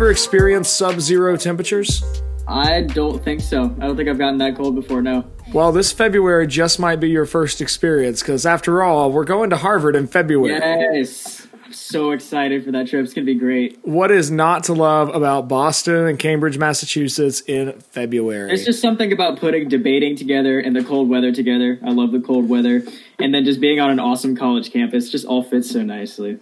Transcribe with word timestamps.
Ethan, 0.00 0.06
have 0.06 0.06
you 0.06 0.08
ever 0.08 0.10
experienced 0.12 0.76
sub 0.76 0.98
zero 0.98 1.36
temperatures? 1.36 2.02
I 2.48 2.82
don't 2.82 3.22
think 3.22 3.42
so. 3.42 3.64
I 3.78 3.86
don't 3.86 3.98
think 3.98 4.08
I've 4.08 4.16
gotten 4.16 4.38
that 4.38 4.56
cold 4.56 4.74
before, 4.74 5.02
no. 5.02 5.26
Well, 5.52 5.72
this 5.72 5.92
February 5.92 6.46
just 6.46 6.80
might 6.80 7.00
be 7.00 7.10
your 7.10 7.26
first 7.26 7.60
experience 7.60 8.22
because, 8.22 8.46
after 8.46 8.82
all, 8.82 9.12
we're 9.12 9.24
going 9.24 9.50
to 9.50 9.58
Harvard 9.58 9.96
in 9.96 10.06
February. 10.06 10.58
Yes. 10.58 11.46
I'm 11.62 11.72
so 11.74 12.12
excited 12.12 12.64
for 12.64 12.72
that 12.72 12.88
trip. 12.88 13.04
It's 13.04 13.12
going 13.12 13.26
to 13.26 13.32
be 13.32 13.38
great. 13.38 13.78
What 13.82 14.10
is 14.10 14.30
not 14.30 14.64
to 14.64 14.72
love 14.72 15.14
about 15.14 15.48
Boston 15.48 16.06
and 16.06 16.18
Cambridge, 16.18 16.56
Massachusetts 16.56 17.42
in 17.46 17.78
February? 17.80 18.48
There's 18.48 18.64
just 18.64 18.80
something 18.80 19.12
about 19.12 19.38
putting 19.38 19.68
debating 19.68 20.16
together 20.16 20.58
and 20.58 20.74
the 20.74 20.82
cold 20.82 21.10
weather 21.10 21.30
together. 21.30 21.78
I 21.84 21.90
love 21.90 22.10
the 22.10 22.20
cold 22.20 22.48
weather. 22.48 22.82
And 23.18 23.34
then 23.34 23.44
just 23.44 23.60
being 23.60 23.78
on 23.80 23.90
an 23.90 24.00
awesome 24.00 24.34
college 24.34 24.72
campus 24.72 25.10
just 25.10 25.26
all 25.26 25.42
fits 25.42 25.70
so 25.70 25.82
nicely. 25.82 26.38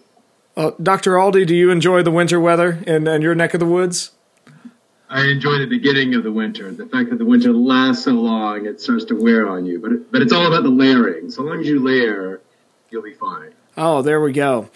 Uh, 0.59 0.73
Dr. 0.83 1.13
Aldy, 1.13 1.47
do 1.47 1.55
you 1.55 1.71
enjoy 1.71 2.03
the 2.03 2.11
winter 2.11 2.41
weather 2.41 2.83
in, 2.85 3.07
in 3.07 3.23
your 3.23 3.37
neck 3.37 3.55
of 3.55 3.61
the 3.61 3.67
woods? 3.67 4.11
I 5.09 5.27
enjoy 5.27 5.59
the 5.59 5.67
beginning 5.67 6.17
of 6.17 6.25
the 6.25 6.33
winter. 6.33 6.73
The 6.73 6.87
fact 6.87 7.11
that 7.11 7.19
the 7.21 7.25
winter 7.25 7.53
lasts 7.53 8.05
so 8.05 8.11
long, 8.11 8.67
it 8.67 8.81
starts 8.81 9.05
to 9.07 9.15
wear 9.15 9.49
on 9.49 9.65
you. 9.65 9.79
But 9.81 9.93
it, 9.93 10.11
but 10.11 10.21
it's 10.21 10.33
all 10.33 10.49
about 10.49 10.65
the 10.65 10.69
layering. 10.69 11.31
So 11.31 11.45
long 11.45 11.61
as 11.61 11.69
you 11.69 11.79
layer, 11.79 12.41
you'll 12.91 13.05
be 13.05 13.15
fine. 13.15 13.53
Oh, 13.77 14.03
there 14.03 14.21
we 14.21 14.33
go. 14.33 14.69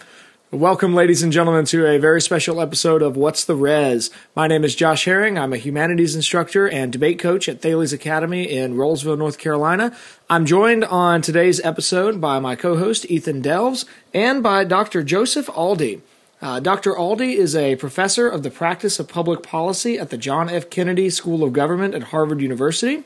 Welcome, 0.53 0.93
ladies 0.93 1.23
and 1.23 1.33
gentlemen, 1.33 1.65
to 1.65 1.87
a 1.87 1.97
very 1.97 2.21
special 2.21 2.61
episode 2.61 3.01
of 3.01 3.17
What's 3.17 3.43
the 3.43 3.55
Res. 3.55 4.11
My 4.35 4.45
name 4.45 4.63
is 4.63 4.75
Josh 4.75 5.05
Herring. 5.05 5.35
I'm 5.35 5.51
a 5.51 5.57
humanities 5.57 6.15
instructor 6.15 6.69
and 6.69 6.93
debate 6.93 7.17
coach 7.17 7.49
at 7.49 7.59
Thales 7.59 7.91
Academy 7.91 8.43
in 8.43 8.75
Rolesville, 8.75 9.17
North 9.17 9.39
Carolina. 9.39 9.97
I'm 10.29 10.45
joined 10.45 10.85
on 10.85 11.23
today's 11.23 11.59
episode 11.61 12.21
by 12.21 12.37
my 12.37 12.55
co-host 12.55 13.09
Ethan 13.09 13.41
Delves 13.41 13.85
and 14.13 14.43
by 14.43 14.63
Dr. 14.63 15.01
Joseph 15.01 15.47
Aldy. 15.47 16.01
Uh, 16.39 16.59
Dr. 16.59 16.93
Aldy 16.93 17.33
is 17.35 17.55
a 17.55 17.75
professor 17.77 18.29
of 18.29 18.43
the 18.43 18.51
practice 18.51 18.99
of 18.99 19.07
public 19.07 19.41
policy 19.41 19.97
at 19.97 20.11
the 20.11 20.17
John 20.19 20.51
F. 20.51 20.69
Kennedy 20.69 21.09
School 21.09 21.43
of 21.43 21.53
Government 21.53 21.95
at 21.95 22.03
Harvard 22.03 22.41
University. 22.41 23.03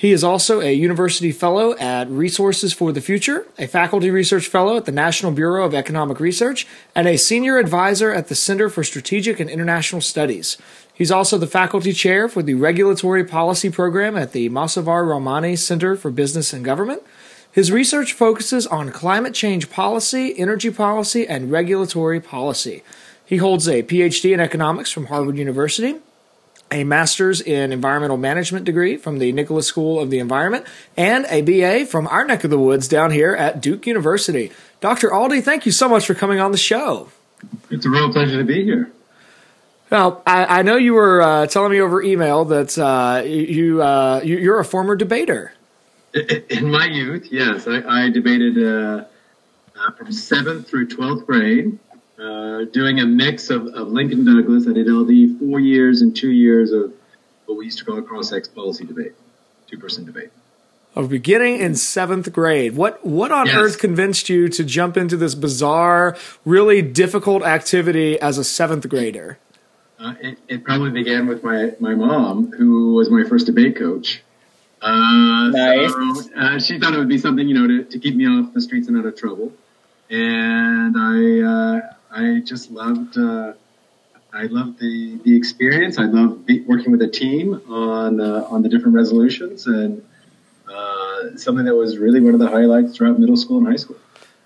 He 0.00 0.12
is 0.12 0.24
also 0.24 0.62
a 0.62 0.72
university 0.72 1.30
fellow 1.30 1.76
at 1.76 2.08
Resources 2.08 2.72
for 2.72 2.90
the 2.90 3.02
Future, 3.02 3.44
a 3.58 3.66
faculty 3.66 4.10
research 4.10 4.46
fellow 4.46 4.78
at 4.78 4.86
the 4.86 4.92
National 4.92 5.30
Bureau 5.30 5.66
of 5.66 5.74
Economic 5.74 6.20
Research, 6.20 6.66
and 6.94 7.06
a 7.06 7.18
senior 7.18 7.58
advisor 7.58 8.10
at 8.10 8.28
the 8.28 8.34
Center 8.34 8.70
for 8.70 8.82
Strategic 8.82 9.38
and 9.38 9.50
International 9.50 10.00
Studies. 10.00 10.56
He's 10.94 11.10
also 11.10 11.36
the 11.36 11.46
faculty 11.46 11.92
chair 11.92 12.30
for 12.30 12.42
the 12.42 12.54
Regulatory 12.54 13.24
Policy 13.24 13.68
Program 13.68 14.16
at 14.16 14.32
the 14.32 14.48
Mossavar-Rahmani 14.48 15.58
Center 15.58 15.96
for 15.96 16.10
Business 16.10 16.54
and 16.54 16.64
Government. 16.64 17.02
His 17.52 17.70
research 17.70 18.14
focuses 18.14 18.66
on 18.66 18.92
climate 18.92 19.34
change 19.34 19.68
policy, 19.68 20.34
energy 20.38 20.70
policy, 20.70 21.28
and 21.28 21.52
regulatory 21.52 22.20
policy. 22.20 22.82
He 23.22 23.36
holds 23.36 23.68
a 23.68 23.82
PhD 23.82 24.32
in 24.32 24.40
economics 24.40 24.90
from 24.90 25.08
Harvard 25.08 25.36
University 25.36 25.96
a 26.70 26.84
master's 26.84 27.40
in 27.40 27.72
environmental 27.72 28.16
management 28.16 28.64
degree 28.64 28.96
from 28.96 29.18
the 29.18 29.32
Nicholas 29.32 29.66
School 29.66 30.00
of 30.00 30.10
the 30.10 30.18
Environment, 30.18 30.64
and 30.96 31.26
a 31.28 31.42
BA 31.42 31.86
from 31.86 32.06
our 32.06 32.24
neck 32.24 32.44
of 32.44 32.50
the 32.50 32.58
woods 32.58 32.88
down 32.88 33.10
here 33.10 33.34
at 33.34 33.60
Duke 33.60 33.86
University. 33.86 34.52
Dr. 34.80 35.10
Aldy, 35.10 35.42
thank 35.42 35.66
you 35.66 35.72
so 35.72 35.88
much 35.88 36.06
for 36.06 36.14
coming 36.14 36.40
on 36.40 36.52
the 36.52 36.58
show. 36.58 37.08
It's 37.70 37.86
a 37.86 37.90
real 37.90 38.12
pleasure 38.12 38.38
to 38.38 38.44
be 38.44 38.64
here. 38.64 38.92
Now, 39.90 40.22
I, 40.24 40.60
I 40.60 40.62
know 40.62 40.76
you 40.76 40.94
were 40.94 41.20
uh, 41.20 41.46
telling 41.46 41.72
me 41.72 41.80
over 41.80 42.00
email 42.00 42.44
that 42.46 42.78
uh, 42.78 43.22
you, 43.24 43.82
uh, 43.82 44.20
you 44.22 44.52
are 44.52 44.60
a 44.60 44.64
former 44.64 44.94
debater. 44.94 45.52
In 46.14 46.70
my 46.70 46.86
youth, 46.86 47.28
yes, 47.30 47.66
I, 47.66 48.06
I 48.06 48.10
debated 48.10 48.58
uh, 48.58 49.04
uh, 49.76 49.90
from 49.92 50.12
seventh 50.12 50.68
through 50.68 50.88
twelfth 50.88 51.26
grade 51.26 51.78
uh, 52.20 52.64
doing 52.64 53.00
a 53.00 53.06
mix 53.06 53.50
of, 53.50 53.66
of 53.68 53.88
Lincoln 53.88 54.24
Douglas. 54.24 54.66
I 54.68 54.72
did 54.72 54.88
LD 54.88 55.38
four 55.38 55.58
years 55.60 56.02
and 56.02 56.14
two 56.14 56.30
years 56.30 56.72
of 56.72 56.92
what 57.46 57.56
we 57.56 57.64
used 57.64 57.78
to 57.78 57.84
call 57.84 57.98
a 57.98 58.02
cross 58.02 58.32
ex 58.32 58.48
policy 58.48 58.84
debate, 58.84 59.12
two 59.66 59.78
person 59.78 60.04
debate. 60.04 60.30
Of 60.94 61.08
beginning 61.08 61.60
in 61.60 61.76
seventh 61.76 62.32
grade. 62.32 62.74
What 62.74 63.06
what 63.06 63.30
on 63.30 63.46
yes. 63.46 63.56
earth 63.56 63.78
convinced 63.78 64.28
you 64.28 64.48
to 64.48 64.64
jump 64.64 64.96
into 64.96 65.16
this 65.16 65.34
bizarre, 65.34 66.16
really 66.44 66.82
difficult 66.82 67.44
activity 67.44 68.20
as 68.20 68.38
a 68.38 68.44
seventh 68.44 68.88
grader? 68.88 69.38
Uh, 70.00 70.14
it, 70.20 70.38
it, 70.48 70.64
probably 70.64 70.90
began 70.90 71.26
with 71.26 71.44
my, 71.44 71.74
my 71.78 71.94
mom, 71.94 72.50
who 72.52 72.94
was 72.94 73.10
my 73.10 73.22
first 73.22 73.44
debate 73.44 73.76
coach. 73.76 74.22
Uh, 74.80 75.50
nice. 75.50 75.92
So, 75.92 76.30
uh, 76.34 76.58
she 76.58 76.78
thought 76.80 76.94
it 76.94 76.98
would 76.98 77.08
be 77.08 77.18
something, 77.18 77.46
you 77.46 77.54
know, 77.54 77.66
to, 77.66 77.84
to 77.84 77.98
keep 77.98 78.16
me 78.16 78.26
off 78.26 78.54
the 78.54 78.62
streets 78.62 78.88
and 78.88 78.96
out 78.96 79.04
of 79.04 79.14
trouble. 79.14 79.52
And 80.08 80.96
I, 80.96 81.46
uh, 81.46 81.94
I 82.12 82.40
just 82.44 82.70
loved 82.70 83.16
uh, 83.16 83.52
I 84.32 84.44
loved 84.44 84.78
the 84.78 85.18
the 85.24 85.36
experience. 85.36 85.98
I 85.98 86.04
loved 86.04 86.50
working 86.66 86.92
with 86.92 87.02
a 87.02 87.08
team 87.08 87.60
on 87.68 88.20
uh, 88.20 88.46
on 88.48 88.62
the 88.62 88.68
different 88.68 88.94
resolutions 88.94 89.66
and 89.66 90.04
uh, 90.68 91.36
something 91.36 91.64
that 91.64 91.74
was 91.74 91.98
really 91.98 92.20
one 92.20 92.34
of 92.34 92.40
the 92.40 92.48
highlights 92.48 92.96
throughout 92.96 93.18
middle 93.18 93.36
school 93.36 93.58
and 93.58 93.66
high 93.66 93.76
school. 93.76 93.96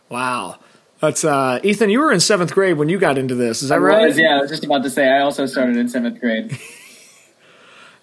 Wow. 0.08 0.58
That's 1.00 1.24
uh, 1.24 1.60
Ethan. 1.62 1.90
You 1.90 2.00
were 2.00 2.12
in 2.12 2.20
seventh 2.20 2.54
grade 2.54 2.78
when 2.78 2.88
you 2.88 2.98
got 2.98 3.18
into 3.18 3.34
this. 3.34 3.62
Is 3.62 3.68
that 3.68 3.74
I 3.74 3.78
right? 3.78 4.08
Was, 4.08 4.18
yeah, 4.18 4.38
I 4.38 4.40
was 4.40 4.50
just 4.50 4.64
about 4.64 4.82
to 4.84 4.90
say. 4.90 5.06
I 5.06 5.20
also 5.20 5.44
started 5.44 5.76
in 5.76 5.88
seventh 5.88 6.18
grade. 6.18 6.58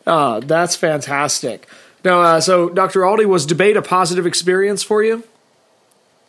uh, 0.06 0.40
that's 0.44 0.76
fantastic. 0.76 1.68
Now, 2.04 2.22
uh, 2.22 2.42
so 2.42 2.70
Dr. 2.70 3.02
Aldy, 3.02 3.26
was 3.26 3.46
debate 3.46 3.78
a 3.78 3.82
positive 3.82 4.28
experience 4.28 4.84
for 4.84 5.04
you? 5.04 5.24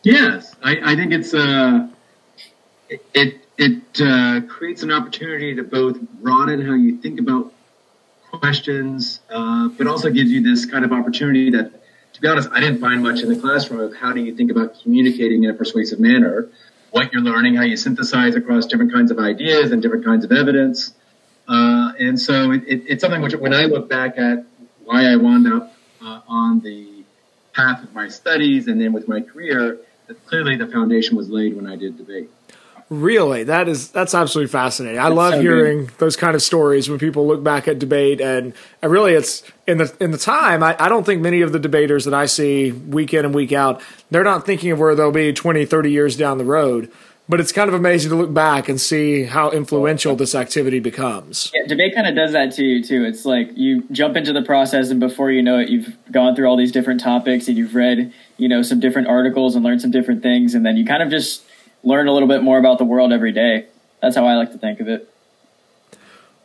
Yes, 0.03 0.55
I, 0.63 0.93
I 0.93 0.95
think 0.95 1.11
it's 1.11 1.33
uh, 1.33 1.87
it 3.13 3.39
it 3.57 4.01
uh, 4.01 4.41
creates 4.47 4.83
an 4.83 4.91
opportunity 4.91 5.55
to 5.55 5.63
both 5.63 5.99
broaden 6.01 6.65
how 6.65 6.73
you 6.73 6.97
think 6.97 7.19
about 7.19 7.53
questions, 8.31 9.19
uh, 9.29 9.69
but 9.69 9.85
also 9.87 10.09
gives 10.09 10.31
you 10.31 10.41
this 10.41 10.65
kind 10.65 10.83
of 10.83 10.91
opportunity 10.91 11.51
that, 11.51 11.71
to 12.13 12.21
be 12.21 12.27
honest, 12.27 12.49
I 12.51 12.59
didn't 12.59 12.81
find 12.81 13.03
much 13.03 13.21
in 13.21 13.29
the 13.29 13.39
classroom 13.39 13.79
of 13.79 13.95
how 13.95 14.11
do 14.11 14.21
you 14.21 14.35
think 14.35 14.49
about 14.49 14.81
communicating 14.81 15.43
in 15.43 15.51
a 15.51 15.53
persuasive 15.53 15.99
manner, 15.99 16.49
what 16.91 17.13
you're 17.13 17.21
learning, 17.21 17.55
how 17.55 17.63
you 17.63 17.77
synthesize 17.77 18.35
across 18.35 18.65
different 18.65 18.91
kinds 18.91 19.11
of 19.11 19.19
ideas 19.19 19.71
and 19.71 19.81
different 19.81 20.03
kinds 20.03 20.25
of 20.25 20.31
evidence. 20.31 20.93
Uh, 21.47 21.93
and 21.99 22.19
so 22.19 22.51
it, 22.51 22.63
it, 22.67 22.83
it's 22.87 23.01
something 23.01 23.21
which, 23.21 23.35
when 23.35 23.53
I 23.53 23.65
look 23.65 23.87
back 23.87 24.17
at 24.17 24.45
why 24.83 25.05
I 25.05 25.15
wound 25.15 25.51
up 25.51 25.75
uh, 26.01 26.21
on 26.27 26.59
the 26.61 27.03
path 27.53 27.83
of 27.83 27.93
my 27.93 28.07
studies 28.07 28.67
and 28.67 28.81
then 28.81 28.93
with 28.93 29.07
my 29.07 29.21
career, 29.21 29.79
that 30.07 30.25
clearly 30.25 30.55
the 30.55 30.67
foundation 30.67 31.15
was 31.15 31.29
laid 31.29 31.55
when 31.55 31.67
I 31.67 31.75
did 31.75 31.97
debate. 31.97 32.29
Really, 32.89 33.43
that 33.45 33.67
is 33.67 33.89
that's 33.89 34.13
absolutely 34.13 34.51
fascinating. 34.51 34.99
I 34.99 35.03
that's 35.03 35.15
love 35.15 35.33
so 35.35 35.41
hearing 35.41 35.85
good. 35.85 35.97
those 35.97 36.15
kind 36.15 36.35
of 36.35 36.41
stories 36.41 36.89
when 36.89 36.99
people 36.99 37.25
look 37.25 37.43
back 37.43 37.67
at 37.67 37.79
debate, 37.79 38.21
and, 38.21 38.53
and 38.81 38.91
really, 38.91 39.13
it's 39.13 39.43
in 39.67 39.77
the 39.77 39.95
in 39.99 40.11
the 40.11 40.17
time. 40.17 40.61
I, 40.63 40.75
I 40.79 40.89
don't 40.89 41.05
think 41.05 41.21
many 41.21 41.41
of 41.41 41.51
the 41.53 41.59
debaters 41.59 42.05
that 42.05 42.13
I 42.13 42.25
see 42.25 42.71
week 42.71 43.13
in 43.13 43.25
and 43.25 43.33
week 43.33 43.51
out, 43.51 43.81
they're 44.11 44.23
not 44.23 44.45
thinking 44.45 44.71
of 44.71 44.79
where 44.79 44.95
they'll 44.95 45.11
be 45.11 45.33
20, 45.33 45.65
30 45.65 45.91
years 45.91 46.17
down 46.17 46.37
the 46.37 46.45
road. 46.45 46.91
But 47.29 47.39
it's 47.39 47.53
kind 47.53 47.69
of 47.69 47.73
amazing 47.73 48.09
to 48.09 48.17
look 48.17 48.33
back 48.33 48.67
and 48.67 48.79
see 48.79 49.23
how 49.23 49.49
influential 49.49 50.13
this 50.17 50.35
activity 50.35 50.79
becomes. 50.79 51.51
Yeah, 51.53 51.65
debate 51.67 51.95
kind 51.95 52.05
of 52.05 52.15
does 52.15 52.33
that 52.33 52.51
to 52.55 52.63
you 52.65 52.83
too. 52.83 53.05
It's 53.05 53.23
like 53.23 53.49
you 53.55 53.83
jump 53.91 54.17
into 54.17 54.33
the 54.33 54.41
process, 54.41 54.89
and 54.89 54.99
before 54.99 55.31
you 55.31 55.41
know 55.41 55.57
it, 55.57 55.69
you've 55.69 55.95
gone 56.11 56.35
through 56.35 56.47
all 56.47 56.57
these 56.57 56.73
different 56.73 56.99
topics, 56.99 57.47
and 57.47 57.57
you've 57.57 57.75
read, 57.75 58.13
you 58.35 58.49
know, 58.49 58.61
some 58.61 58.81
different 58.81 59.07
articles 59.07 59.55
and 59.55 59.63
learned 59.63 59.81
some 59.81 59.89
different 59.89 60.21
things, 60.21 60.53
and 60.53 60.65
then 60.65 60.75
you 60.75 60.85
kind 60.85 61.01
of 61.01 61.09
just 61.09 61.43
learn 61.83 62.07
a 62.07 62.13
little 62.13 62.27
bit 62.27 62.43
more 62.43 62.57
about 62.57 62.77
the 62.77 62.85
world 62.85 63.11
every 63.11 63.31
day. 63.31 63.67
That's 64.01 64.15
how 64.15 64.25
I 64.25 64.35
like 64.35 64.51
to 64.51 64.57
think 64.57 64.79
of 64.79 64.87
it. 64.87 65.09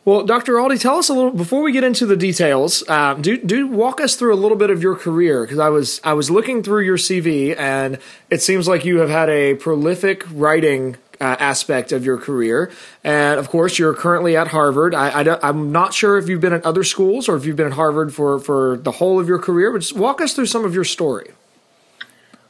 Well, 0.05 0.23
Dr. 0.25 0.53
Aldy, 0.53 0.79
tell 0.79 0.95
us 0.95 1.09
a 1.09 1.13
little 1.13 1.31
before 1.31 1.61
we 1.61 1.71
get 1.71 1.83
into 1.83 2.05
the 2.05 2.15
details. 2.15 2.87
Um, 2.89 3.21
do 3.21 3.37
do 3.37 3.67
walk 3.67 3.99
us 4.01 4.15
through 4.15 4.33
a 4.33 4.39
little 4.39 4.57
bit 4.57 4.69
of 4.69 4.81
your 4.81 4.95
career 4.95 5.43
because 5.43 5.59
I 5.59 5.69
was 5.69 5.99
I 6.03 6.13
was 6.13 6.31
looking 6.31 6.63
through 6.63 6.83
your 6.83 6.97
CV 6.97 7.55
and 7.55 7.99
it 8.29 8.41
seems 8.41 8.67
like 8.67 8.85
you 8.85 8.99
have 8.99 9.09
had 9.09 9.29
a 9.29 9.55
prolific 9.55 10.23
writing 10.31 10.95
uh, 11.21 11.35
aspect 11.37 11.91
of 11.91 12.05
your 12.05 12.17
career, 12.17 12.71
and 13.03 13.39
of 13.39 13.49
course 13.49 13.77
you're 13.77 13.93
currently 13.93 14.37
at 14.37 14.47
Harvard. 14.47 14.95
I, 14.95 15.09
I 15.09 15.49
am 15.49 15.71
not 15.71 15.93
sure 15.93 16.17
if 16.17 16.29
you've 16.29 16.41
been 16.41 16.53
at 16.53 16.65
other 16.65 16.85
schools 16.85 17.27
or 17.27 17.35
if 17.35 17.45
you've 17.45 17.57
been 17.57 17.67
at 17.67 17.73
Harvard 17.73 18.13
for 18.13 18.39
for 18.39 18.77
the 18.77 18.93
whole 18.93 19.19
of 19.19 19.27
your 19.27 19.39
career, 19.39 19.71
but 19.71 19.81
just 19.81 19.95
walk 19.95 20.21
us 20.21 20.33
through 20.33 20.47
some 20.47 20.63
of 20.63 20.73
your 20.73 20.85
story. 20.85 21.31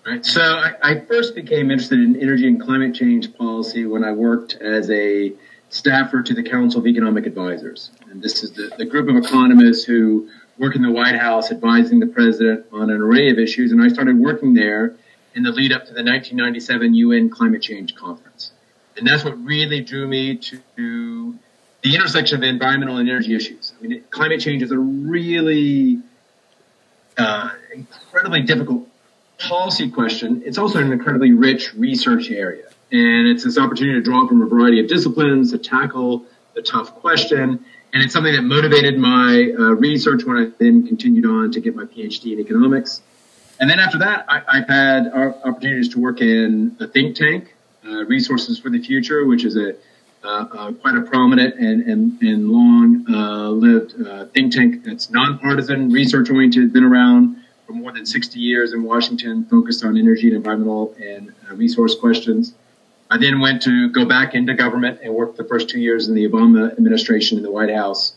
Right. 0.05 0.25
So 0.25 0.41
I, 0.41 0.73
I, 0.81 0.99
first 1.01 1.35
became 1.35 1.69
interested 1.69 1.99
in 1.99 2.19
energy 2.21 2.47
and 2.47 2.59
climate 2.59 2.95
change 2.95 3.35
policy 3.35 3.85
when 3.85 4.03
I 4.03 4.11
worked 4.11 4.55
as 4.55 4.89
a 4.89 5.33
staffer 5.69 6.23
to 6.23 6.33
the 6.33 6.41
Council 6.41 6.79
of 6.79 6.87
Economic 6.87 7.25
Advisors. 7.25 7.91
And 8.09 8.21
this 8.21 8.43
is 8.43 8.51
the, 8.53 8.71
the 8.77 8.85
group 8.85 9.09
of 9.09 9.15
economists 9.17 9.83
who 9.83 10.29
work 10.57 10.75
in 10.75 10.81
the 10.81 10.91
White 10.91 11.15
House 11.15 11.51
advising 11.51 11.99
the 11.99 12.07
president 12.07 12.65
on 12.71 12.89
an 12.89 13.01
array 13.01 13.29
of 13.29 13.37
issues. 13.37 13.71
And 13.71 13.81
I 13.81 13.87
started 13.87 14.17
working 14.17 14.53
there 14.53 14.95
in 15.35 15.43
the 15.43 15.51
lead 15.51 15.71
up 15.71 15.83
to 15.83 15.93
the 15.93 16.03
1997 16.03 16.93
UN 16.95 17.29
Climate 17.29 17.61
Change 17.61 17.95
Conference. 17.95 18.51
And 18.97 19.07
that's 19.07 19.23
what 19.23 19.41
really 19.43 19.81
drew 19.81 20.07
me 20.07 20.37
to 20.37 21.35
the 21.81 21.95
intersection 21.95 22.37
of 22.37 22.43
environmental 22.43 22.97
and 22.97 23.09
energy 23.09 23.35
issues. 23.35 23.73
I 23.79 23.87
mean, 23.87 24.03
climate 24.09 24.41
change 24.41 24.61
is 24.63 24.71
a 24.71 24.77
really 24.77 25.99
uh, 27.17 27.51
incredibly 27.73 28.41
difficult 28.41 28.88
policy 29.39 29.89
question, 29.89 30.43
it's 30.45 30.57
also 30.57 30.79
an 30.79 30.91
incredibly 30.91 31.33
rich 31.33 31.73
research 31.73 32.29
area. 32.29 32.65
And 32.91 33.27
it's 33.27 33.43
this 33.43 33.57
opportunity 33.57 33.99
to 33.99 34.03
draw 34.03 34.27
from 34.27 34.41
a 34.41 34.45
variety 34.45 34.79
of 34.79 34.87
disciplines 34.87 35.51
to 35.51 35.57
tackle 35.57 36.25
the 36.55 36.61
tough 36.61 36.95
question. 36.95 37.63
And 37.93 38.03
it's 38.03 38.13
something 38.13 38.33
that 38.33 38.41
motivated 38.41 38.97
my 38.97 39.51
uh, 39.57 39.63
research 39.75 40.23
when 40.23 40.37
I 40.37 40.51
then 40.59 40.85
continued 40.87 41.25
on 41.25 41.51
to 41.51 41.59
get 41.59 41.75
my 41.75 41.85
PhD 41.85 42.33
in 42.33 42.39
economics. 42.39 43.01
And 43.59 43.69
then 43.69 43.79
after 43.79 43.97
that, 43.99 44.25
I, 44.29 44.59
have 44.59 44.67
had 44.67 45.07
opportunities 45.43 45.89
to 45.89 45.99
work 45.99 46.21
in 46.21 46.75
a 46.79 46.87
think 46.87 47.15
tank, 47.15 47.53
uh, 47.85 48.05
Resources 48.05 48.57
for 48.59 48.69
the 48.69 48.81
Future, 48.81 49.25
which 49.25 49.43
is 49.43 49.57
a 49.57 49.75
uh, 50.21 50.27
uh, 50.27 50.71
quite 50.73 50.95
a 50.95 51.01
prominent 51.01 51.55
and, 51.55 51.81
and, 51.83 52.21
and 52.21 52.49
long 52.49 53.05
uh, 53.09 53.47
lived 53.49 53.95
uh, 54.05 54.25
think 54.25 54.53
tank 54.53 54.83
that's 54.83 55.09
nonpartisan, 55.09 55.89
research 55.91 56.29
oriented, 56.29 56.73
been 56.73 56.83
around 56.83 57.37
for 57.69 57.73
more 57.73 57.91
than 57.91 58.03
60 58.03 58.39
years 58.39 58.73
in 58.73 58.81
Washington, 58.81 59.45
focused 59.45 59.85
on 59.85 59.95
energy 59.95 60.25
and 60.25 60.35
environmental 60.35 60.95
and 60.99 61.31
uh, 61.47 61.53
resource 61.53 61.93
questions. 61.93 62.55
I 63.11 63.19
then 63.19 63.41
went 63.41 63.61
to 63.61 63.89
go 63.89 64.05
back 64.05 64.33
into 64.33 64.55
government 64.55 65.01
and 65.03 65.13
worked 65.13 65.37
the 65.37 65.43
first 65.43 65.69
two 65.69 65.79
years 65.79 66.07
in 66.07 66.15
the 66.15 66.27
Obama 66.27 66.71
administration 66.71 67.37
in 67.37 67.43
the 67.43 67.51
White 67.51 67.69
House, 67.69 68.13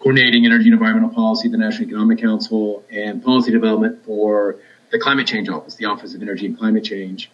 coordinating 0.00 0.44
energy 0.44 0.64
and 0.64 0.72
environmental 0.72 1.10
policy, 1.10 1.48
the 1.48 1.56
National 1.56 1.86
Economic 1.86 2.18
Council, 2.18 2.82
and 2.90 3.22
policy 3.22 3.52
development 3.52 4.04
for 4.04 4.56
the 4.90 4.98
Climate 4.98 5.28
Change 5.28 5.48
Office, 5.48 5.76
the 5.76 5.84
Office 5.84 6.12
of 6.16 6.20
Energy 6.20 6.46
and 6.46 6.58
Climate 6.58 6.82
Change. 6.82 7.30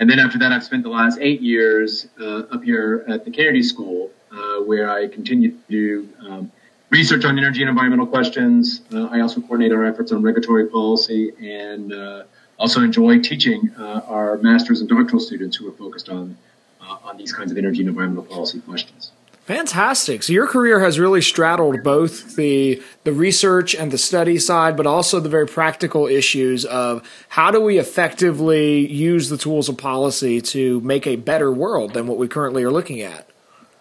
And 0.00 0.10
then 0.10 0.18
after 0.18 0.40
that, 0.40 0.50
I've 0.50 0.64
spent 0.64 0.82
the 0.82 0.88
last 0.88 1.20
eight 1.20 1.40
years 1.40 2.08
uh, 2.20 2.46
up 2.50 2.64
here 2.64 3.04
at 3.06 3.24
the 3.24 3.30
Kennedy 3.30 3.62
School, 3.62 4.10
uh, 4.32 4.56
where 4.62 4.90
I 4.90 5.06
continue 5.06 5.52
to 5.52 5.58
do 5.68 6.08
um, 6.26 6.50
research 6.92 7.24
on 7.24 7.38
energy 7.38 7.62
and 7.62 7.70
environmental 7.70 8.06
questions. 8.06 8.82
Uh, 8.92 9.06
I 9.06 9.20
also 9.20 9.40
coordinate 9.40 9.72
our 9.72 9.84
efforts 9.84 10.12
on 10.12 10.22
regulatory 10.22 10.66
policy 10.66 11.32
and 11.40 11.92
uh, 11.92 12.24
also 12.58 12.82
enjoy 12.82 13.18
teaching 13.20 13.70
uh, 13.78 14.02
our 14.06 14.36
master's 14.38 14.80
and 14.80 14.88
doctoral 14.88 15.18
students 15.18 15.56
who 15.56 15.68
are 15.68 15.72
focused 15.72 16.08
on 16.10 16.36
uh, 16.80 16.98
on 17.04 17.16
these 17.16 17.32
kinds 17.32 17.50
of 17.50 17.56
energy 17.56 17.80
and 17.80 17.88
environmental 17.88 18.24
policy 18.24 18.60
questions. 18.60 19.12
Fantastic. 19.44 20.22
So 20.22 20.32
your 20.32 20.46
career 20.46 20.80
has 20.80 21.00
really 21.00 21.22
straddled 21.22 21.82
both 21.82 22.36
the 22.36 22.82
the 23.04 23.12
research 23.12 23.74
and 23.74 23.90
the 23.90 23.98
study 23.98 24.38
side, 24.38 24.76
but 24.76 24.86
also 24.86 25.18
the 25.18 25.28
very 25.28 25.46
practical 25.46 26.06
issues 26.06 26.64
of 26.66 27.08
how 27.30 27.50
do 27.50 27.60
we 27.60 27.78
effectively 27.78 28.86
use 28.86 29.30
the 29.30 29.38
tools 29.38 29.68
of 29.68 29.78
policy 29.78 30.40
to 30.42 30.80
make 30.82 31.06
a 31.06 31.16
better 31.16 31.50
world 31.50 31.94
than 31.94 32.06
what 32.06 32.18
we 32.18 32.28
currently 32.28 32.62
are 32.62 32.70
looking 32.70 33.00
at. 33.00 33.31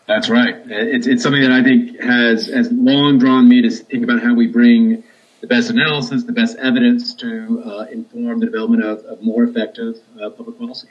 That's 0.07 0.30
right. 0.30 0.56
It's, 0.65 1.07
it's 1.07 1.24
something 1.24 1.42
that 1.42 1.51
I 1.51 1.63
think 1.63 2.00
has, 2.01 2.48
has 2.48 2.71
long 2.71 3.19
drawn 3.19 3.48
me 3.48 3.62
to 3.62 3.69
think 3.69 4.03
about 4.03 4.21
how 4.21 4.33
we 4.33 4.48
bring 4.48 5.03
the 5.42 5.48
best 5.48 5.69
analysis, 5.69 6.24
the 6.24 6.33
best 6.33 6.57
evidence 6.57 7.15
to 7.15 7.63
uh, 7.65 7.86
inform 7.92 8.39
the 8.39 8.45
development 8.45 8.83
of, 8.83 9.00
of 9.06 9.21
more 9.21 9.44
effective 9.44 9.98
uh, 10.21 10.30
public 10.30 10.57
policy. 10.57 10.89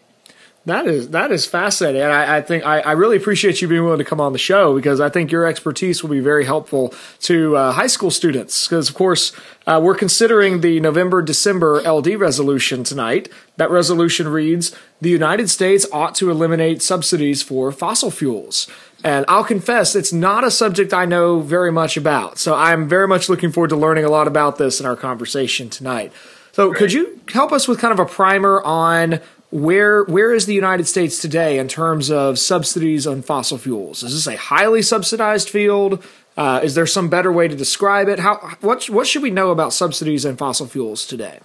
That 0.67 0.87
is 0.87 1.09
that 1.09 1.33
is 1.33 1.47
fascinating, 1.47 2.03
and 2.03 2.13
I, 2.13 2.37
I 2.37 2.41
think 2.43 2.67
I, 2.67 2.81
I, 2.81 2.93
really 2.93 3.17
appreciate 3.17 3.63
you 3.63 3.69
being 3.69 3.83
willing 3.83 3.99
to 3.99 4.05
come 4.05 4.21
on 4.21 4.35
the 4.35 4.39
show 4.39 4.75
because 4.77 5.01
I 5.01 5.09
think 5.09 5.33
your 5.33 5.47
expertise 5.47 6.03
will 6.03 6.11
be 6.11 6.21
very 6.21 6.45
helpful 6.45 6.93
to 7.21 7.57
uh, 7.57 7.73
high 7.73 7.87
school 7.87 8.11
students. 8.11 8.69
Because 8.69 8.91
of 8.91 8.95
course 8.95 9.33
uh, 9.67 9.81
we're 9.83 9.95
considering 9.95 10.61
the 10.61 10.79
November 10.79 11.23
December 11.23 11.81
LD 11.91 12.09
resolution 12.21 12.85
tonight. 12.85 13.31
That 13.57 13.71
resolution 13.71 14.29
reads: 14.29 14.77
The 15.01 15.09
United 15.09 15.49
States 15.49 15.87
ought 15.93 16.15
to 16.17 16.31
eliminate 16.31 16.83
subsidies 16.83 17.43
for 17.43 17.73
fossil 17.73 18.11
fuels. 18.11 18.69
And 19.03 19.25
I'll 19.29 19.45
confess, 19.45 19.97
it's 19.97 20.13
not 20.13 20.45
a 20.45 20.51
subject 20.51 20.93
I 20.93 21.07
know 21.07 21.41
very 21.41 21.73
much 21.73 21.97
about. 21.97 22.39
So 22.39 22.55
I'm 22.55 22.87
very 22.87 23.09
much 23.09 23.31
looking 23.31 23.51
forward 23.51 23.71
to 23.71 23.77
learning 23.77 24.05
a 24.05 24.11
lot 24.11 24.27
about 24.27 24.59
this 24.59 24.79
in 24.79 24.85
our 24.85 24.95
conversation 24.95 25.71
tonight. 25.71 26.13
So, 26.53 26.75
could 26.75 26.93
you 26.93 27.21
help 27.33 27.53
us 27.53 27.69
with 27.69 27.79
kind 27.79 27.93
of 27.93 28.01
a 28.01 28.05
primer 28.05 28.61
on 28.63 29.21
where 29.51 30.05
where 30.05 30.33
is 30.33 30.47
the 30.47 30.55
United 30.55 30.87
States 30.87 31.21
today 31.21 31.59
in 31.59 31.69
terms 31.69 32.11
of 32.11 32.39
subsidies 32.39 33.07
on 33.07 33.23
fossil 33.23 33.59
fuels? 33.59 34.03
Is 34.03 34.13
this 34.13 34.27
a 34.27 34.37
highly 34.37 34.83
subsidized 34.83 35.51
field? 35.51 36.05
Uh, 36.37 36.61
is 36.63 36.75
there 36.75 36.87
some 36.87 37.09
better 37.09 37.33
way 37.33 37.49
to 37.49 37.57
describe 37.57 38.09
it? 38.09 38.21
How 38.21 38.57
what 38.61 38.89
what 38.89 39.07
should 39.07 39.23
we 39.23 39.31
know 39.31 39.51
about 39.51 39.73
subsidies 39.73 40.25
and 40.25 40.39
fossil 40.39 40.67
fuels 40.67 41.05
today? 41.07 41.41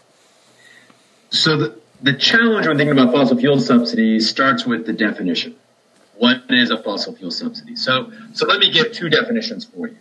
So 1.31 1.57
the 1.57 1.79
the 2.01 2.13
challenge 2.13 2.67
when 2.67 2.77
thinking 2.77 2.97
about 2.97 3.11
fossil 3.11 3.37
fuel 3.37 3.59
subsidies 3.59 4.29
starts 4.29 4.65
with 4.65 4.85
the 4.85 4.93
definition. 4.93 5.55
What 6.17 6.43
is 6.49 6.69
a 6.69 6.81
fossil 6.81 7.15
fuel 7.15 7.31
subsidy? 7.31 7.75
So 7.75 8.11
so 8.33 8.45
let 8.45 8.59
me 8.59 8.71
give 8.71 8.91
two 8.91 9.09
definitions 9.09 9.65
for 9.65 9.87
you. 9.87 9.97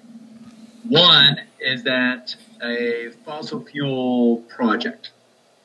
One 0.87 1.41
is 1.59 1.85
that 1.85 2.37
a 2.63 3.11
fossil 3.25 3.65
fuel 3.65 4.39
project 4.49 5.11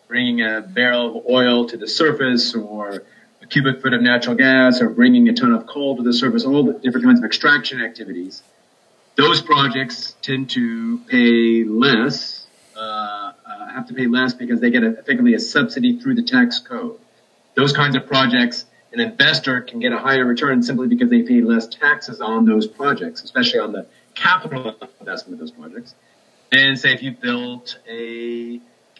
bringing 0.10 0.42
a 0.42 0.60
barrel 0.60 1.20
of 1.20 1.26
oil 1.30 1.68
to 1.68 1.78
the 1.78 1.88
surface 1.88 2.56
or 2.56 3.04
a 3.44 3.46
cubic 3.46 3.80
foot 3.80 3.94
of 3.94 4.02
natural 4.02 4.36
gas 4.36 4.82
or 4.82 4.90
bringing 4.90 5.30
a 5.30 5.34
ton 5.34 5.54
of 5.54 5.68
coal 5.68 5.96
to 5.96 6.02
the 6.02 6.12
surface, 6.12 6.44
all 6.44 6.64
the 6.64 6.74
different 6.74 7.06
kinds 7.06 7.20
of 7.20 7.26
extraction 7.26 7.80
activities. 7.80 8.42
Those 9.16 9.40
projects 9.40 10.16
tend 10.24 10.50
to 10.52 10.98
pay 11.08 11.64
less, 11.64 12.48
uh, 12.76 12.80
uh, 12.80 13.68
have 13.72 13.88
to 13.90 13.94
pay 13.94 14.08
less 14.08 14.34
because 14.34 14.60
they 14.60 14.72
get 14.72 14.82
a, 14.82 14.98
effectively 14.98 15.36
a 15.36 15.40
subsidy 15.40 16.00
through 16.00 16.16
the 16.16 16.24
tax 16.24 16.58
code. 16.58 16.98
Those 17.54 17.72
kinds 17.72 17.96
of 17.96 18.08
projects, 18.08 18.66
an 18.92 19.00
investor 19.00 19.62
can 19.62 19.80
get 19.80 19.92
a 19.92 20.00
higher 20.00 20.26
return 20.26 20.64
simply 20.64 20.88
because 20.88 21.12
they 21.12 21.22
pay 21.22 21.42
less 21.42 21.68
taxes 21.68 22.20
on 22.20 22.46
those 22.46 22.66
projects, 22.66 23.24
especially 23.24 23.60
on 23.60 23.74
the 23.74 23.86
capital 24.16 24.76
investment 25.00 25.34
of 25.34 25.40
those 25.40 25.52
projects. 25.52 25.94
And 26.52 26.80
say 26.80 26.94
if 26.94 27.04
you 27.04 27.12
built 27.12 27.78
a 27.88 28.60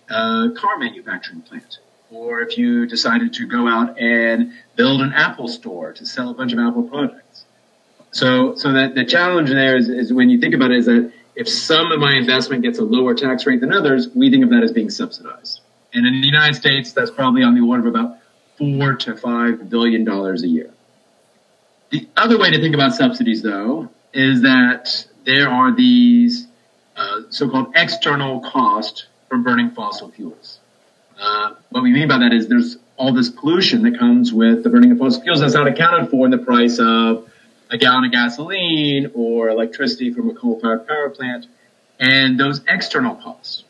a 0.10 0.50
car 0.56 0.78
manufacturing 0.78 1.42
plant. 1.42 1.80
Or 2.12 2.42
if 2.42 2.58
you 2.58 2.88
decided 2.88 3.34
to 3.34 3.46
go 3.46 3.68
out 3.68 4.00
and 4.00 4.54
build 4.76 5.02
an 5.02 5.14
Apple 5.14 5.48
store 5.48 5.94
to 5.94 6.06
sell 6.06 6.30
a 6.32 6.34
bunch 6.34 6.54
of 6.54 6.60
Apple 6.60 6.84
products. 6.84 7.46
So, 8.12 8.56
so 8.56 8.74
that 8.74 8.96
the 8.96 9.06
challenge 9.06 9.50
there 9.50 9.78
is, 9.78 9.90
is 9.90 10.12
when 10.12 10.30
you 10.30 10.40
think 10.40 10.56
about 10.56 10.72
it 10.72 10.80
is 10.80 10.86
that 10.88 11.12
if 11.36 11.48
some 11.48 11.92
of 11.92 12.00
my 12.00 12.14
investment 12.16 12.64
gets 12.64 12.80
a 12.80 12.84
lower 12.84 13.14
tax 13.14 13.46
rate 13.46 13.62
than 13.62 13.72
others, 13.72 14.10
we 14.16 14.32
think 14.32 14.44
of 14.44 14.50
that 14.50 14.64
as 14.64 14.72
being 14.72 14.90
subsidized. 14.90 15.62
And 15.94 16.06
in 16.06 16.20
the 16.22 16.28
United 16.28 16.56
States, 16.56 16.92
that's 16.92 17.12
probably 17.12 17.44
on 17.44 17.54
the 17.54 17.62
order 17.62 17.88
of 17.88 17.96
about 17.96 18.18
four 18.58 18.96
to 18.96 19.16
five 19.16 19.70
billion 19.70 20.04
dollars 20.04 20.44
a 20.44 20.48
year. 20.48 20.72
The 21.92 22.08
other 22.18 22.38
way 22.38 22.52
to 22.52 22.60
think 22.60 22.76
about 22.76 22.94
subsidies, 22.94 23.42
though, 23.42 23.90
is 24.14 24.42
that 24.42 25.08
there 25.26 25.50
are 25.50 25.76
these 25.76 26.48
uh, 26.96 27.22
so-called 27.30 27.72
external 27.76 28.42
cost 28.42 29.08
from 29.30 29.44
burning 29.44 29.72
fossil 29.72 30.12
fuels. 30.12 30.60
Uh, 31.20 31.54
what 31.70 31.84
we 31.84 31.92
mean 31.92 32.08
by 32.08 32.18
that 32.18 32.34
is 32.34 32.48
there's 32.48 32.78
all 32.98 33.14
this 33.14 33.30
pollution 33.30 33.84
that 33.84 33.98
comes 33.98 34.34
with 34.34 34.64
the 34.64 34.70
burning 34.70 34.92
of 34.92 34.98
fossil 34.98 35.22
fuels 35.22 35.40
that's 35.40 35.54
not 35.54 35.68
accounted 35.68 36.10
for 36.10 36.26
in 36.26 36.32
the 36.32 36.38
price 36.38 36.80
of 36.80 37.30
a 37.70 37.78
gallon 37.78 38.06
of 38.06 38.12
gasoline 38.12 39.12
or 39.14 39.50
electricity 39.50 40.12
from 40.12 40.30
a 40.30 40.34
coal-fired 40.34 40.88
power 40.88 41.10
plant, 41.10 41.46
and 42.00 42.40
those 42.40 42.62
external 42.68 43.16
costs, 43.16 43.64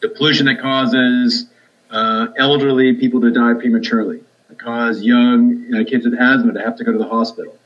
the 0.00 0.08
pollution 0.08 0.46
that 0.46 0.60
causes 0.60 1.46
uh, 1.90 2.28
elderly 2.36 2.94
people 2.94 3.20
to 3.20 3.30
die 3.30 3.54
prematurely, 3.54 4.22
that 4.48 4.58
cause 4.58 5.02
young 5.02 5.74
uh, 5.74 5.84
kids 5.84 6.04
with 6.04 6.14
asthma 6.14 6.52
to 6.54 6.60
have 6.60 6.76
to 6.76 6.84
go 6.84 6.92
to 6.92 6.98
the 6.98 7.08
hospital, 7.08 7.56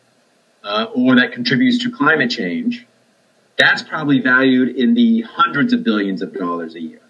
uh, 0.64 0.86
or 0.94 1.16
that 1.16 1.32
contributes 1.32 1.78
to 1.84 1.90
climate 1.90 2.30
change, 2.30 2.86
that's 3.58 3.82
probably 3.82 4.20
valued 4.20 4.76
in 4.76 4.94
the 4.94 5.22
hundreds 5.22 5.72
of 5.72 5.82
billions 5.82 6.22
of 6.22 6.32
dollars 6.32 6.74
a 6.74 6.80
year. 6.80 7.00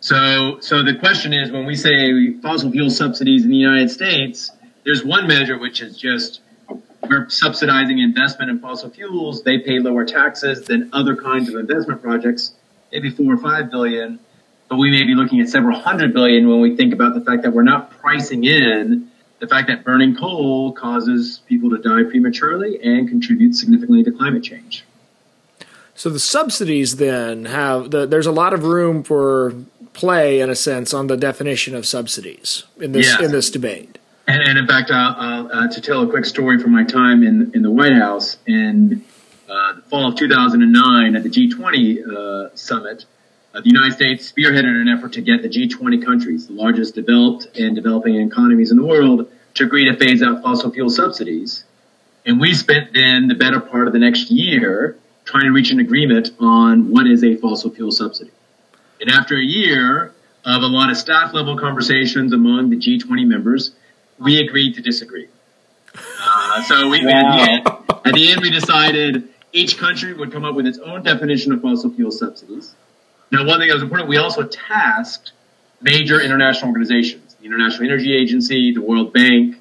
So, 0.00 0.60
so 0.60 0.84
the 0.84 0.94
question 0.94 1.32
is, 1.32 1.50
when 1.50 1.66
we 1.66 1.74
say 1.74 2.34
fossil 2.40 2.70
fuel 2.70 2.90
subsidies 2.90 3.44
in 3.44 3.50
the 3.50 3.56
United 3.56 3.90
States, 3.90 4.52
there's 4.84 5.04
one 5.04 5.26
measure 5.26 5.58
which 5.58 5.82
is 5.82 5.98
just 5.98 6.40
we're 7.08 7.28
subsidizing 7.28 7.98
investment 7.98 8.50
in 8.50 8.60
fossil 8.60 8.90
fuels. 8.90 9.42
They 9.42 9.58
pay 9.58 9.78
lower 9.78 10.04
taxes 10.04 10.66
than 10.66 10.90
other 10.92 11.16
kinds 11.16 11.48
of 11.48 11.56
investment 11.56 12.02
projects, 12.02 12.52
maybe 12.92 13.10
four 13.10 13.32
or 13.32 13.38
five 13.38 13.70
billion, 13.70 14.20
but 14.68 14.76
we 14.76 14.90
may 14.90 15.04
be 15.04 15.14
looking 15.14 15.40
at 15.40 15.48
several 15.48 15.78
hundred 15.78 16.12
billion 16.12 16.48
when 16.48 16.60
we 16.60 16.76
think 16.76 16.92
about 16.92 17.14
the 17.14 17.20
fact 17.20 17.42
that 17.42 17.52
we're 17.52 17.62
not 17.62 17.90
pricing 17.90 18.44
in 18.44 19.10
the 19.40 19.46
fact 19.46 19.68
that 19.68 19.84
burning 19.84 20.16
coal 20.16 20.72
causes 20.72 21.40
people 21.46 21.70
to 21.70 21.78
die 21.78 22.02
prematurely 22.08 22.80
and 22.82 23.08
contributes 23.08 23.60
significantly 23.60 24.02
to 24.04 24.12
climate 24.12 24.42
change. 24.42 24.84
So 25.98 26.10
the 26.10 26.20
subsidies 26.20 26.98
then 26.98 27.46
have 27.46 27.90
the, 27.90 28.06
there's 28.06 28.26
a 28.26 28.30
lot 28.30 28.54
of 28.54 28.62
room 28.62 29.02
for 29.02 29.52
play 29.94 30.38
in 30.38 30.48
a 30.48 30.54
sense 30.54 30.94
on 30.94 31.08
the 31.08 31.16
definition 31.16 31.74
of 31.74 31.86
subsidies 31.86 32.62
in 32.80 32.92
this 32.92 33.06
yes. 33.06 33.20
in 33.20 33.32
this 33.32 33.50
debate. 33.50 33.98
And, 34.28 34.40
and 34.40 34.58
in 34.58 34.66
fact, 34.68 34.92
uh, 34.92 35.66
to 35.66 35.80
tell 35.80 36.02
a 36.02 36.08
quick 36.08 36.24
story 36.24 36.60
from 36.60 36.70
my 36.70 36.84
time 36.84 37.24
in 37.24 37.50
in 37.52 37.62
the 37.62 37.70
White 37.72 37.94
House 37.94 38.36
in 38.46 39.04
uh, 39.48 39.72
the 39.72 39.82
fall 39.82 40.06
of 40.06 40.14
2009 40.14 41.16
at 41.16 41.24
the 41.24 41.28
G20 41.28 42.06
uh, 42.06 42.54
summit, 42.54 43.04
uh, 43.52 43.60
the 43.60 43.68
United 43.68 43.94
States 43.94 44.32
spearheaded 44.32 44.80
an 44.80 44.88
effort 44.88 45.14
to 45.14 45.20
get 45.20 45.42
the 45.42 45.48
G20 45.48 46.04
countries, 46.04 46.46
the 46.46 46.52
largest 46.52 46.94
developed 46.94 47.48
and 47.58 47.74
developing 47.74 48.14
economies 48.20 48.70
in 48.70 48.76
the 48.76 48.86
world, 48.86 49.28
to 49.54 49.64
agree 49.64 49.84
to 49.86 49.96
phase 49.96 50.22
out 50.22 50.44
fossil 50.44 50.70
fuel 50.70 50.90
subsidies. 50.90 51.64
And 52.24 52.38
we 52.38 52.54
spent 52.54 52.92
then 52.92 53.26
the 53.26 53.34
better 53.34 53.58
part 53.58 53.88
of 53.88 53.92
the 53.92 53.98
next 53.98 54.30
year 54.30 54.96
trying 55.28 55.44
to 55.44 55.52
reach 55.52 55.70
an 55.70 55.78
agreement 55.78 56.30
on 56.40 56.90
what 56.90 57.06
is 57.06 57.22
a 57.22 57.36
fossil 57.36 57.70
fuel 57.70 57.92
subsidy. 57.92 58.30
And 58.98 59.10
after 59.10 59.36
a 59.36 59.42
year 59.42 60.14
of 60.46 60.62
a 60.62 60.66
lot 60.66 60.90
of 60.90 60.96
staff 60.96 61.34
level 61.34 61.58
conversations 61.58 62.32
among 62.32 62.70
the 62.70 62.76
G20 62.76 63.26
members, 63.26 63.72
we 64.18 64.40
agreed 64.40 64.74
to 64.76 64.80
disagree. 64.80 65.28
Uh, 65.94 66.62
so 66.62 66.88
we, 66.88 67.04
wow. 67.04 67.84
At 68.06 68.14
the 68.14 68.30
end, 68.30 68.40
we 68.40 68.50
decided 68.50 69.28
each 69.52 69.76
country 69.76 70.14
would 70.14 70.32
come 70.32 70.46
up 70.46 70.54
with 70.54 70.66
its 70.66 70.78
own 70.78 71.02
definition 71.02 71.52
of 71.52 71.60
fossil 71.60 71.90
fuel 71.90 72.10
subsidies. 72.10 72.74
Now, 73.30 73.44
one 73.44 73.58
thing 73.58 73.68
that 73.68 73.74
was 73.74 73.82
important, 73.82 74.08
we 74.08 74.16
also 74.16 74.44
tasked 74.44 75.32
major 75.82 76.22
international 76.22 76.70
organizations, 76.70 77.36
the 77.38 77.44
International 77.44 77.84
Energy 77.84 78.16
Agency, 78.16 78.72
the 78.72 78.80
World 78.80 79.12
Bank, 79.12 79.56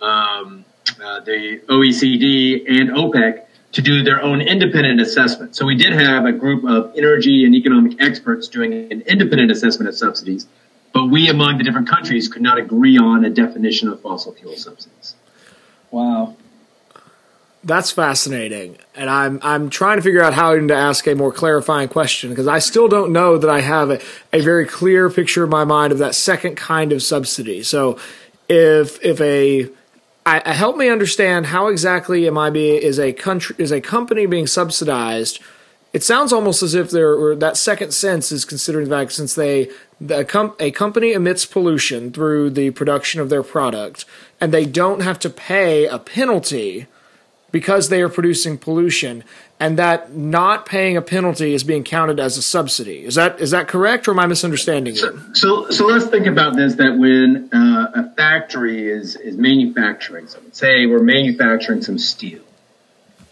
um, 0.00 0.64
uh, 1.04 1.20
the 1.20 1.60
OECD, 1.68 2.64
and 2.66 2.90
OPEC 2.90 3.44
to 3.72 3.82
do 3.82 4.02
their 4.02 4.20
own 4.22 4.40
independent 4.40 5.00
assessment. 5.00 5.54
So 5.54 5.64
we 5.64 5.76
did 5.76 5.92
have 5.92 6.24
a 6.24 6.32
group 6.32 6.64
of 6.64 6.92
energy 6.96 7.44
and 7.44 7.54
economic 7.54 8.00
experts 8.02 8.48
doing 8.48 8.72
an 8.72 9.02
independent 9.02 9.50
assessment 9.50 9.88
of 9.88 9.96
subsidies, 9.96 10.46
but 10.92 11.06
we 11.06 11.28
among 11.28 11.58
the 11.58 11.64
different 11.64 11.88
countries 11.88 12.28
could 12.28 12.42
not 12.42 12.58
agree 12.58 12.98
on 12.98 13.24
a 13.24 13.30
definition 13.30 13.88
of 13.88 14.00
fossil 14.00 14.32
fuel 14.32 14.56
subsidies. 14.56 15.14
Wow. 15.90 16.36
That's 17.62 17.90
fascinating, 17.90 18.78
and 18.94 19.10
I'm 19.10 19.38
I'm 19.42 19.68
trying 19.68 19.98
to 19.98 20.02
figure 20.02 20.22
out 20.22 20.32
how 20.32 20.54
to 20.54 20.74
ask 20.74 21.06
a 21.06 21.14
more 21.14 21.30
clarifying 21.30 21.88
question 21.88 22.30
because 22.30 22.48
I 22.48 22.58
still 22.58 22.88
don't 22.88 23.12
know 23.12 23.36
that 23.36 23.50
I 23.50 23.60
have 23.60 23.90
a, 23.90 24.00
a 24.32 24.40
very 24.40 24.64
clear 24.64 25.10
picture 25.10 25.44
in 25.44 25.50
my 25.50 25.64
mind 25.64 25.92
of 25.92 25.98
that 25.98 26.14
second 26.14 26.56
kind 26.56 26.90
of 26.90 27.02
subsidy. 27.02 27.62
So, 27.62 27.98
if 28.48 28.98
if 29.04 29.20
a 29.20 29.68
I, 30.30 30.42
I 30.46 30.52
help 30.52 30.76
me 30.76 30.88
understand 30.88 31.46
how 31.46 31.66
exactly 31.66 32.24
am 32.28 32.38
I 32.38 32.50
be 32.50 32.70
is 32.70 33.00
a 33.00 33.12
country 33.12 33.56
is 33.58 33.72
a 33.72 33.80
company 33.80 34.26
being 34.26 34.46
subsidized? 34.46 35.40
It 35.92 36.04
sounds 36.04 36.32
almost 36.32 36.62
as 36.62 36.72
if 36.72 36.90
there 36.90 37.14
or 37.14 37.34
that 37.34 37.56
second 37.56 37.92
sense 37.92 38.30
is 38.30 38.44
considering 38.44 38.88
the 38.88 38.94
fact 38.94 39.10
since 39.10 39.34
they 39.34 39.70
the, 40.00 40.24
com- 40.24 40.54
a 40.60 40.70
company 40.70 41.12
emits 41.14 41.46
pollution 41.46 42.12
through 42.12 42.50
the 42.50 42.70
production 42.70 43.20
of 43.20 43.28
their 43.28 43.42
product 43.42 44.04
and 44.40 44.54
they 44.54 44.66
don't 44.66 45.00
have 45.00 45.18
to 45.18 45.30
pay 45.30 45.86
a 45.86 45.98
penalty 45.98 46.86
because 47.50 47.88
they 47.88 48.00
are 48.00 48.08
producing 48.08 48.56
pollution 48.56 49.24
and 49.60 49.78
that 49.78 50.14
not 50.14 50.64
paying 50.64 50.96
a 50.96 51.02
penalty 51.02 51.52
is 51.52 51.62
being 51.62 51.84
counted 51.84 52.18
as 52.18 52.38
a 52.38 52.42
subsidy. 52.42 53.04
Is 53.04 53.14
that 53.16 53.40
is 53.40 53.50
that 53.50 53.68
correct 53.68 54.08
or 54.08 54.12
am 54.12 54.18
I 54.18 54.26
misunderstanding 54.26 54.96
so, 54.96 55.08
it? 55.08 55.36
So 55.36 55.70
so 55.70 55.86
let's 55.86 56.06
think 56.06 56.26
about 56.26 56.56
this 56.56 56.76
that 56.76 56.96
when 56.96 57.50
uh, 57.52 57.92
a 57.94 58.14
factory 58.16 58.88
is 58.88 59.16
is 59.16 59.36
manufacturing 59.36 60.26
something, 60.26 60.52
say 60.52 60.86
we're 60.86 61.02
manufacturing 61.02 61.82
some 61.82 61.98
steel. 61.98 62.40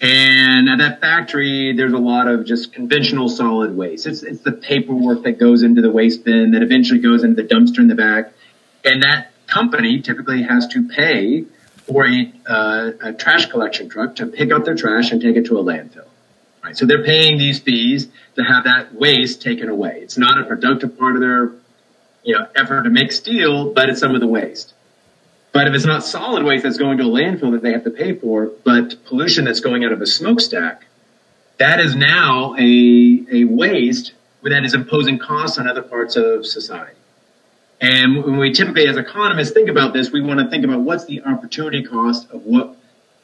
And 0.01 0.69
at 0.69 0.79
that 0.79 1.01
factory, 1.01 1.73
there's 1.77 1.93
a 1.93 1.99
lot 1.99 2.29
of 2.29 2.45
just 2.45 2.73
conventional 2.73 3.29
solid 3.29 3.77
waste. 3.77 4.07
It's, 4.07 4.23
it's 4.23 4.43
the 4.43 4.53
paperwork 4.53 5.25
that 5.25 5.41
goes 5.41 5.65
into 5.65 5.83
the 5.83 5.91
waste 5.91 6.25
bin 6.25 6.53
that 6.53 6.63
eventually 6.63 7.01
goes 7.01 7.25
into 7.25 7.43
the 7.43 7.49
dumpster 7.49 7.79
in 7.79 7.89
the 7.89 7.97
back. 7.97 8.33
And 8.85 9.03
that 9.03 9.33
company 9.49 10.01
typically 10.01 10.45
has 10.45 10.69
to 10.69 10.87
pay 10.87 11.47
for 11.89 12.07
a, 12.07 12.33
uh, 12.47 12.91
a 13.01 13.13
trash 13.13 13.47
collection 13.47 13.89
truck 13.89 14.15
to 14.17 14.27
pick 14.27 14.53
up 14.53 14.65
their 14.65 14.77
trash 14.77 15.11
and 15.11 15.21
take 15.21 15.35
it 15.35 15.47
to 15.47 15.59
a 15.59 15.65
landfill. 15.65 16.07
Right. 16.69 16.77
So 16.77 16.85
they're 16.85 17.03
paying 17.03 17.39
these 17.39 17.59
fees 17.61 18.09
to 18.37 18.45
have 18.45 18.65
that 18.65 18.95
waste 18.95 19.41
taken 19.41 19.71
away. 19.71 20.01
It's 20.03 20.19
not 20.19 20.39
a 20.39 20.45
productive 20.45 20.99
part 20.99 21.15
of 21.15 21.23
their, 21.23 21.53
you 22.23 22.37
know, 22.39 22.47
effort 22.55 22.83
to 22.83 22.91
make 22.91 23.11
steel, 23.11 23.73
but 23.73 23.89
it's 23.89 24.01
some 24.01 24.15
of 24.15 24.21
the 24.21 24.27
waste. 24.27 24.75
But 25.53 25.67
if 25.67 25.73
it's 25.73 25.87
not 25.87 26.05
solid 26.05 26.45
waste 26.45 26.65
that's 26.65 26.77
going 26.77 26.99
to 26.99 27.05
a 27.05 27.07
landfill 27.07 27.53
that 27.53 27.63
they 27.63 27.73
have 27.73 27.85
to 27.85 27.91
pay 27.91 28.15
for, 28.15 28.51
but 28.65 29.03
pollution 29.07 29.47
that's 29.47 29.61
going 29.61 29.83
out 29.83 29.93
of 29.93 30.03
a 30.03 30.07
smokestack, 30.07 30.85
that 31.57 31.81
is 31.81 31.97
now 31.97 32.55
a, 32.59 33.25
a 33.33 33.45
waste 33.45 34.13
that 34.43 34.63
is 34.63 34.75
imposing 34.75 35.19
costs 35.19 35.57
on 35.57 35.67
other 35.67 35.81
parts 35.81 36.17
of 36.17 36.45
society. 36.45 36.99
And 37.81 38.23
when 38.23 38.37
we 38.37 38.53
typically, 38.53 38.89
as 38.89 38.99
economists, 38.99 39.53
think 39.53 39.71
about 39.71 39.95
this, 39.95 40.13
we 40.13 40.21
want 40.21 40.39
to 40.41 40.51
think 40.51 40.67
about 40.67 40.81
what's 40.81 41.07
the 41.07 41.23
opportunity 41.23 41.83
cost 41.83 42.31
of 42.31 42.45
what 42.45 42.77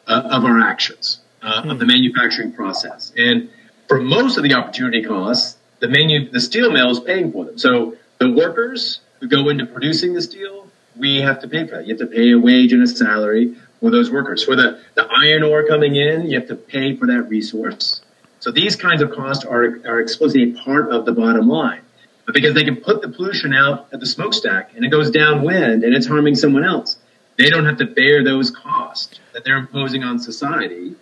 uh, 0.07 0.31
of 0.31 0.47
our 0.47 0.61
actions 0.61 1.21
uh, 1.45 1.63
of 1.67 1.79
the 1.79 1.87
manufacturing 1.87 2.53
process. 2.53 3.13
And 3.17 3.51
for 3.89 4.01
most 4.01 4.37
of 4.37 4.43
the 4.43 4.55
opportunity 4.55 5.03
costs, 5.03 5.57
the 5.81 5.89
manu- 5.89 6.31
the 6.31 6.41
steel 6.41 6.71
mill 6.71 6.91
is 6.91 7.01
paying 7.01 7.31
for 7.33 7.45
them. 7.45 7.59
So 7.59 7.97
the 8.19 8.31
workers 8.31 9.01
who 9.21 9.29
go 9.29 9.49
into 9.49 9.67
producing 9.67 10.15
the 10.15 10.23
steel, 10.23 10.69
we 10.97 11.21
have 11.21 11.41
to 11.41 11.49
pay 11.49 11.67
for 11.67 11.77
that. 11.77 11.87
You 11.87 11.97
have 11.97 12.09
to 12.09 12.15
pay 12.15 12.33
a 12.33 12.39
wage 12.39 12.73
and 12.73 12.83
a 12.83 12.87
salary 12.87 13.55
for 13.81 13.91
those 13.91 14.11
workers. 14.11 14.43
For 14.43 14.57
the, 14.57 14.81
the 14.95 15.07
iron 15.11 15.43
ore 15.43 15.67
coming 15.67 15.97
in, 15.97 16.27
you 16.31 16.39
have 16.39 16.49
to 16.49 16.57
pay 16.57 16.97
for 16.97 17.07
that 17.07 17.23
resource. 17.23 18.01
So 18.41 18.51
these 18.51 18.77
kinds 18.77 19.03
of 19.03 19.13
costs 19.13 19.45
are, 19.45 19.81
are 19.87 20.01
explicitly 20.01 20.53
part 20.53 20.91
of 20.91 21.05
the 21.05 21.13
bottom 21.13 21.49
line 21.49 21.81
but 22.25 22.35
because 22.35 22.55
they 22.55 22.65
can 22.65 22.77
put 22.77 23.03
the 23.03 23.09
pollution 23.09 23.55
out 23.55 23.89
at 23.93 24.01
the 24.01 24.07
smokestack 24.07 24.71
and 24.75 24.85
it 24.85 24.89
goes 24.89 25.11
downwind 25.11 25.85
and 25.85 25.95
it's 25.95 26.07
harming 26.07 26.35
someone 26.35 26.65
else, 26.65 26.97
they 27.37 27.51
don't 27.51 27.67
have 27.67 27.79
to 27.79 27.87
bear 27.87 28.25
those 28.25 28.51
costs 28.51 29.21
that 29.33 29.45
they're 29.45 29.57
imposing 29.57 30.05
on 30.05 30.19
society, 30.19 30.95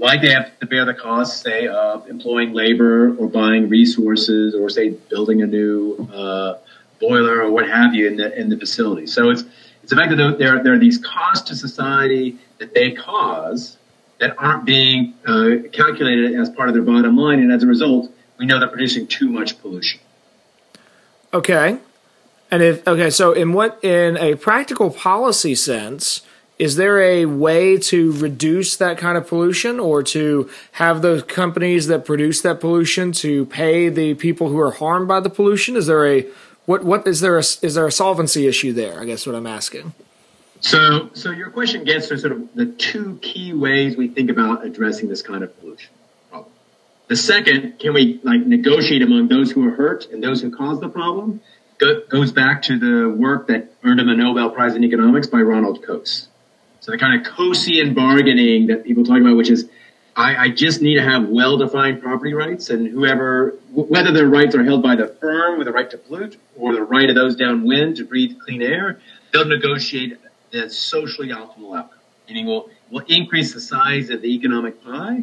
like 0.00 0.22
they 0.22 0.30
have 0.30 0.58
to 0.58 0.66
bear 0.66 0.84
the 0.86 0.94
costs, 0.94 1.42
say, 1.42 1.68
of 1.68 2.08
employing 2.08 2.54
labor 2.54 3.14
or 3.16 3.28
buying 3.28 3.68
resources 3.68 4.54
or, 4.54 4.70
say, 4.70 4.90
building 5.10 5.42
a 5.42 5.46
new 5.46 6.08
uh, 6.12 6.58
boiler 7.00 7.42
or 7.42 7.50
what 7.50 7.68
have 7.68 7.94
you 7.94 8.08
in 8.08 8.16
the 8.16 8.38
in 8.38 8.48
the 8.48 8.56
facility. 8.56 9.06
So 9.06 9.30
it's 9.30 9.44
it's 9.82 9.90
the 9.90 9.96
fact 9.96 10.10
that 10.10 10.38
there 10.38 10.62
there 10.62 10.74
are 10.74 10.78
these 10.78 10.98
costs 10.98 11.48
to 11.48 11.54
society 11.54 12.38
that 12.58 12.74
they 12.74 12.92
cause 12.92 13.76
that 14.18 14.34
aren't 14.38 14.64
being 14.64 15.14
uh, 15.26 15.68
calculated 15.72 16.34
as 16.34 16.48
part 16.50 16.68
of 16.68 16.74
their 16.74 16.82
bottom 16.82 17.16
line, 17.16 17.40
and 17.40 17.52
as 17.52 17.62
a 17.62 17.66
result, 17.66 18.10
we 18.38 18.46
know 18.46 18.58
they're 18.58 18.68
producing 18.68 19.06
too 19.06 19.28
much 19.28 19.60
pollution. 19.60 20.00
Okay. 21.32 21.78
And 22.50 22.62
if 22.62 22.86
okay, 22.88 23.10
so 23.10 23.32
in 23.32 23.52
what 23.52 23.82
in 23.84 24.16
a 24.16 24.34
practical 24.34 24.90
policy 24.90 25.54
sense, 25.54 26.22
is 26.60 26.76
there 26.76 27.00
a 27.00 27.24
way 27.24 27.78
to 27.78 28.12
reduce 28.12 28.76
that 28.76 28.98
kind 28.98 29.16
of 29.16 29.26
pollution 29.26 29.80
or 29.80 30.02
to 30.02 30.50
have 30.72 31.00
those 31.00 31.22
companies 31.22 31.86
that 31.86 32.04
produce 32.04 32.42
that 32.42 32.60
pollution 32.60 33.12
to 33.12 33.46
pay 33.46 33.88
the 33.88 34.12
people 34.12 34.50
who 34.50 34.60
are 34.60 34.72
harmed 34.72 35.08
by 35.08 35.20
the 35.20 35.30
pollution? 35.30 35.74
Is 35.74 35.86
there 35.86 36.06
a 36.06 36.26
what 36.66 36.84
what 36.84 37.06
is 37.06 37.20
there 37.20 37.38
a, 37.38 37.38
is 37.38 37.74
there 37.74 37.86
a 37.86 37.90
solvency 37.90 38.46
issue 38.46 38.74
there? 38.74 39.00
I 39.00 39.06
guess 39.06 39.26
what 39.26 39.34
I'm 39.34 39.46
asking. 39.46 39.94
So, 40.60 41.08
so 41.14 41.30
your 41.30 41.48
question 41.48 41.84
gets 41.84 42.08
to 42.08 42.18
sort 42.18 42.32
of 42.32 42.54
the 42.54 42.66
two 42.66 43.18
key 43.22 43.54
ways 43.54 43.96
we 43.96 44.08
think 44.08 44.28
about 44.28 44.62
addressing 44.62 45.08
this 45.08 45.22
kind 45.22 45.42
of 45.42 45.58
pollution. 45.58 45.88
Problem 46.28 46.52
the 47.08 47.16
second, 47.16 47.78
can 47.78 47.94
we 47.94 48.20
like 48.22 48.44
negotiate 48.44 49.00
among 49.00 49.28
those 49.28 49.50
who 49.50 49.66
are 49.66 49.70
hurt 49.70 50.10
and 50.12 50.22
those 50.22 50.42
who 50.42 50.54
caused 50.54 50.82
the 50.82 50.90
problem? 50.90 51.40
Go, 51.78 52.02
goes 52.06 52.32
back 52.32 52.60
to 52.64 52.78
the 52.78 53.08
work 53.08 53.48
that 53.48 53.72
earned 53.82 54.00
him 54.00 54.10
a 54.10 54.14
Nobel 54.14 54.50
Prize 54.50 54.74
in 54.74 54.84
economics 54.84 55.26
by 55.26 55.40
Ronald 55.40 55.82
Coase. 55.82 56.26
So 56.80 56.92
the 56.92 56.98
kind 56.98 57.20
of 57.20 57.32
Coasean 57.32 57.94
bargaining 57.94 58.66
that 58.68 58.84
people 58.84 59.04
talk 59.04 59.20
about, 59.20 59.36
which 59.36 59.50
is 59.50 59.68
I, 60.16 60.36
I, 60.36 60.48
just 60.48 60.82
need 60.82 60.94
to 60.96 61.02
have 61.02 61.28
well-defined 61.28 62.02
property 62.02 62.34
rights, 62.34 62.70
and 62.70 62.88
whoever, 62.88 63.54
whether 63.72 64.12
their 64.12 64.26
rights 64.26 64.54
are 64.54 64.64
held 64.64 64.82
by 64.82 64.96
the 64.96 65.06
firm 65.06 65.56
with 65.56 65.66
the 65.66 65.72
right 65.72 65.88
to 65.90 65.98
pollute 65.98 66.36
or 66.56 66.74
the 66.74 66.82
right 66.82 67.08
of 67.08 67.14
those 67.14 67.36
downwind 67.36 67.96
to 67.96 68.04
breathe 68.04 68.38
clean 68.40 68.60
air, 68.60 69.00
they'll 69.32 69.44
negotiate 69.44 70.18
the 70.50 70.68
socially 70.68 71.28
optimal 71.28 71.78
outcome. 71.78 71.98
Meaning, 72.28 72.46
we'll, 72.46 72.70
we'll 72.90 73.04
increase 73.08 73.54
the 73.54 73.60
size 73.60 74.10
of 74.10 74.20
the 74.20 74.34
economic 74.34 74.82
pie, 74.82 75.22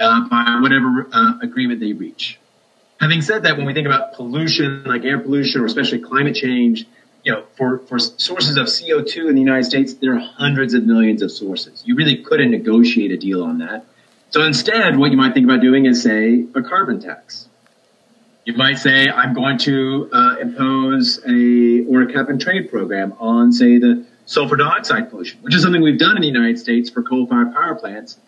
uh, 0.00 0.28
by 0.28 0.58
whatever 0.60 1.08
uh, 1.12 1.38
agreement 1.42 1.80
they 1.80 1.92
reach. 1.92 2.38
Having 3.00 3.22
said 3.22 3.42
that, 3.42 3.56
when 3.56 3.66
we 3.66 3.74
think 3.74 3.86
about 3.86 4.14
pollution, 4.14 4.84
like 4.84 5.04
air 5.04 5.18
pollution 5.18 5.60
or 5.60 5.66
especially 5.66 5.98
climate 5.98 6.34
change, 6.34 6.86
you 7.24 7.32
know, 7.32 7.44
for, 7.56 7.78
for 7.80 7.98
sources 7.98 8.56
of 8.56 8.66
CO2 8.66 9.28
in 9.28 9.34
the 9.34 9.40
United 9.40 9.64
States, 9.64 9.94
there 9.94 10.14
are 10.14 10.18
hundreds 10.18 10.74
of 10.74 10.84
millions 10.84 11.22
of 11.22 11.30
sources. 11.30 11.82
You 11.86 11.94
really 11.94 12.16
couldn't 12.16 12.50
negotiate 12.50 13.10
a 13.12 13.16
deal 13.16 13.44
on 13.44 13.58
that. 13.58 13.86
So 14.30 14.42
instead, 14.42 14.96
what 14.96 15.10
you 15.10 15.16
might 15.16 15.34
think 15.34 15.44
about 15.44 15.60
doing 15.60 15.86
is 15.86 16.02
say 16.02 16.46
a 16.54 16.62
carbon 16.62 17.00
tax. 17.00 17.48
You 18.44 18.54
might 18.54 18.78
say, 18.78 19.08
I'm 19.08 19.34
going 19.34 19.58
to 19.58 20.10
uh, 20.12 20.36
impose 20.40 21.20
a 21.24 21.84
or 21.86 22.02
a 22.02 22.12
cap 22.12 22.28
and 22.28 22.40
trade 22.40 22.70
program 22.70 23.14
on, 23.20 23.52
say, 23.52 23.78
the 23.78 24.04
sulfur 24.26 24.56
dioxide 24.56 25.10
pollution, 25.10 25.40
which 25.42 25.54
is 25.54 25.62
something 25.62 25.80
we've 25.80 25.98
done 25.98 26.16
in 26.16 26.22
the 26.22 26.28
United 26.28 26.58
States 26.58 26.90
for 26.90 27.02
coal-fired 27.02 27.52
power 27.52 27.76
plants 27.76 28.18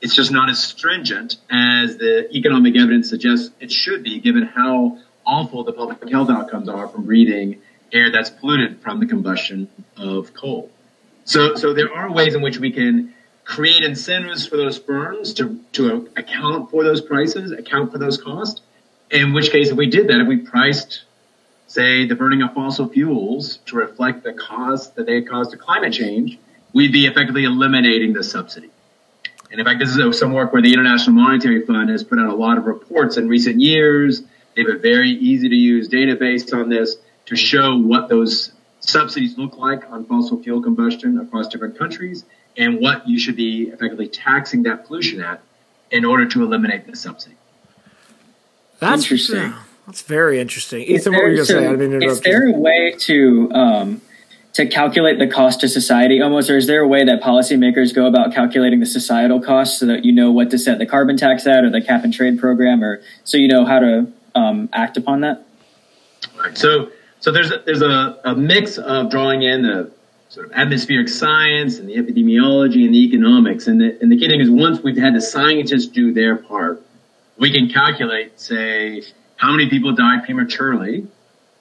it's 0.00 0.14
just 0.14 0.30
not 0.30 0.48
as 0.48 0.62
stringent 0.62 1.36
as 1.50 1.96
the 1.96 2.28
economic 2.34 2.76
evidence 2.76 3.08
suggests 3.08 3.50
it 3.60 3.72
should 3.72 4.02
be, 4.02 4.20
given 4.20 4.44
how 4.44 4.98
awful 5.26 5.64
the 5.64 5.72
public 5.72 6.08
health 6.10 6.30
outcomes 6.30 6.68
are 6.68 6.88
from 6.88 7.04
breathing 7.04 7.60
air 7.92 8.10
that's 8.10 8.30
polluted 8.30 8.80
from 8.80 9.00
the 9.00 9.06
combustion 9.06 9.68
of 9.96 10.34
coal. 10.34 10.70
So, 11.24 11.56
so 11.56 11.74
there 11.74 11.92
are 11.92 12.10
ways 12.10 12.34
in 12.34 12.42
which 12.42 12.58
we 12.58 12.72
can 12.72 13.14
create 13.44 13.82
incentives 13.82 14.46
for 14.46 14.56
those 14.56 14.78
firms 14.78 15.34
to, 15.34 15.58
to 15.72 16.08
account 16.16 16.70
for 16.70 16.84
those 16.84 17.00
prices, 17.00 17.50
account 17.52 17.92
for 17.92 17.98
those 17.98 18.20
costs. 18.20 18.60
In 19.10 19.32
which 19.32 19.50
case, 19.50 19.70
if 19.70 19.76
we 19.76 19.88
did 19.88 20.08
that, 20.08 20.20
if 20.20 20.28
we 20.28 20.38
priced, 20.38 21.04
say, 21.66 22.06
the 22.06 22.14
burning 22.14 22.42
of 22.42 22.52
fossil 22.52 22.88
fuels 22.88 23.58
to 23.66 23.76
reflect 23.76 24.22
the 24.22 24.34
cost 24.34 24.96
that 24.96 25.06
they 25.06 25.22
cause 25.22 25.48
to 25.48 25.56
climate 25.56 25.94
change, 25.94 26.38
we'd 26.74 26.92
be 26.92 27.06
effectively 27.06 27.44
eliminating 27.44 28.12
the 28.12 28.22
subsidy. 28.22 28.70
And 29.50 29.60
in 29.60 29.64
fact, 29.64 29.80
this 29.80 29.96
is 29.96 30.18
some 30.18 30.34
work 30.34 30.52
where 30.52 30.60
the 30.60 30.74
International 30.74 31.16
Monetary 31.16 31.64
Fund 31.64 31.88
has 31.88 32.04
put 32.04 32.18
out 32.18 32.28
a 32.28 32.34
lot 32.34 32.58
of 32.58 32.66
reports 32.66 33.16
in 33.16 33.28
recent 33.28 33.60
years. 33.60 34.22
They 34.54 34.62
have 34.62 34.76
a 34.76 34.78
very 34.78 35.10
easy 35.10 35.48
to 35.48 35.54
use 35.54 35.88
database 35.88 36.52
on 36.52 36.68
this 36.68 36.96
to 37.28 37.36
show 37.36 37.76
what 37.76 38.08
those 38.08 38.52
subsidies 38.80 39.36
look 39.38 39.56
like 39.56 39.90
on 39.90 40.04
fossil 40.06 40.42
fuel 40.42 40.62
combustion 40.62 41.18
across 41.18 41.48
different 41.48 41.76
countries 41.78 42.24
and 42.56 42.80
what 42.80 43.06
you 43.08 43.18
should 43.18 43.36
be 43.36 43.64
effectively 43.68 44.08
taxing 44.08 44.62
that 44.64 44.86
pollution 44.86 45.20
at 45.20 45.40
in 45.90 46.04
order 46.04 46.26
to 46.26 46.42
eliminate 46.42 46.86
the 46.86 46.96
subsidy. 46.96 47.36
That's 48.80 49.02
Interesting. 49.02 49.36
yeah, 49.36 49.62
that's 49.86 50.02
very 50.02 50.40
interesting. 50.40 50.82
Is 50.82 51.02
Ethan, 51.02 51.12
what 51.14 51.22
were 51.24 51.28
you 51.30 51.44
there- 51.44 51.60
going 51.60 51.62
to 51.62 51.68
say? 51.68 51.68
I 51.68 51.76
didn't 51.76 51.90
mean 51.92 52.00
to 52.00 52.06
Is 52.06 52.20
interrupt 52.22 52.48
you. 52.48 52.54
a 52.56 52.58
way 52.58 52.94
to 52.98 53.52
um, 53.52 54.00
to 54.54 54.66
calculate 54.66 55.18
the 55.18 55.26
cost 55.26 55.60
to 55.60 55.68
society 55.68 56.20
almost, 56.22 56.48
or 56.50 56.56
is 56.56 56.66
there 56.66 56.80
a 56.82 56.88
way 56.88 57.04
that 57.04 57.20
policymakers 57.22 57.94
go 57.94 58.06
about 58.06 58.32
calculating 58.32 58.80
the 58.80 58.86
societal 58.86 59.40
cost 59.40 59.78
so 59.78 59.86
that 59.86 60.04
you 60.04 60.12
know 60.12 60.30
what 60.32 60.50
to 60.50 60.58
set 60.58 60.78
the 60.78 60.86
carbon 60.86 61.16
tax 61.16 61.46
at 61.46 61.64
or 61.64 61.70
the 61.70 61.80
cap 61.82 62.04
and 62.04 62.12
trade 62.14 62.38
program, 62.38 62.82
or 62.82 63.02
so 63.24 63.36
you 63.36 63.48
know 63.48 63.64
how 63.66 63.78
to 63.80 64.10
um, 64.34 64.68
act 64.72 64.96
upon 64.96 65.20
that? 65.20 65.44
Right. 66.38 66.56
So, 66.56 66.90
so 67.20 67.32
there's 67.32 67.50
a, 67.50 67.62
there's 67.64 67.82
a, 67.82 68.18
a 68.24 68.34
mix 68.34 68.78
of 68.78 69.10
drawing 69.10 69.42
in 69.42 69.62
the 69.62 69.90
sort 70.28 70.46
of 70.46 70.52
atmospheric 70.52 71.08
science 71.08 71.78
and 71.78 71.88
the 71.88 71.94
epidemiology 71.96 72.84
and 72.84 72.94
the 72.94 73.04
economics. 73.04 73.66
And 73.66 73.80
the, 73.80 73.98
and 74.00 74.12
the 74.12 74.16
key 74.16 74.28
thing 74.28 74.40
is 74.40 74.50
once 74.50 74.80
we've 74.82 74.96
had 74.96 75.14
the 75.14 75.20
scientists 75.20 75.86
do 75.86 76.12
their 76.12 76.36
part, 76.36 76.82
we 77.38 77.52
can 77.52 77.68
calculate, 77.68 78.38
say, 78.38 79.02
how 79.36 79.52
many 79.52 79.70
people 79.70 79.94
died 79.94 80.24
prematurely 80.24 81.06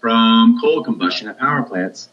from 0.01 0.59
coal 0.59 0.83
combustion 0.83 1.27
at 1.27 1.39
power 1.39 1.63
plants. 1.63 2.09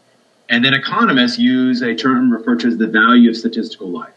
And 0.47 0.63
then 0.63 0.73
economists 0.73 1.39
use 1.39 1.81
a 1.81 1.95
term 1.95 2.31
referred 2.31 2.59
to 2.61 2.67
as 2.67 2.77
the 2.77 2.87
value 2.87 3.29
of 3.31 3.37
statistical 3.37 3.89
life. 3.89 4.13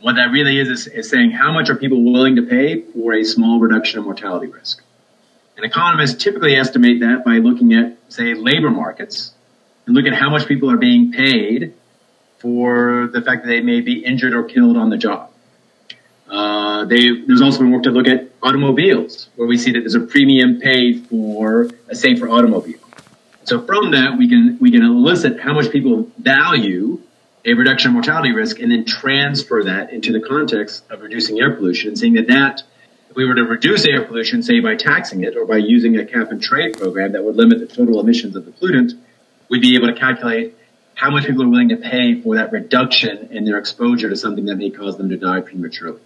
What 0.00 0.16
that 0.16 0.30
really 0.30 0.58
is, 0.58 0.68
is, 0.68 0.86
is 0.88 1.08
saying 1.08 1.30
how 1.30 1.52
much 1.52 1.70
are 1.70 1.76
people 1.76 2.12
willing 2.12 2.36
to 2.36 2.42
pay 2.42 2.82
for 2.82 3.14
a 3.14 3.24
small 3.24 3.58
reduction 3.58 3.98
of 3.98 4.04
mortality 4.04 4.46
risk. 4.48 4.82
And 5.58 5.66
economists 5.66 6.22
typically 6.22 6.54
estimate 6.54 7.00
that 7.00 7.24
by 7.24 7.38
looking 7.38 7.74
at, 7.74 7.98
say, 8.08 8.34
labor 8.34 8.70
markets 8.70 9.32
and 9.86 9.96
look 9.96 10.06
at 10.06 10.14
how 10.14 10.30
much 10.30 10.46
people 10.46 10.70
are 10.70 10.76
being 10.76 11.10
paid 11.10 11.74
for 12.38 13.08
the 13.12 13.20
fact 13.20 13.42
that 13.42 13.48
they 13.48 13.60
may 13.60 13.80
be 13.80 14.04
injured 14.04 14.34
or 14.34 14.44
killed 14.44 14.76
on 14.76 14.88
the 14.88 14.96
job. 14.96 15.32
Uh, 16.30 16.84
there's 16.84 17.42
also 17.42 17.58
been 17.58 17.72
work 17.72 17.82
to 17.82 17.90
look 17.90 18.06
at 18.06 18.30
automobiles, 18.40 19.30
where 19.34 19.48
we 19.48 19.58
see 19.58 19.72
that 19.72 19.80
there's 19.80 19.96
a 19.96 20.00
premium 20.00 20.60
paid 20.60 21.08
for 21.08 21.68
a 21.88 21.94
safer 21.96 22.28
automobile. 22.28 22.78
So 23.42 23.60
from 23.60 23.90
that, 23.92 24.16
we 24.16 24.28
can 24.28 24.58
we 24.60 24.70
can 24.70 24.84
elicit 24.84 25.40
how 25.40 25.54
much 25.54 25.72
people 25.72 26.08
value 26.18 27.00
a 27.44 27.54
reduction 27.54 27.88
in 27.88 27.94
mortality 27.94 28.30
risk, 28.30 28.60
and 28.60 28.70
then 28.70 28.84
transfer 28.84 29.64
that 29.64 29.90
into 29.90 30.12
the 30.12 30.20
context 30.20 30.84
of 30.88 31.00
reducing 31.00 31.40
air 31.40 31.56
pollution, 31.56 31.88
and 31.88 31.98
seeing 31.98 32.12
that 32.14 32.28
that 32.28 32.62
we 33.18 33.24
were 33.24 33.34
to 33.34 33.42
reduce 33.42 33.84
air 33.84 34.04
pollution, 34.04 34.44
say 34.44 34.60
by 34.60 34.76
taxing 34.76 35.24
it 35.24 35.36
or 35.36 35.44
by 35.44 35.56
using 35.56 35.96
a 35.96 36.06
cap 36.06 36.30
and 36.30 36.40
trade 36.40 36.78
program 36.78 37.10
that 37.10 37.24
would 37.24 37.34
limit 37.34 37.58
the 37.58 37.66
total 37.66 37.98
emissions 37.98 38.36
of 38.36 38.44
the 38.44 38.52
pollutant, 38.52 38.92
we'd 39.48 39.60
be 39.60 39.74
able 39.74 39.88
to 39.88 39.92
calculate 39.92 40.54
how 40.94 41.10
much 41.10 41.26
people 41.26 41.42
are 41.42 41.48
willing 41.48 41.70
to 41.70 41.76
pay 41.76 42.22
for 42.22 42.36
that 42.36 42.52
reduction 42.52 43.26
in 43.32 43.44
their 43.44 43.58
exposure 43.58 44.08
to 44.08 44.14
something 44.14 44.44
that 44.44 44.54
may 44.54 44.70
cause 44.70 44.96
them 44.98 45.08
to 45.08 45.16
die 45.16 45.40
prematurely. 45.40 46.00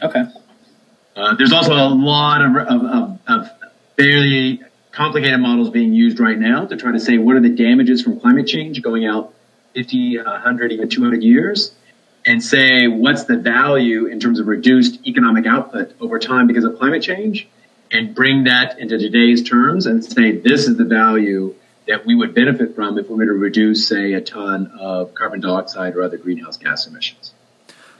Okay. 0.00 0.24
Uh, 1.14 1.34
there's 1.36 1.52
also 1.52 1.74
a 1.74 1.92
lot 1.92 2.40
of, 2.40 2.56
of, 2.56 2.82
of, 2.82 3.18
of 3.28 3.50
fairly 3.98 4.62
complicated 4.90 5.40
models 5.40 5.68
being 5.68 5.92
used 5.92 6.18
right 6.18 6.38
now 6.38 6.64
to 6.64 6.78
try 6.78 6.92
to 6.92 6.98
say 6.98 7.18
what 7.18 7.36
are 7.36 7.40
the 7.40 7.54
damages 7.54 8.00
from 8.00 8.18
climate 8.18 8.46
change 8.46 8.80
going 8.80 9.04
out 9.04 9.34
50, 9.74 10.16
100, 10.16 10.72
even 10.72 10.88
200 10.88 11.22
years, 11.22 11.74
and 12.26 12.42
say 12.42 12.86
what's 12.86 13.24
the 13.24 13.36
value 13.36 14.06
in 14.06 14.20
terms 14.20 14.40
of 14.40 14.46
reduced 14.46 15.06
economic 15.06 15.46
output 15.46 15.94
over 16.00 16.18
time 16.18 16.46
because 16.46 16.64
of 16.64 16.78
climate 16.78 17.02
change, 17.02 17.48
and 17.90 18.14
bring 18.14 18.44
that 18.44 18.78
into 18.78 18.98
today's 18.98 19.42
terms 19.42 19.86
and 19.86 20.04
say 20.04 20.32
this 20.32 20.66
is 20.66 20.76
the 20.76 20.84
value 20.84 21.54
that 21.86 22.06
we 22.06 22.14
would 22.14 22.34
benefit 22.34 22.74
from 22.74 22.98
if 22.98 23.08
we 23.08 23.16
were 23.16 23.26
to 23.26 23.32
reduce, 23.32 23.86
say, 23.86 24.14
a 24.14 24.20
ton 24.20 24.72
of 24.78 25.14
carbon 25.14 25.40
dioxide 25.40 25.94
or 25.94 26.02
other 26.02 26.16
greenhouse 26.16 26.56
gas 26.56 26.86
emissions. 26.86 27.32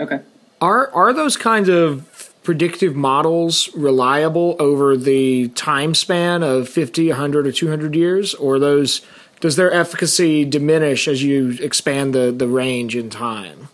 Okay. 0.00 0.20
Are 0.60 0.90
are 0.92 1.12
those 1.12 1.36
kinds 1.36 1.68
of 1.68 2.32
predictive 2.42 2.94
models 2.94 3.74
reliable 3.74 4.56
over 4.58 4.96
the 4.96 5.48
time 5.48 5.94
span 5.94 6.42
of 6.42 6.68
50, 6.68 7.08
100 7.08 7.46
or 7.46 7.52
200 7.52 7.94
years 7.94 8.34
or 8.34 8.58
those 8.58 9.00
does 9.40 9.56
their 9.56 9.72
efficacy 9.72 10.44
diminish 10.44 11.08
as 11.08 11.22
you 11.22 11.56
expand 11.60 12.14
the 12.14 12.32
the 12.32 12.48
range 12.48 12.96
in 12.96 13.10
time? 13.10 13.68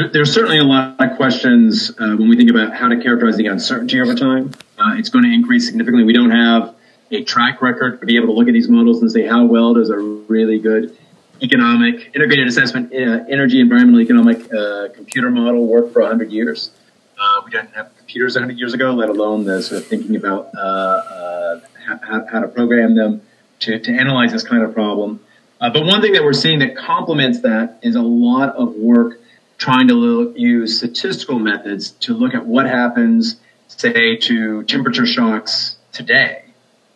There, 0.00 0.08
there's 0.08 0.32
certainly 0.32 0.56
a 0.56 0.64
lot 0.64 0.98
of 0.98 1.16
questions 1.18 1.90
uh, 1.90 2.16
when 2.16 2.30
we 2.30 2.34
think 2.34 2.48
about 2.48 2.74
how 2.74 2.88
to 2.88 2.98
characterize 3.02 3.36
the 3.36 3.48
uncertainty 3.48 4.00
over 4.00 4.14
time. 4.14 4.52
Uh, 4.78 4.94
it's 4.96 5.10
going 5.10 5.24
to 5.24 5.30
increase 5.30 5.66
significantly. 5.66 6.04
We 6.04 6.14
don't 6.14 6.30
have 6.30 6.74
a 7.10 7.22
track 7.22 7.60
record 7.60 8.00
to 8.00 8.06
be 8.06 8.16
able 8.16 8.28
to 8.28 8.32
look 8.32 8.48
at 8.48 8.54
these 8.54 8.70
models 8.70 9.02
and 9.02 9.12
say 9.12 9.26
how 9.26 9.44
well 9.44 9.74
does 9.74 9.90
a 9.90 9.98
really 9.98 10.58
good 10.58 10.96
economic 11.42 12.12
integrated 12.14 12.48
assessment 12.48 12.94
uh, 12.94 13.26
energy 13.28 13.60
environmental 13.60 14.00
economic 14.00 14.50
uh, 14.50 14.88
computer 14.94 15.30
model 15.30 15.66
work 15.66 15.92
for 15.92 16.00
100 16.00 16.30
years. 16.32 16.70
Uh, 17.18 17.42
we 17.44 17.50
didn't 17.50 17.74
have 17.74 17.94
computers 17.98 18.36
100 18.36 18.58
years 18.58 18.72
ago, 18.72 18.92
let 18.92 19.10
alone 19.10 19.44
the 19.44 19.62
sort 19.62 19.82
of 19.82 19.86
thinking 19.86 20.16
about 20.16 20.48
uh, 20.56 20.60
uh, 20.60 21.60
how, 22.04 22.26
how 22.26 22.40
to 22.40 22.48
program 22.48 22.94
them 22.94 23.20
to, 23.58 23.78
to 23.78 23.92
analyze 23.92 24.32
this 24.32 24.44
kind 24.44 24.62
of 24.62 24.72
problem. 24.72 25.20
Uh, 25.60 25.68
but 25.68 25.84
one 25.84 26.00
thing 26.00 26.14
that 26.14 26.24
we're 26.24 26.32
seeing 26.32 26.60
that 26.60 26.74
complements 26.74 27.40
that 27.40 27.78
is 27.82 27.96
a 27.96 28.00
lot 28.00 28.56
of 28.56 28.72
work 28.76 29.20
trying 29.60 29.88
to 29.88 29.94
look, 29.94 30.38
use 30.38 30.78
statistical 30.78 31.38
methods 31.38 31.90
to 31.90 32.14
look 32.14 32.34
at 32.34 32.46
what 32.46 32.66
happens, 32.66 33.36
say, 33.68 34.16
to 34.16 34.62
temperature 34.64 35.04
shocks 35.04 35.76
today 35.92 36.42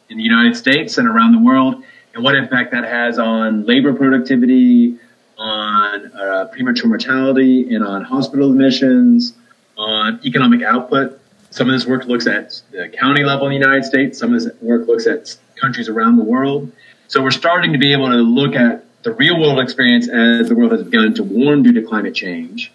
in 0.08 0.16
the 0.16 0.22
United 0.22 0.56
States 0.56 0.96
and 0.96 1.06
around 1.06 1.32
the 1.32 1.38
world, 1.38 1.84
and 2.14 2.24
what 2.24 2.34
impact 2.34 2.72
that 2.72 2.84
has 2.84 3.18
on 3.18 3.66
labor 3.66 3.92
productivity, 3.92 4.96
on 5.36 6.12
uh, 6.12 6.48
premature 6.52 6.88
mortality, 6.88 7.74
and 7.74 7.84
on 7.84 8.02
hospital 8.02 8.50
admissions, 8.50 9.34
on 9.76 10.18
economic 10.24 10.62
output. 10.62 11.20
Some 11.50 11.68
of 11.68 11.74
this 11.74 11.86
work 11.86 12.06
looks 12.06 12.26
at 12.26 12.62
the 12.70 12.88
county 12.88 13.24
level 13.24 13.46
in 13.48 13.52
the 13.52 13.58
United 13.58 13.84
States. 13.84 14.18
Some 14.18 14.32
of 14.32 14.42
this 14.42 14.52
work 14.62 14.88
looks 14.88 15.06
at 15.06 15.36
countries 15.60 15.90
around 15.90 16.16
the 16.16 16.24
world. 16.24 16.72
So 17.08 17.22
we're 17.22 17.30
starting 17.30 17.72
to 17.74 17.78
be 17.78 17.92
able 17.92 18.08
to 18.08 18.16
look 18.16 18.54
at 18.56 18.84
the 19.04 19.12
real 19.12 19.38
world 19.38 19.60
experience 19.60 20.08
as 20.08 20.48
the 20.48 20.54
world 20.54 20.72
has 20.72 20.82
begun 20.82 21.14
to 21.14 21.22
warm 21.22 21.62
due 21.62 21.72
to 21.72 21.82
climate 21.82 22.14
change 22.14 22.72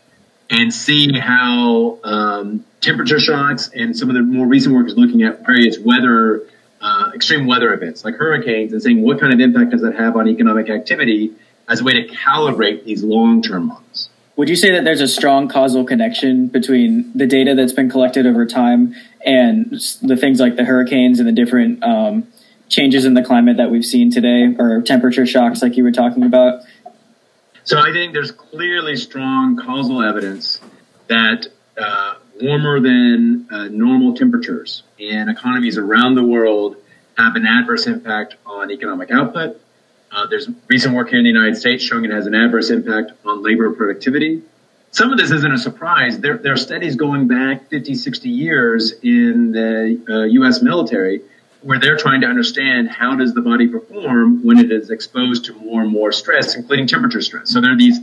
and 0.50 0.74
see 0.74 1.18
how 1.18 2.00
um, 2.04 2.66
temperature 2.82 3.20
shocks 3.20 3.70
and 3.76 3.98
some 3.98 4.10
of 4.10 4.16
the 4.16 4.22
more 4.22 4.48
recent 4.48 4.74
work 4.74 4.88
is 4.88 4.96
looking 4.96 5.24
at 5.24 5.46
various 5.46 5.78
weather, 5.80 6.44
uh, 6.82 7.12
extreme 7.14 7.46
weather 7.48 7.74
events 7.74 8.06
like 8.06 8.16
hurricanes 8.16 8.72
and 8.74 8.82
saying 8.82 9.02
what 9.02 9.20
kind 9.20 9.34
of 9.34 9.40
impact 9.40 9.72
does 9.72 9.82
that 9.82 9.96
have 9.96 10.16
on 10.16 10.28
economic 10.28 10.70
activity 10.70 11.34
as 11.68 11.82
a 11.82 11.84
way 11.84 11.94
to 11.94 12.08
calibrate 12.08 12.84
these 12.84 13.04
long-term 13.04 13.66
models. 13.66 14.10
Would 14.36 14.50
you 14.50 14.56
say 14.56 14.72
that 14.72 14.86
there's 14.86 15.02
a 15.02 15.08
strong 15.08 15.50
causal 15.50 15.84
connection 15.84 16.48
between 16.48 17.12
the 17.14 17.28
data 17.28 17.56
that's 17.56 17.74
been 17.74 17.90
collected 17.90 18.26
over 18.26 18.46
time 18.46 18.96
and 19.26 19.72
the 20.02 20.16
things 20.16 20.40
like 20.40 20.56
the 20.56 20.64
hurricanes 20.64 21.20
and 21.20 21.28
the 21.28 21.34
different 21.34 21.84
um, 21.84 22.28
changes 22.70 23.04
in 23.06 23.16
the 23.16 23.24
climate 23.24 23.58
that 23.58 23.72
we've 23.72 23.86
seen 23.86 24.12
today, 24.12 24.56
or 24.58 24.82
temperature 24.82 25.26
shocks, 25.26 25.62
like 25.62 25.76
you 25.76 25.84
were 25.84 25.92
talking 25.92 26.24
about? 26.24 26.62
So 27.64 27.80
I 27.80 27.92
think 27.92 28.14
there's 28.14 28.32
clearly 28.32 28.96
strong 28.96 29.58
causal 29.58 30.02
evidence 30.02 30.60
that 31.08 31.48
uh, 31.78 32.16
warmer 32.42 32.80
than 32.80 33.48
uh, 33.52 33.66
normal 33.66 34.16
temperatures 34.16 34.84
in 34.98 35.30
economies 35.30 35.78
around 35.78 36.16
the 36.16 36.24
world 36.24 36.78
have 37.18 37.36
an 37.36 37.46
adverse 37.46 37.86
impact 37.86 38.36
on 38.46 38.72
economic 38.72 39.12
output. 39.12 39.60
Uh, 40.12 40.26
there's 40.28 40.50
recent 40.68 40.96
work 40.96 41.10
here 41.10 41.20
in 41.20 41.26
the 41.26 41.30
United 41.30 41.58
States 41.58 41.84
showing 41.84 42.06
it 42.06 42.12
has 42.12 42.26
an 42.26 42.34
adverse 42.34 42.70
impact 42.70 43.12
on 43.26 43.44
labor 43.44 43.72
productivity. 43.72 44.42
Some 44.92 45.12
of 45.12 45.20
this 45.20 45.30
isn't 45.30 45.52
a 45.52 45.58
surprise. 45.58 46.20
There, 46.20 46.38
there 46.38 46.54
are 46.54 46.58
studies 46.58 46.96
going 46.96 47.28
back 47.28 47.70
50, 47.70 47.94
60 47.94 48.30
years 48.30 48.94
in 49.04 49.52
the 49.52 50.02
uh, 50.10 50.24
U.S. 50.24 50.64
military 50.64 51.22
where 51.62 51.80
they're 51.80 51.98
trying 51.98 52.22
to 52.22 52.28
understand 52.28 52.90
how 52.90 53.16
does 53.16 53.34
the 53.34 53.42
body 53.42 53.68
perform 53.68 54.46
when 54.46 54.60
it 54.60 54.72
is 54.72 54.90
exposed 54.90 55.46
to 55.46 55.54
more 55.54 55.82
and 55.82 55.92
more 55.92 56.12
stress, 56.12 56.56
including 56.56 56.88
temperature 56.88 57.22
stress. 57.22 57.52
So 57.52 57.60
there 57.60 57.74
are 57.74 57.78
these 57.78 58.00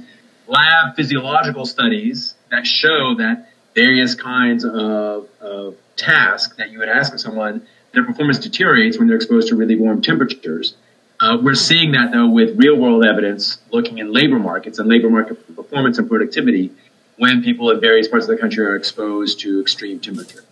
lab 0.47 0.95
physiological 0.95 1.64
studies 1.64 2.35
that 2.51 2.66
show 2.66 3.14
that 3.16 3.51
various 3.75 4.14
kinds 4.14 4.64
of, 4.64 5.29
of 5.40 5.77
tasks 5.97 6.57
that 6.57 6.71
you 6.71 6.79
would 6.79 6.88
ask 6.88 7.12
of 7.12 7.21
someone, 7.21 7.66
their 7.92 8.05
performance 8.05 8.38
deteriorates 8.38 8.99
when 8.99 9.09
they're 9.09 9.16
exposed 9.16 9.49
to 9.49 9.57
really 9.57 9.77
warm 9.77 10.03
temperatures. 10.03 10.77
Uh, 11.19 11.38
we're 11.42 11.55
seeing 11.55 11.92
that 11.92 12.12
though 12.12 12.29
with 12.29 12.59
real 12.59 12.77
world 12.77 13.05
evidence 13.05 13.59
looking 13.71 13.99
in 13.99 14.12
labor 14.12 14.38
markets 14.38 14.79
and 14.79 14.88
labor 14.88 15.09
market 15.09 15.57
performance 15.57 15.97
and 15.97 16.09
productivity 16.09 16.71
when 17.16 17.42
people 17.42 17.71
in 17.71 17.81
various 17.81 18.07
parts 18.07 18.27
of 18.27 18.31
the 18.31 18.37
country 18.37 18.64
are 18.64 18.77
exposed 18.77 19.40
to 19.40 19.61
extreme 19.61 19.99
temperature. 19.99 20.45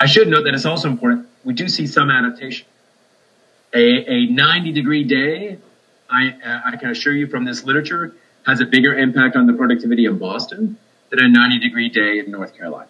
I 0.00 0.06
should 0.06 0.28
note 0.28 0.42
that 0.44 0.54
it's 0.54 0.64
also 0.64 0.88
important. 0.88 1.28
We 1.44 1.54
do 1.54 1.68
see 1.68 1.86
some 1.86 2.10
adaptation. 2.10 2.66
A, 3.74 3.78
a 3.78 4.26
90 4.26 4.72
degree 4.72 5.04
day, 5.04 5.58
I, 6.10 6.28
uh, 6.28 6.60
I 6.66 6.76
can 6.76 6.90
assure 6.90 7.12
you 7.12 7.26
from 7.26 7.44
this 7.44 7.64
literature, 7.64 8.14
has 8.46 8.60
a 8.60 8.66
bigger 8.66 8.94
impact 8.94 9.36
on 9.36 9.46
the 9.46 9.52
productivity 9.52 10.06
in 10.06 10.18
Boston 10.18 10.78
than 11.10 11.20
a 11.20 11.28
90 11.28 11.58
degree 11.60 11.88
day 11.88 12.18
in 12.18 12.30
North 12.30 12.56
Carolina. 12.56 12.88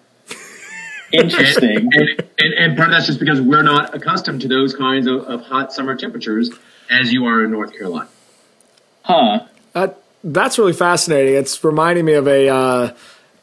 Interesting. 1.12 1.90
And, 1.92 2.24
and, 2.38 2.54
and 2.54 2.76
part 2.76 2.90
of 2.90 2.94
that's 2.94 3.06
just 3.06 3.18
because 3.18 3.40
we're 3.40 3.62
not 3.62 3.94
accustomed 3.94 4.42
to 4.42 4.48
those 4.48 4.74
kinds 4.74 5.06
of, 5.06 5.22
of 5.22 5.42
hot 5.42 5.72
summer 5.72 5.96
temperatures 5.96 6.50
as 6.90 7.12
you 7.12 7.26
are 7.26 7.44
in 7.44 7.50
North 7.50 7.72
Carolina. 7.72 8.08
huh. 9.02 9.40
Uh, 9.74 9.88
that's 10.24 10.58
really 10.58 10.72
fascinating. 10.72 11.34
It's 11.34 11.62
reminding 11.62 12.04
me 12.04 12.14
of 12.14 12.26
a 12.26 12.48
uh, 12.48 12.94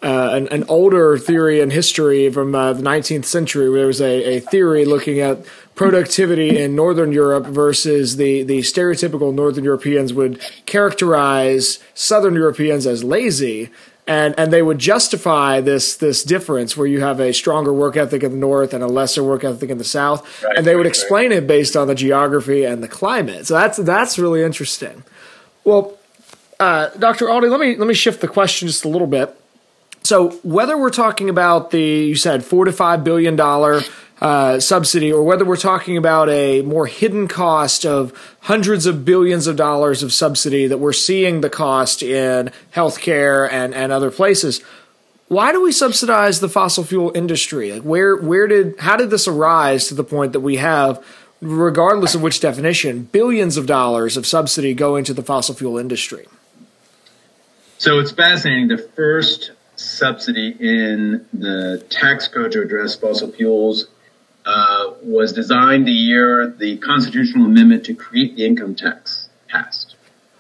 uh, 0.03 0.29
an, 0.34 0.47
an, 0.49 0.63
older 0.67 1.17
theory 1.17 1.62
in 1.62 1.71
history 1.71 2.29
from 2.29 2.53
uh, 2.53 2.73
the 2.73 2.84
19th 2.84 3.25
century. 3.25 3.69
Where 3.69 3.79
there 3.79 3.88
was 3.88 4.01
a, 4.01 4.38
a 4.38 4.39
theory 4.39 4.86
looking 4.86 5.19
at 5.19 5.45
productivity 5.75 6.58
in 6.58 6.75
Northern 6.75 7.12
Europe 7.12 7.45
versus 7.45 8.17
the, 8.17 8.43
the 8.43 8.60
stereotypical 8.60 9.34
Northern 9.34 9.63
Europeans 9.63 10.13
would 10.13 10.39
characterize 10.65 11.79
Southern 11.93 12.34
Europeans 12.34 12.86
as 12.88 13.03
lazy. 13.03 13.69
And, 14.08 14.36
and 14.38 14.53
they 14.53 14.62
would 14.62 14.77
justify 14.77 15.62
this 15.62 15.97
this 15.97 16.23
difference 16.23 16.77
where 16.77 16.86
you 16.86 17.01
have 17.01 17.19
a 17.19 17.34
stronger 17.34 17.73
work 17.73 17.97
ethic 17.97 18.21
in 18.21 18.34
the 18.34 18.38
north 18.38 18.71
and 18.71 18.84
a 18.84 18.88
lesser 18.88 19.23
work 19.23 19.43
ethic 19.43 19.71
in 19.71 19.79
the 19.79 19.84
south, 19.84 20.43
right, 20.43 20.58
and 20.58 20.67
they 20.67 20.75
would 20.75 20.86
explain 20.86 21.31
right. 21.31 21.39
it 21.39 21.47
based 21.47 21.75
on 21.75 21.88
the 21.88 21.95
geography 21.95 22.63
and 22.63 22.84
the 22.84 22.88
climate. 22.88 23.47
So 23.47 23.55
that's 23.55 23.77
that's 23.77 24.19
really 24.19 24.43
interesting. 24.43 25.03
Well, 25.63 25.97
uh, 26.60 26.89
Dr. 26.99 27.25
Aldy, 27.25 27.49
let 27.49 27.60
me 27.60 27.75
let 27.77 27.88
me 27.88 27.95
shift 27.95 28.21
the 28.21 28.27
question 28.27 28.67
just 28.67 28.86
a 28.86 28.89
little 28.89 29.08
bit. 29.08 29.36
So 30.06 30.30
whether 30.44 30.78
we're 30.78 30.91
talking 30.91 31.30
about 31.30 31.72
the 31.72 31.82
you 31.82 32.15
said 32.15 32.46
four 32.46 32.65
to 32.65 32.72
five 32.72 33.04
billion 33.04 33.36
dollar 33.36 33.82
uh, 34.22 34.60
subsidy, 34.60 35.12
or 35.12 35.24
whether 35.24 35.44
we're 35.44 35.58
talking 35.58 35.98
about 35.98 36.30
a 36.30 36.62
more 36.62 36.86
hidden 36.86 37.28
cost 37.28 37.88
of 37.88 38.13
hundreds 38.41 38.86
of 38.86 39.04
billions 39.04 39.48
of 39.48 39.56
dollars 39.56 40.04
of 40.04 40.13
subsidy 40.13 40.68
that 40.68 40.78
we're 40.78 40.94
seeing 40.94 41.41
the 41.41 41.50
cost 41.50 42.04
in 42.04 42.52
healthcare 42.76 43.52
and 43.52 43.74
and 43.74 43.91
other 43.91 44.12
places. 44.12 44.62
Why 45.28 45.52
do 45.52 45.63
we 45.63 45.72
subsidize 45.72 46.39
the 46.39 46.50
fossil 46.50 46.84
fuel 46.84 47.12
industry? 47.15 47.72
Like 47.72 47.82
where 47.82 48.15
where 48.15 48.46
did 48.46 48.80
how 48.80 48.98
did 48.98 49.10
this 49.10 49.28
arise 49.28 49.88
to 49.88 49.96
the 49.96 50.04
point 50.04 50.34
that 50.34 50.41
we 50.41 50.58
have 50.58 51.04
regardless 51.41 52.13
of 52.13 52.22
which 52.22 52.39
definition, 52.39 53.04
billions 53.12 53.58
of 53.58 53.65
dollars 53.65 54.18
of 54.18 54.28
subsidy 54.28 54.76
go 54.76 54.96
into 54.98 55.15
the 55.15 55.24
fossil 55.24 55.56
fuel 55.56 55.80
industry. 55.80 56.28
So 57.80 58.00
it's 58.00 58.12
fascinating. 58.12 58.68
The 58.68 58.78
first 58.78 59.52
subsidy 59.76 60.56
in 60.60 61.26
the 61.34 61.86
tax 61.90 62.28
code 62.28 62.52
to 62.54 62.62
address 62.62 62.96
fossil 62.96 63.32
fuels 63.32 63.88
uh, 64.46 64.94
was 65.02 65.34
designed 65.34 65.88
the 65.88 65.92
year 65.92 66.48
the 66.48 66.78
constitutional 66.78 67.46
amendment 67.46 67.86
to 67.86 67.94
create 67.94 68.36
the 68.36 68.46
income 68.46 68.76
tax 68.76 69.30
passed 69.48 69.96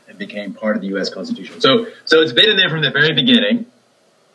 and 0.07 0.17
became 0.17 0.53
part 0.53 0.75
of 0.75 0.81
the 0.81 0.89
U.S. 0.89 1.09
Constitution. 1.09 1.59
So, 1.59 1.87
so 2.05 2.21
it's 2.21 2.33
been 2.33 2.49
in 2.49 2.57
there 2.57 2.69
from 2.69 2.81
the 2.81 2.91
very 2.91 3.13
beginning. 3.13 3.65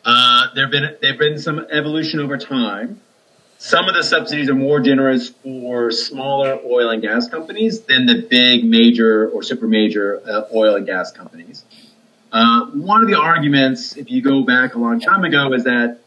Uh, 0.03 0.47
there 0.55 0.65
have 0.65 0.71
been 0.71 0.97
there 1.01 1.11
have 1.11 1.19
been 1.19 1.39
some 1.39 1.65
evolution 1.71 2.19
over 2.19 2.37
time. 2.37 2.99
Some 3.59 3.87
of 3.87 3.93
the 3.93 4.03
subsidies 4.03 4.49
are 4.49 4.55
more 4.55 4.79
generous 4.79 5.29
for 5.29 5.91
smaller 5.91 6.59
oil 6.65 6.89
and 6.89 7.01
gas 7.01 7.29
companies 7.29 7.81
than 7.81 8.07
the 8.07 8.25
big 8.27 8.63
major 8.63 9.29
or 9.29 9.43
super 9.43 9.67
major 9.67 10.19
uh, 10.27 10.45
oil 10.53 10.75
and 10.75 10.85
gas 10.87 11.11
companies. 11.11 11.63
Uh, 12.31 12.67
one 12.67 13.01
of 13.01 13.07
the 13.07 13.19
arguments, 13.19 13.97
if 13.97 14.09
you 14.09 14.21
go 14.21 14.43
back 14.43 14.75
a 14.75 14.79
long 14.79 14.99
time 14.99 15.23
ago, 15.25 15.51
is 15.53 15.65
that 15.65 15.99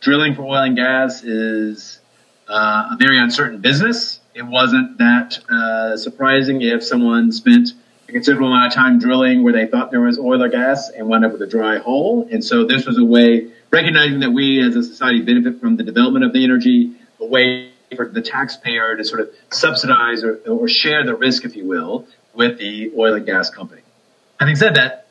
drilling 0.00 0.34
for 0.34 0.42
oil 0.42 0.62
and 0.62 0.76
gas 0.76 1.24
is 1.24 1.98
uh, 2.48 2.90
a 2.92 2.96
very 2.98 3.18
uncertain 3.18 3.60
business. 3.60 4.20
It 4.34 4.42
wasn't 4.42 4.98
that 4.98 5.38
uh, 5.50 5.96
surprising 5.96 6.62
if 6.62 6.84
someone 6.84 7.32
spent 7.32 7.70
a 8.08 8.12
considerable 8.12 8.48
amount 8.48 8.68
of 8.68 8.74
time 8.74 8.98
drilling 8.98 9.42
where 9.42 9.52
they 9.52 9.66
thought 9.66 9.90
there 9.90 10.00
was 10.00 10.18
oil 10.18 10.42
or 10.42 10.48
gas 10.48 10.88
and 10.90 11.08
wound 11.08 11.24
up 11.24 11.32
with 11.32 11.42
a 11.42 11.46
dry 11.46 11.78
hole. 11.78 12.28
And 12.30 12.44
so 12.44 12.64
this 12.64 12.86
was 12.86 12.98
a 12.98 13.04
way, 13.04 13.50
recognizing 13.70 14.20
that 14.20 14.30
we 14.30 14.60
as 14.60 14.76
a 14.76 14.82
society 14.82 15.22
benefit 15.22 15.60
from 15.60 15.76
the 15.76 15.82
development 15.82 16.24
of 16.24 16.32
the 16.32 16.44
energy, 16.44 16.92
a 17.20 17.26
way 17.26 17.70
for 17.96 18.08
the 18.08 18.22
taxpayer 18.22 18.96
to 18.96 19.04
sort 19.04 19.20
of 19.20 19.30
subsidize 19.50 20.24
or, 20.24 20.36
or 20.46 20.68
share 20.68 21.04
the 21.04 21.14
risk, 21.14 21.44
if 21.44 21.56
you 21.56 21.66
will, 21.66 22.06
with 22.34 22.58
the 22.58 22.92
oil 22.96 23.14
and 23.14 23.26
gas 23.26 23.50
company. 23.50 23.82
Having 24.40 24.56
said 24.56 24.74
that, 24.76 25.01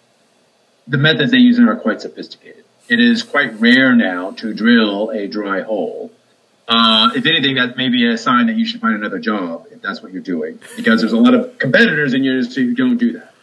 the 0.88 0.98
methods 0.98 1.32
they 1.32 1.38
use 1.38 1.60
are 1.60 1.76
quite 1.76 2.02
sophisticated. 2.02 2.64
It 2.90 3.00
is 3.00 3.24
quite 3.24 3.60
rare 3.60 3.96
now 3.96 4.32
to 4.32 4.54
drill 4.54 5.12
a 5.12 5.28
dry 5.28 5.62
hole. 5.62 6.12
Uh, 6.68 7.12
if 7.16 7.26
anything, 7.26 7.56
that 7.56 7.78
may 7.78 7.90
be 7.90 8.08
a 8.08 8.18
sign 8.18 8.48
that 8.48 8.56
you 8.56 8.66
should 8.66 8.82
find 8.82 8.96
another 8.96 9.20
job 9.20 9.68
if 9.72 9.82
that's 9.82 10.02
what 10.02 10.12
you're 10.12 10.22
doing, 10.22 10.60
because 10.76 11.02
there's 11.02 11.14
a 11.14 11.18
lot 11.18 11.34
of 11.34 11.58
competitors 11.58 12.14
in 12.14 12.24
your 12.24 12.38
industry 12.38 12.66
who 12.66 12.76
don't 12.76 12.98
do 12.98 13.14
that. 13.14 13.34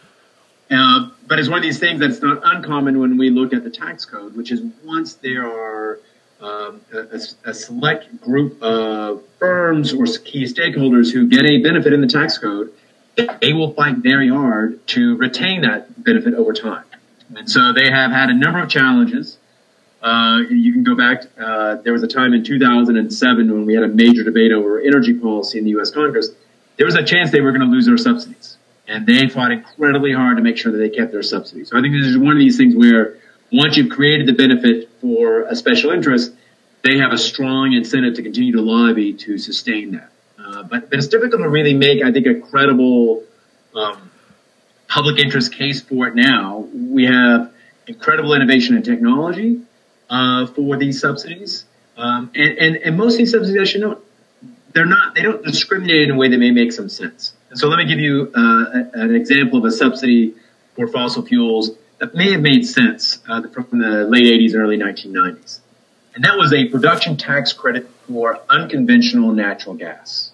Uh, 0.71 1.09
but 1.27 1.39
it's 1.39 1.49
one 1.49 1.57
of 1.57 1.63
these 1.63 1.79
things 1.79 1.99
that's 1.99 2.21
not 2.21 2.41
uncommon 2.43 2.99
when 2.99 3.17
we 3.17 3.29
look 3.29 3.53
at 3.53 3.63
the 3.63 3.69
tax 3.69 4.05
code, 4.05 4.35
which 4.35 4.51
is 4.51 4.61
once 4.83 5.15
there 5.15 5.45
are 5.45 5.99
um, 6.41 6.81
a, 6.93 7.19
a, 7.45 7.53
select 7.53 8.21
group 8.21 8.61
of 8.61 9.23
firms 9.39 9.93
or 9.93 10.05
key 10.05 10.45
stakeholders 10.45 11.11
who 11.11 11.27
get 11.27 11.45
a 11.45 11.61
benefit 11.61 11.91
in 11.91 12.01
the 12.01 12.07
tax 12.07 12.37
code, 12.37 12.71
they 13.41 13.51
will 13.51 13.73
fight 13.73 13.97
very 13.97 14.29
hard 14.29 14.85
to 14.87 15.17
retain 15.17 15.61
that 15.61 16.01
benefit 16.03 16.33
over 16.33 16.53
time. 16.53 16.85
And 17.35 17.49
so 17.49 17.73
they 17.73 17.89
have 17.89 18.11
had 18.11 18.29
a 18.29 18.33
number 18.33 18.59
of 18.59 18.69
challenges. 18.69 19.37
Uh, 20.01 20.39
you 20.49 20.71
can 20.73 20.83
go 20.83 20.95
back. 20.95 21.23
Uh, 21.39 21.75
there 21.83 21.93
was 21.93 22.03
a 22.03 22.07
time 22.07 22.33
in 22.33 22.43
2007 22.43 23.51
when 23.51 23.65
we 23.65 23.73
had 23.73 23.83
a 23.83 23.87
major 23.87 24.23
debate 24.23 24.51
over 24.51 24.79
energy 24.79 25.13
policy 25.13 25.57
in 25.57 25.65
the 25.65 25.71
U.S. 25.71 25.91
Congress. 25.91 26.29
There 26.77 26.85
was 26.85 26.95
a 26.95 27.03
chance 27.03 27.31
they 27.31 27.41
were 27.41 27.51
going 27.51 27.67
to 27.67 27.67
lose 27.67 27.85
their 27.85 27.97
subsidies, 27.97 28.57
and 28.87 29.05
they 29.05 29.27
fought 29.27 29.51
incredibly 29.51 30.13
hard 30.13 30.37
to 30.37 30.43
make 30.43 30.57
sure 30.57 30.71
that 30.71 30.77
they 30.77 30.89
kept 30.89 31.11
their 31.11 31.23
subsidies. 31.23 31.69
So 31.69 31.77
I 31.77 31.81
think 31.81 31.93
this 31.93 32.05
is 32.05 32.17
one 32.17 32.31
of 32.31 32.39
these 32.39 32.55
things 32.57 32.75
where 32.75 33.17
once 33.51 33.75
you've 33.75 33.91
created 33.91 34.27
the 34.27 34.33
benefit 34.33 34.89
for 35.01 35.41
a 35.43 35.55
special 35.55 35.91
interest, 35.91 36.31
they 36.83 36.97
have 36.97 37.11
a 37.11 37.17
strong 37.17 37.73
incentive 37.73 38.13
to 38.15 38.23
continue 38.23 38.53
to 38.53 38.61
lobby 38.61 39.13
to 39.13 39.37
sustain 39.37 39.91
that. 39.91 40.11
Uh, 40.37 40.63
but, 40.63 40.89
but 40.89 40.99
it's 40.99 41.07
difficult 41.07 41.41
to 41.41 41.49
really 41.49 41.73
make, 41.73 42.01
I 42.01 42.11
think, 42.11 42.25
a 42.25 42.39
credible 42.39 43.23
um, 43.75 44.09
public 44.87 45.19
interest 45.19 45.53
case 45.53 45.81
for 45.81 46.07
it 46.07 46.15
now. 46.15 46.67
We 46.89 47.05
have 47.05 47.51
incredible 47.87 48.33
innovation 48.33 48.75
in 48.75 48.83
technology 48.83 49.61
uh, 50.09 50.47
for 50.47 50.77
these 50.77 50.99
subsidies, 50.99 51.65
um, 51.97 52.31
and, 52.35 52.57
and 52.57 52.75
and 52.77 52.97
most 52.97 53.13
of 53.13 53.19
these 53.19 53.31
subsidies, 53.31 53.61
I 53.61 53.65
should 53.65 53.81
note, 53.81 54.05
they're 54.73 54.85
not 54.85 55.15
they 55.15 55.21
don't 55.21 55.43
discriminate 55.43 56.09
in 56.09 56.11
a 56.11 56.17
way 56.17 56.29
that 56.29 56.37
may 56.37 56.51
make 56.51 56.71
some 56.71 56.89
sense. 56.89 57.33
And 57.49 57.59
so 57.59 57.67
let 57.67 57.77
me 57.77 57.85
give 57.85 57.99
you 57.99 58.31
uh, 58.35 58.65
an 58.93 59.15
example 59.15 59.59
of 59.59 59.65
a 59.65 59.71
subsidy 59.71 60.35
for 60.75 60.87
fossil 60.87 61.25
fuels 61.25 61.71
that 61.99 62.15
may 62.15 62.31
have 62.31 62.41
made 62.41 62.65
sense 62.65 63.19
uh, 63.27 63.41
from 63.49 63.79
the 63.79 64.05
late 64.05 64.23
80s 64.23 64.53
and 64.53 64.61
early 64.61 64.77
1990s. 64.77 65.59
And 66.15 66.23
that 66.23 66.37
was 66.37 66.53
a 66.53 66.65
production 66.65 67.17
tax 67.17 67.53
credit 67.53 67.89
for 68.07 68.39
unconventional 68.49 69.31
natural 69.31 69.75
gas. 69.75 70.31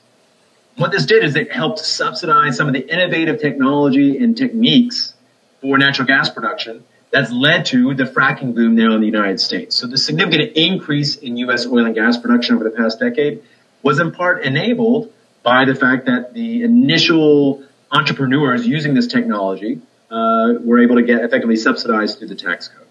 What 0.78 0.92
this 0.92 1.06
did 1.06 1.24
is 1.24 1.36
it 1.36 1.52
helped 1.52 1.80
subsidize 1.80 2.58
some 2.58 2.68
of 2.68 2.74
the 2.74 2.88
innovative 2.88 3.40
technology 3.40 4.18
and 4.18 4.38
techniques 4.38 5.15
for 5.66 5.80
natural 5.80 6.08
gas 6.08 6.30
production 6.30 6.84
that's 7.12 7.32
led 7.32 7.66
to 7.66 7.96
the 7.96 8.04
fracking 8.04 8.54
boom 8.54 8.76
now 8.76 8.94
in 8.94 9.00
the 9.00 9.08
United 9.08 9.40
States. 9.40 9.76
So 9.76 9.88
the 9.88 9.98
significant 9.98 10.56
increase 10.56 11.16
in 11.16 11.38
U.S. 11.38 11.66
oil 11.66 11.86
and 11.86 11.96
gas 11.96 12.18
production 12.18 12.56
over 12.56 12.64
the 12.64 12.70
past 12.70 13.00
decade 13.00 13.42
was 13.82 14.00
in 14.00 14.12
part 14.12 14.44
enabled 14.44 15.12
by 15.42 15.66
the 15.66 15.74
fact 15.74 16.06
that 16.06 16.34
the 16.34 16.64
initial 16.64 17.64
entrepreneurs 17.92 18.68
using 18.68 18.94
this 18.94 19.08
technology 19.08 19.82
uh, 20.12 20.54
were 20.64 20.80
able 20.80 20.98
to 20.98 21.04
get 21.04 21.24
effectively 21.24 21.56
subsidized 21.56 22.20
through 22.20 22.28
the 22.28 22.36
tax 22.36 22.68
code. 22.68 22.88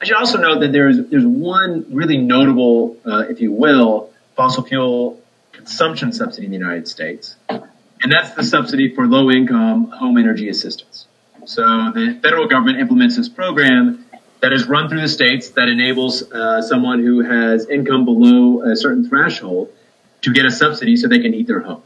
I 0.00 0.06
should 0.06 0.16
also 0.16 0.38
note 0.38 0.60
that 0.60 0.72
there's 0.72 0.98
there's 1.10 1.26
one 1.26 1.86
really 1.90 2.16
notable, 2.16 2.96
uh, 3.04 3.26
if 3.28 3.40
you 3.40 3.52
will, 3.52 4.10
fossil 4.34 4.64
fuel 4.64 5.20
consumption 5.52 6.12
subsidy 6.12 6.46
in 6.46 6.52
the 6.52 6.58
United 6.58 6.88
States, 6.88 7.36
and 7.48 8.10
that's 8.10 8.32
the 8.32 8.42
subsidy 8.42 8.94
for 8.94 9.06
low 9.06 9.30
income 9.30 9.90
home 9.90 10.16
energy 10.16 10.48
assistance. 10.48 11.06
So 11.44 11.62
the 11.94 12.18
federal 12.22 12.46
government 12.46 12.78
implements 12.78 13.16
this 13.16 13.28
program 13.28 14.04
that 14.40 14.52
is 14.52 14.66
run 14.66 14.88
through 14.88 15.00
the 15.00 15.08
states 15.08 15.50
that 15.50 15.68
enables 15.68 16.30
uh, 16.30 16.62
someone 16.62 17.00
who 17.00 17.20
has 17.20 17.68
income 17.68 18.04
below 18.04 18.62
a 18.62 18.76
certain 18.76 19.08
threshold 19.08 19.70
to 20.22 20.32
get 20.32 20.44
a 20.44 20.50
subsidy 20.50 20.96
so 20.96 21.08
they 21.08 21.18
can 21.18 21.32
heat 21.32 21.46
their 21.46 21.60
home. 21.60 21.82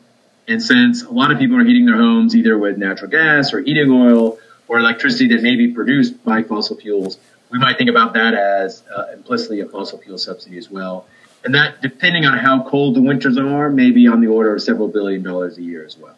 And 0.48 0.62
since 0.62 1.02
a 1.02 1.10
lot 1.10 1.32
of 1.32 1.38
people 1.38 1.56
are 1.56 1.64
heating 1.64 1.86
their 1.86 1.96
homes 1.96 2.36
either 2.36 2.56
with 2.56 2.76
natural 2.78 3.10
gas 3.10 3.52
or 3.52 3.60
heating 3.60 3.90
oil 3.90 4.38
or 4.68 4.78
electricity 4.78 5.28
that 5.34 5.42
may 5.42 5.56
be 5.56 5.72
produced 5.72 6.22
by 6.22 6.42
fossil 6.42 6.76
fuels, 6.76 7.18
we 7.50 7.58
might 7.58 7.78
think 7.78 7.90
about 7.90 8.14
that 8.14 8.34
as 8.34 8.82
uh, 8.94 9.12
implicitly 9.12 9.60
a 9.60 9.66
fossil 9.66 9.98
fuel 9.98 10.18
subsidy 10.18 10.58
as 10.58 10.70
well. 10.70 11.06
And 11.44 11.54
that, 11.54 11.80
depending 11.80 12.24
on 12.26 12.38
how 12.38 12.68
cold 12.68 12.96
the 12.96 13.02
winters 13.02 13.38
are, 13.38 13.70
may 13.70 13.90
be 13.90 14.06
on 14.06 14.20
the 14.20 14.26
order 14.26 14.54
of 14.54 14.62
several 14.62 14.88
billion 14.88 15.22
dollars 15.22 15.58
a 15.58 15.62
year 15.62 15.84
as 15.84 15.96
well. 15.96 16.16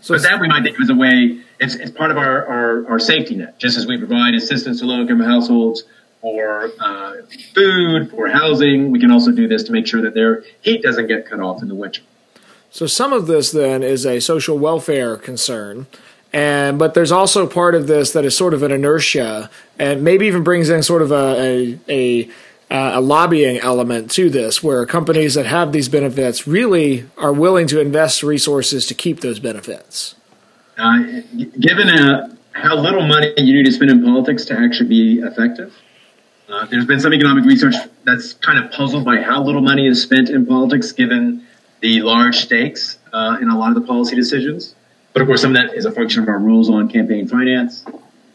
So 0.00 0.14
but 0.14 0.22
that 0.22 0.40
we 0.40 0.48
might 0.48 0.62
think 0.62 0.80
as 0.80 0.88
a 0.88 0.94
way, 0.94 1.40
it's, 1.58 1.74
it's 1.74 1.90
part 1.90 2.10
of 2.10 2.16
our, 2.16 2.46
our, 2.46 2.90
our, 2.92 2.98
safety 2.98 3.36
net, 3.36 3.58
just 3.58 3.76
as 3.76 3.86
we 3.86 3.98
provide 3.98 4.34
assistance 4.34 4.80
to 4.80 4.86
low 4.86 5.00
income 5.00 5.20
households 5.20 5.84
for 6.20 6.70
uh, 6.80 7.16
food, 7.54 8.10
for 8.10 8.28
housing. 8.28 8.90
We 8.90 8.98
can 8.98 9.10
also 9.10 9.30
do 9.30 9.46
this 9.46 9.62
to 9.64 9.72
make 9.72 9.86
sure 9.86 10.00
that 10.02 10.14
their 10.14 10.42
heat 10.62 10.82
doesn't 10.82 11.06
get 11.06 11.26
cut 11.26 11.40
off 11.40 11.62
in 11.62 11.68
the 11.68 11.74
winter. 11.74 12.02
So 12.70 12.86
some 12.86 13.12
of 13.12 13.26
this 13.26 13.50
then 13.50 13.82
is 13.82 14.06
a 14.06 14.20
social 14.20 14.58
welfare 14.58 15.16
concern. 15.16 15.86
And 16.32 16.78
but 16.78 16.94
there's 16.94 17.10
also 17.10 17.46
part 17.46 17.74
of 17.74 17.88
this 17.88 18.12
that 18.12 18.24
is 18.24 18.36
sort 18.36 18.54
of 18.54 18.62
an 18.62 18.70
inertia, 18.70 19.50
and 19.78 20.04
maybe 20.04 20.26
even 20.26 20.44
brings 20.44 20.68
in 20.68 20.82
sort 20.84 21.02
of 21.02 21.10
a, 21.10 21.36
a, 21.40 21.78
a 21.88 22.30
uh, 22.70 22.92
a 22.94 23.00
lobbying 23.00 23.58
element 23.58 24.10
to 24.12 24.30
this, 24.30 24.62
where 24.62 24.86
companies 24.86 25.34
that 25.34 25.46
have 25.46 25.72
these 25.72 25.88
benefits 25.88 26.46
really 26.46 27.06
are 27.18 27.32
willing 27.32 27.66
to 27.68 27.80
invest 27.80 28.22
resources 28.22 28.86
to 28.86 28.94
keep 28.94 29.20
those 29.20 29.40
benefits. 29.40 30.14
Uh, 30.78 31.22
given 31.58 31.88
a 31.88 32.36
how 32.52 32.76
little 32.76 33.06
money 33.06 33.32
you 33.36 33.54
need 33.54 33.66
to 33.66 33.72
spend 33.72 33.90
in 33.90 34.04
politics 34.04 34.44
to 34.46 34.58
actually 34.58 34.88
be 34.88 35.20
effective. 35.20 35.72
Uh, 36.48 36.66
there's 36.66 36.84
been 36.84 37.00
some 37.00 37.14
economic 37.14 37.44
research 37.44 37.74
that's 38.04 38.32
kind 38.34 38.62
of 38.62 38.72
puzzled 38.72 39.04
by 39.04 39.20
how 39.20 39.42
little 39.42 39.60
money 39.60 39.86
is 39.86 40.02
spent 40.02 40.28
in 40.28 40.44
politics 40.44 40.90
given 40.92 41.46
the 41.80 42.02
large 42.02 42.36
stakes 42.36 42.98
uh, 43.12 43.38
in 43.40 43.48
a 43.48 43.58
lot 43.58 43.68
of 43.68 43.76
the 43.76 43.86
policy 43.86 44.16
decisions. 44.16 44.74
But 45.12 45.22
of 45.22 45.28
course, 45.28 45.42
some 45.42 45.54
of 45.54 45.62
that 45.62 45.74
is 45.76 45.84
a 45.86 45.92
function 45.92 46.22
of 46.22 46.28
our 46.28 46.38
rules 46.38 46.68
on 46.68 46.88
campaign 46.88 47.28
finance. 47.28 47.84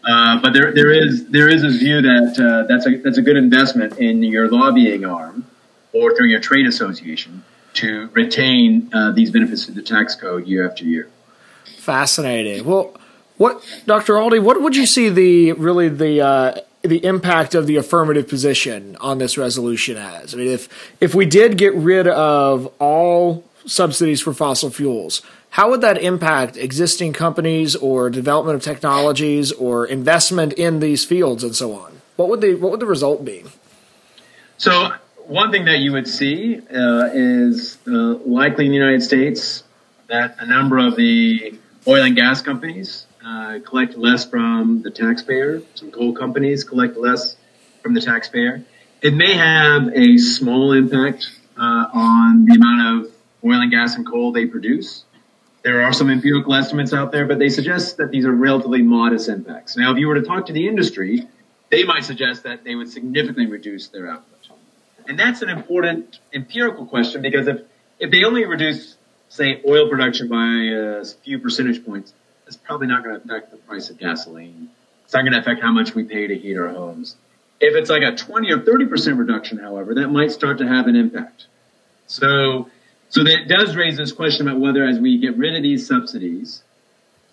Uh, 0.05 0.39
but 0.39 0.53
there, 0.53 0.71
there 0.71 0.91
is 0.91 1.27
there 1.29 1.49
is 1.49 1.63
a 1.63 1.69
view 1.69 2.01
that 2.01 2.39
uh, 2.39 2.67
that's 2.67 2.85
a 2.85 2.97
that's 2.97 3.17
a 3.17 3.23
good 3.23 3.37
investment 3.37 3.97
in 3.97 4.21
your 4.21 4.49
lobbying 4.49 5.03
arm 5.03 5.45
or 5.93 6.15
through 6.15 6.27
your 6.27 6.39
trade 6.39 6.67
association 6.67 7.43
to 7.73 8.09
retain 8.13 8.89
uh, 8.93 9.11
these 9.11 9.31
benefits 9.31 9.67
of 9.67 9.75
the 9.75 9.81
tax 9.81 10.15
code 10.15 10.47
year 10.47 10.69
after 10.69 10.83
year. 10.83 11.09
Fascinating. 11.77 12.65
Well, 12.65 12.95
what, 13.37 13.63
Dr. 13.85 14.13
Aldy, 14.13 14.41
what 14.41 14.61
would 14.61 14.75
you 14.75 14.85
see 14.85 15.09
the 15.09 15.51
really 15.53 15.89
the 15.89 16.21
uh, 16.21 16.55
the 16.83 17.03
impact 17.03 17.55
of 17.55 17.67
the 17.67 17.75
affirmative 17.75 18.27
position 18.27 18.95
on 19.01 19.17
this 19.17 19.37
resolution 19.37 19.97
as? 19.97 20.33
I 20.33 20.37
mean, 20.37 20.47
if 20.47 20.69
if 21.01 21.13
we 21.15 21.25
did 21.25 21.57
get 21.57 21.73
rid 21.73 22.07
of 22.07 22.71
all 22.79 23.43
subsidies 23.65 24.21
for 24.21 24.33
fossil 24.33 24.69
fuels, 24.69 25.21
how 25.55 25.69
would 25.69 25.79
that 25.79 25.97
impact 25.97 26.57
existing 26.57 27.13
companies 27.13 27.77
or 27.77 28.09
development 28.09 28.57
of 28.57 28.61
technologies 28.61 29.53
or 29.53 29.85
investment 29.85 30.51
in 30.51 30.81
these 30.81 31.05
fields 31.05 31.45
and 31.45 31.55
so 31.55 31.73
on? 31.73 32.01
What 32.17 32.27
would 32.27 32.41
the 32.41 32.55
what 32.55 32.71
would 32.71 32.81
the 32.81 32.85
result 32.85 33.23
be? 33.23 33.45
So 34.57 34.89
one 35.27 35.53
thing 35.53 35.63
that 35.63 35.79
you 35.79 35.93
would 35.93 36.09
see 36.09 36.57
uh, 36.57 37.09
is 37.13 37.77
uh, 37.87 37.91
likely 38.25 38.65
in 38.65 38.71
the 38.71 38.77
United 38.77 39.01
States 39.01 39.63
that 40.07 40.35
a 40.39 40.45
number 40.45 40.77
of 40.77 40.97
the 40.97 41.57
oil 41.87 42.03
and 42.03 42.17
gas 42.17 42.41
companies 42.41 43.07
uh, 43.25 43.59
collect 43.65 43.95
less 43.95 44.25
from 44.25 44.81
the 44.81 44.91
taxpayer. 44.91 45.61
Some 45.75 45.89
coal 45.89 46.11
companies 46.11 46.65
collect 46.65 46.97
less 46.97 47.37
from 47.81 47.93
the 47.93 48.01
taxpayer. 48.01 48.65
It 49.01 49.13
may 49.13 49.35
have 49.35 49.87
a 49.93 50.17
small 50.17 50.73
impact 50.73 51.31
uh, 51.57 51.85
on 51.93 52.43
the 52.43 52.55
amount 52.55 53.05
of 53.05 53.15
oil 53.45 53.61
and 53.61 53.71
gas 53.71 53.95
and 53.95 54.05
coal 54.05 54.33
they 54.33 54.47
produce. 54.47 55.04
There 55.65 55.81
are 55.81 55.93
some 55.93 56.11
empirical 56.11 56.53
estimates 56.53 56.93
out 56.93 57.11
there, 57.11 57.25
but 57.25 57.39
they 57.39 57.49
suggest 57.49 57.97
that 57.97 58.11
these 58.11 58.23
are 58.23 58.31
relatively 58.31 58.83
modest 58.83 59.27
impacts. 59.29 59.75
Now, 59.75 59.91
if 59.91 59.97
you 59.97 60.07
were 60.07 60.13
to 60.13 60.21
talk 60.21 60.45
to 60.45 60.53
the 60.53 60.67
industry, 60.67 61.27
they 61.71 61.83
might 61.83 62.05
suggest 62.05 62.43
that 62.43 62.63
they 62.63 62.75
would 62.75 62.87
significantly 62.87 63.47
reduce 63.47 63.87
their 63.87 64.07
output. 64.07 64.49
And 65.07 65.17
that's 65.17 65.41
an 65.41 65.49
important 65.49 66.19
empirical 66.31 66.85
question 66.85 67.23
because 67.23 67.47
if, 67.47 67.61
if 67.97 68.11
they 68.11 68.23
only 68.23 68.45
reduce, 68.45 68.95
say, 69.29 69.59
oil 69.67 69.89
production 69.89 70.27
by 70.27 70.99
a 70.99 71.03
few 71.23 71.39
percentage 71.39 71.83
points, 71.83 72.13
it's 72.45 72.57
probably 72.57 72.85
not 72.85 73.03
going 73.03 73.19
to 73.19 73.25
affect 73.25 73.49
the 73.49 73.57
price 73.57 73.89
of 73.89 73.97
gasoline. 73.97 74.69
It's 75.05 75.15
not 75.15 75.21
going 75.21 75.33
to 75.33 75.39
affect 75.39 75.63
how 75.63 75.71
much 75.71 75.95
we 75.95 76.03
pay 76.03 76.27
to 76.27 76.37
heat 76.37 76.57
our 76.57 76.69
homes. 76.69 77.15
If 77.59 77.73
it's 77.73 77.89
like 77.89 78.03
a 78.03 78.15
20 78.15 78.51
or 78.51 78.59
30% 78.59 79.17
reduction, 79.17 79.57
however, 79.57 79.95
that 79.95 80.09
might 80.09 80.31
start 80.31 80.59
to 80.59 80.67
have 80.67 80.85
an 80.85 80.95
impact. 80.95 81.47
So, 82.05 82.69
so 83.15 83.23
that 83.23 83.47
does 83.47 83.77
raise 83.77 83.95
this 83.95 84.11
question 84.11 84.45
about 84.45 84.59
whether 84.59 84.83
as 84.83 84.99
we 84.99 85.17
get 85.17 85.37
rid 85.37 85.55
of 85.55 85.63
these 85.63 85.87
subsidies, 85.87 86.61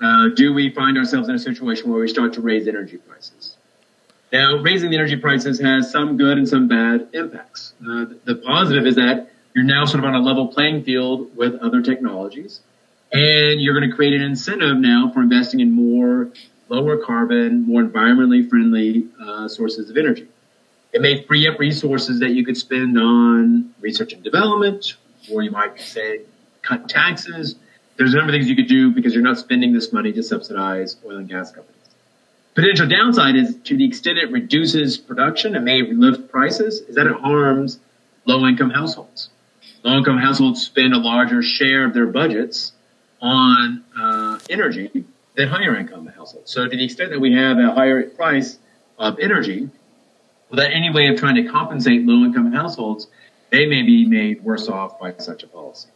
uh, 0.01 0.29
do 0.29 0.55
we 0.55 0.71
find 0.71 0.97
ourselves 0.97 1.29
in 1.29 1.35
a 1.35 1.41
situation 1.41 1.91
where 1.91 2.01
we 2.01 2.07
start 2.07 2.35
to 2.35 2.41
raise 2.41 2.69
energy 2.69 2.99
prices? 2.99 3.57
Now, 4.33 4.59
raising 4.59 4.91
the 4.91 4.97
energy 4.97 5.17
prices 5.17 5.59
has 5.59 5.91
some 5.91 6.17
good 6.17 6.39
and 6.39 6.49
some 6.49 6.69
bad 6.69 7.09
impacts. 7.15 7.73
Uh, 7.81 8.05
the 8.23 8.41
positive 8.47 8.87
is 8.87 8.95
that 8.95 9.33
you're 9.55 9.65
now 9.65 9.85
sort 9.85 10.05
of 10.05 10.09
on 10.09 10.15
a 10.15 10.21
level 10.21 10.47
playing 10.47 10.85
field 10.85 11.37
with 11.37 11.57
other 11.57 11.83
technologies, 11.83 12.61
and 13.11 13.61
you're 13.61 13.75
going 13.75 13.91
to 13.91 13.97
create 13.97 14.13
an 14.13 14.23
incentive 14.23 14.77
now 14.77 15.11
for 15.13 15.21
investing 15.21 15.59
in 15.59 15.73
more 15.73 16.29
lower 16.69 16.97
carbon, 16.97 17.67
more 17.67 17.83
environmentally 17.83 18.49
friendly 18.49 19.09
uh, 19.21 19.49
sources 19.49 19.91
of 19.91 19.97
energy. 19.97 20.29
It 20.93 21.01
may 21.01 21.25
free 21.25 21.49
up 21.49 21.59
resources 21.59 22.21
that 22.21 22.31
you 22.31 22.45
could 22.45 22.57
spend 22.57 22.97
on 22.97 23.75
research 23.81 24.13
and 24.13 24.23
development, 24.23 24.95
or 25.31 25.43
you 25.43 25.51
might 25.51 25.81
say 25.81 26.23
cut 26.63 26.89
taxes. 26.89 27.57
There's 27.97 28.15
a 28.15 28.17
number 28.17 28.33
of 28.33 28.35
things 28.35 28.49
you 28.49 28.57
could 28.57 28.69
do 28.69 28.91
because 28.91 29.15
you're 29.15 29.23
not 29.23 29.39
spending 29.39 29.73
this 29.73 29.93
money 29.93 30.13
to 30.13 30.23
subsidize 30.23 30.97
oil 31.05 31.19
and 31.19 31.29
gas 31.29 31.53
companies. 31.53 31.77
Potential 32.55 32.87
downside 32.87 33.37
is 33.37 33.57
to 33.65 33.77
the 33.77 33.85
extent 33.85 34.19
it 34.19 34.31
reduces 34.31 34.99
production, 34.99 35.57
it 35.57 35.61
may 35.61 35.83
lift 35.83 36.31
prices, 36.31 36.81
is 36.81 36.97
that 36.97 37.07
it 37.07 37.17
harms 37.17 37.79
low 38.27 38.47
income 38.47 38.71
households. 38.71 39.31
Low 39.83 39.97
income 39.97 40.19
households 40.19 40.63
spend 40.63 40.93
a 40.93 40.99
larger 40.99 41.43
share 41.43 41.85
of 41.85 41.95
their 41.95 42.07
budgets 42.07 42.73
on 43.21 43.85
uh, 43.99 44.39
energy 44.51 45.05
than 45.35 45.49
higher 45.49 45.77
income 45.77 46.07
households. 46.07 46.51
So 46.51 46.69
to 46.69 46.77
the 46.77 46.85
extent 46.85 47.11
that 47.11 47.21
we 47.21 47.35
have 47.35 47.59
a 47.59 47.73
higher 47.73 48.03
price 48.03 48.59
of 48.99 49.19
energy, 49.19 49.71
without 50.51 50.71
any 50.71 50.91
way 50.93 51.09
of 51.09 51.19
trying 51.19 51.37
to 51.37 51.51
compensate 51.51 52.05
low 52.05 52.25
income 52.25 52.53
households, 52.53 53.07
they 53.53 53.67
may 53.67 53.83
be 53.83 54.07
made 54.07 54.43
worse 54.43 54.67
off 54.69 54.99
by 54.99 55.15
such 55.19 55.45
a 55.45 55.47
policy. 55.47 55.89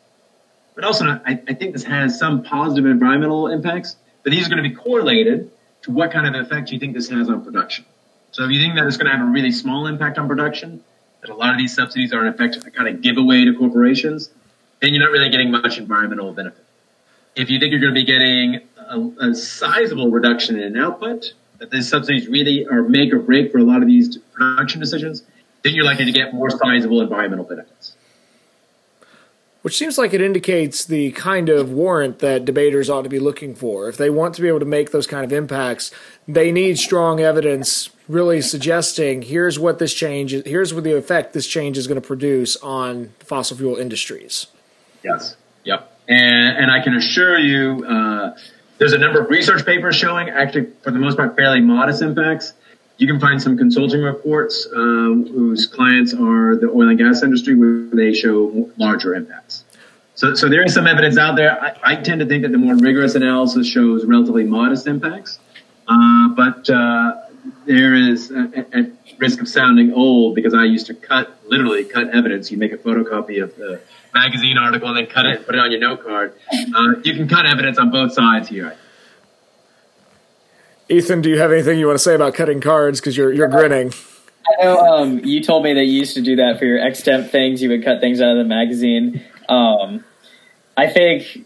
But 0.74 0.84
also, 0.84 1.06
I, 1.06 1.40
I 1.48 1.54
think 1.54 1.72
this 1.72 1.84
has 1.84 2.18
some 2.18 2.44
positive 2.44 2.84
environmental 2.84 3.48
impacts, 3.48 3.96
but 4.22 4.30
these 4.30 4.46
are 4.46 4.50
going 4.50 4.62
to 4.62 4.68
be 4.68 4.74
correlated 4.74 5.50
to 5.82 5.90
what 5.90 6.12
kind 6.12 6.26
of 6.26 6.34
effect 6.40 6.70
you 6.70 6.78
think 6.78 6.94
this 6.94 7.08
has 7.08 7.30
on 7.30 7.42
production. 7.42 7.86
So 8.30 8.44
if 8.44 8.50
you 8.50 8.60
think 8.60 8.74
that 8.74 8.86
it's 8.86 8.98
going 8.98 9.10
to 9.10 9.16
have 9.16 9.26
a 9.26 9.30
really 9.30 9.50
small 9.50 9.86
impact 9.86 10.18
on 10.18 10.28
production, 10.28 10.84
that 11.22 11.30
a 11.30 11.34
lot 11.34 11.52
of 11.52 11.58
these 11.58 11.74
subsidies 11.74 12.12
are 12.12 12.26
in 12.26 12.32
effect 12.32 12.56
a 12.56 12.70
kind 12.70 12.88
of 12.88 13.00
giveaway 13.00 13.46
to 13.46 13.54
corporations, 13.54 14.28
then 14.82 14.92
you're 14.92 15.02
not 15.02 15.10
really 15.10 15.30
getting 15.30 15.50
much 15.50 15.78
environmental 15.78 16.32
benefit. 16.34 16.62
If 17.34 17.48
you 17.48 17.58
think 17.58 17.70
you're 17.70 17.80
going 17.80 17.94
to 17.94 18.00
be 18.00 18.04
getting 18.04 18.60
a, 18.76 19.30
a 19.30 19.34
sizable 19.34 20.10
reduction 20.10 20.58
in 20.58 20.76
output, 20.76 21.32
that 21.58 21.70
these 21.70 21.88
subsidies 21.88 22.28
really 22.28 22.66
are 22.66 22.82
make 22.82 23.14
or 23.14 23.18
break 23.18 23.50
for 23.50 23.58
a 23.58 23.64
lot 23.64 23.80
of 23.80 23.88
these 23.88 24.18
production 24.18 24.78
decisions, 24.78 25.22
then 25.66 25.74
you're 25.74 25.84
likely 25.84 26.04
to 26.04 26.12
get 26.12 26.32
more 26.32 26.50
sizable 26.50 27.00
environmental 27.00 27.44
benefits 27.44 27.96
which 29.66 29.76
seems 29.76 29.98
like 29.98 30.14
it 30.14 30.20
indicates 30.20 30.84
the 30.84 31.10
kind 31.10 31.48
of 31.48 31.72
warrant 31.72 32.20
that 32.20 32.44
debaters 32.44 32.88
ought 32.88 33.02
to 33.02 33.08
be 33.08 33.18
looking 33.18 33.52
for. 33.52 33.88
If 33.88 33.96
they 33.96 34.10
want 34.10 34.36
to 34.36 34.42
be 34.42 34.46
able 34.46 34.60
to 34.60 34.64
make 34.64 34.92
those 34.92 35.08
kind 35.08 35.24
of 35.24 35.32
impacts, 35.32 35.90
they 36.28 36.52
need 36.52 36.78
strong 36.78 37.18
evidence 37.18 37.90
really 38.06 38.40
suggesting 38.42 39.22
here's 39.22 39.58
what 39.58 39.80
this 39.80 39.92
change 39.92 40.32
is, 40.32 40.44
here's 40.46 40.72
what 40.72 40.84
the 40.84 40.96
effect 40.96 41.32
this 41.32 41.48
change 41.48 41.76
is 41.76 41.88
going 41.88 42.00
to 42.00 42.06
produce 42.06 42.56
on 42.58 43.12
fossil 43.18 43.56
fuel 43.56 43.74
industries. 43.74 44.46
Yes. 45.02 45.34
Yep. 45.64 45.98
And, 46.06 46.58
and 46.58 46.70
I 46.70 46.80
can 46.84 46.94
assure 46.94 47.36
you, 47.36 47.84
uh, 47.86 48.36
there's 48.78 48.92
a 48.92 48.98
number 48.98 49.20
of 49.20 49.30
research 49.30 49.66
papers 49.66 49.96
showing 49.96 50.28
actually, 50.28 50.68
for 50.82 50.92
the 50.92 51.00
most 51.00 51.16
part, 51.16 51.34
fairly 51.34 51.60
modest 51.60 52.02
impacts. 52.02 52.52
You 52.98 53.06
can 53.06 53.20
find 53.20 53.40
some 53.40 53.58
consulting 53.58 54.02
reports 54.02 54.66
um, 54.74 55.26
whose 55.30 55.66
clients 55.66 56.14
are 56.14 56.56
the 56.56 56.70
oil 56.74 56.88
and 56.88 56.98
gas 56.98 57.22
industry 57.22 57.54
where 57.54 57.88
they 57.92 58.14
show 58.14 58.70
larger 58.78 59.14
impacts. 59.14 59.64
So, 60.14 60.34
so 60.34 60.48
there 60.48 60.64
is 60.64 60.72
some 60.72 60.86
evidence 60.86 61.18
out 61.18 61.36
there. 61.36 61.62
I, 61.62 61.76
I 61.82 61.96
tend 61.96 62.20
to 62.20 62.26
think 62.26 62.42
that 62.42 62.52
the 62.52 62.58
more 62.58 62.74
rigorous 62.74 63.14
analysis 63.14 63.66
shows 63.66 64.06
relatively 64.06 64.44
modest 64.44 64.86
impacts, 64.86 65.38
uh, 65.86 66.28
but 66.28 66.70
uh, 66.70 67.16
there 67.66 67.94
is, 67.94 68.30
at 68.30 68.92
risk 69.18 69.42
of 69.42 69.48
sounding 69.48 69.92
old, 69.92 70.34
because 70.34 70.54
I 70.54 70.64
used 70.64 70.86
to 70.86 70.94
cut, 70.94 71.38
literally 71.46 71.84
cut 71.84 72.08
evidence. 72.14 72.50
You 72.50 72.56
make 72.56 72.72
a 72.72 72.78
photocopy 72.78 73.42
of 73.42 73.54
the 73.56 73.80
magazine 74.14 74.56
article 74.56 74.88
and 74.88 74.96
then 74.96 75.06
cut 75.06 75.26
it, 75.26 75.44
put 75.44 75.54
it 75.54 75.58
on 75.58 75.70
your 75.70 75.80
note 75.80 76.02
card. 76.02 76.32
Uh, 76.74 76.94
you 77.04 77.14
can 77.14 77.28
cut 77.28 77.44
evidence 77.44 77.76
on 77.78 77.90
both 77.90 78.12
sides 78.14 78.48
here. 78.48 78.76
Ethan, 80.88 81.20
do 81.20 81.28
you 81.28 81.38
have 81.38 81.52
anything 81.52 81.78
you 81.78 81.86
want 81.86 81.98
to 81.98 82.02
say 82.02 82.14
about 82.14 82.34
cutting 82.34 82.60
cards? 82.60 83.00
Because 83.00 83.16
you're 83.16 83.32
you're 83.32 83.48
grinning. 83.48 83.92
I 84.46 84.64
know 84.64 84.78
um, 84.78 85.18
you 85.24 85.42
told 85.42 85.64
me 85.64 85.74
that 85.74 85.84
you 85.84 85.98
used 85.98 86.14
to 86.14 86.22
do 86.22 86.36
that 86.36 86.58
for 86.58 86.64
your 86.64 86.78
extemp 86.78 87.30
things. 87.30 87.60
You 87.60 87.70
would 87.70 87.84
cut 87.84 88.00
things 88.00 88.20
out 88.20 88.30
of 88.30 88.38
the 88.38 88.44
magazine. 88.44 89.24
Um, 89.48 90.04
I 90.76 90.88
think 90.88 91.44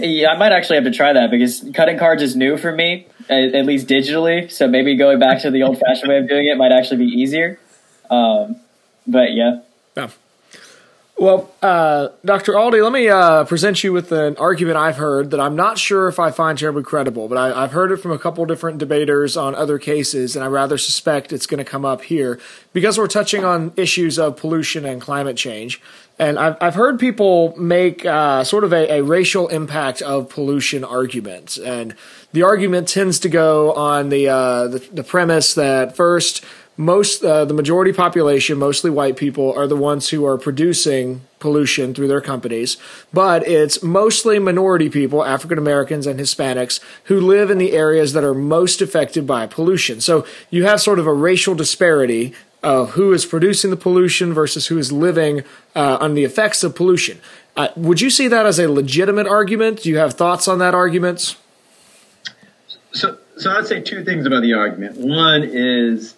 yeah, 0.00 0.30
I 0.30 0.36
might 0.36 0.52
actually 0.52 0.76
have 0.76 0.84
to 0.84 0.90
try 0.90 1.12
that 1.12 1.30
because 1.30 1.64
cutting 1.74 1.98
cards 1.98 2.22
is 2.22 2.34
new 2.34 2.56
for 2.56 2.72
me, 2.72 3.06
at, 3.28 3.54
at 3.54 3.66
least 3.66 3.86
digitally. 3.86 4.50
So 4.50 4.66
maybe 4.66 4.96
going 4.96 5.18
back 5.18 5.42
to 5.42 5.50
the 5.50 5.62
old 5.62 5.78
fashioned 5.78 6.08
way 6.08 6.18
of 6.18 6.28
doing 6.28 6.46
it 6.46 6.56
might 6.56 6.72
actually 6.72 7.06
be 7.06 7.12
easier. 7.12 7.60
Um, 8.10 8.56
but 9.06 9.32
yeah. 9.32 9.60
yeah. 9.96 10.10
Well, 11.20 11.50
uh, 11.60 12.08
Dr. 12.24 12.54
Aldy, 12.54 12.82
let 12.82 12.92
me 12.92 13.06
uh, 13.10 13.44
present 13.44 13.84
you 13.84 13.92
with 13.92 14.10
an 14.10 14.38
argument 14.38 14.78
I've 14.78 14.96
heard 14.96 15.32
that 15.32 15.38
I'm 15.38 15.54
not 15.54 15.76
sure 15.76 16.08
if 16.08 16.18
I 16.18 16.30
find 16.30 16.56
terribly 16.56 16.82
credible, 16.82 17.28
but 17.28 17.36
I, 17.36 17.60
have 17.60 17.72
heard 17.72 17.92
it 17.92 17.98
from 17.98 18.12
a 18.12 18.18
couple 18.18 18.46
different 18.46 18.78
debaters 18.78 19.36
on 19.36 19.54
other 19.54 19.78
cases, 19.78 20.34
and 20.34 20.42
I 20.42 20.48
rather 20.48 20.78
suspect 20.78 21.30
it's 21.30 21.46
going 21.46 21.58
to 21.58 21.70
come 21.70 21.84
up 21.84 22.00
here 22.04 22.40
because 22.72 22.96
we're 22.96 23.06
touching 23.06 23.44
on 23.44 23.74
issues 23.76 24.18
of 24.18 24.38
pollution 24.38 24.86
and 24.86 24.98
climate 24.98 25.36
change. 25.36 25.82
And 26.20 26.38
I've, 26.38 26.58
I've 26.60 26.74
heard 26.74 27.00
people 27.00 27.56
make 27.56 28.04
uh, 28.04 28.44
sort 28.44 28.64
of 28.64 28.74
a, 28.74 28.98
a 28.98 29.02
racial 29.02 29.48
impact 29.48 30.02
of 30.02 30.28
pollution 30.28 30.84
argument, 30.84 31.56
and 31.56 31.96
the 32.32 32.42
argument 32.42 32.88
tends 32.88 33.18
to 33.20 33.30
go 33.30 33.72
on 33.72 34.10
the, 34.10 34.28
uh, 34.28 34.68
the, 34.68 34.78
the 34.92 35.02
premise 35.02 35.54
that 35.54 35.96
first 35.96 36.44
most 36.76 37.24
uh, 37.24 37.46
the 37.46 37.54
majority 37.54 37.92
population, 37.92 38.58
mostly 38.58 38.90
white 38.90 39.16
people, 39.16 39.52
are 39.54 39.66
the 39.66 39.76
ones 39.76 40.10
who 40.10 40.26
are 40.26 40.36
producing 40.36 41.22
pollution 41.38 41.94
through 41.94 42.08
their 42.08 42.20
companies, 42.20 42.76
but 43.14 43.46
it's 43.48 43.82
mostly 43.82 44.38
minority 44.38 44.90
people, 44.90 45.24
African 45.24 45.56
Americans 45.56 46.06
and 46.06 46.20
Hispanics, 46.20 46.80
who 47.04 47.18
live 47.18 47.50
in 47.50 47.56
the 47.56 47.72
areas 47.72 48.12
that 48.12 48.24
are 48.24 48.34
most 48.34 48.82
affected 48.82 49.26
by 49.26 49.46
pollution. 49.46 50.02
So 50.02 50.26
you 50.50 50.64
have 50.64 50.82
sort 50.82 50.98
of 50.98 51.06
a 51.06 51.14
racial 51.14 51.54
disparity 51.54 52.34
of 52.62 52.90
who 52.90 53.12
is 53.12 53.24
producing 53.24 53.70
the 53.70 53.76
pollution 53.76 54.32
versus 54.34 54.66
who 54.66 54.78
is 54.78 54.92
living 54.92 55.42
uh, 55.74 55.98
on 56.00 56.14
the 56.14 56.24
effects 56.24 56.62
of 56.62 56.74
pollution. 56.74 57.18
Uh, 57.56 57.68
would 57.76 58.00
you 58.00 58.10
see 58.10 58.28
that 58.28 58.46
as 58.46 58.58
a 58.58 58.68
legitimate 58.68 59.26
argument? 59.26 59.82
Do 59.82 59.88
you 59.88 59.98
have 59.98 60.14
thoughts 60.14 60.46
on 60.46 60.58
that 60.58 60.74
argument? 60.74 61.36
So, 62.92 63.18
so 63.36 63.50
I'd 63.50 63.66
say 63.66 63.80
two 63.80 64.04
things 64.04 64.26
about 64.26 64.42
the 64.42 64.54
argument. 64.54 64.98
One 64.98 65.42
is 65.44 66.14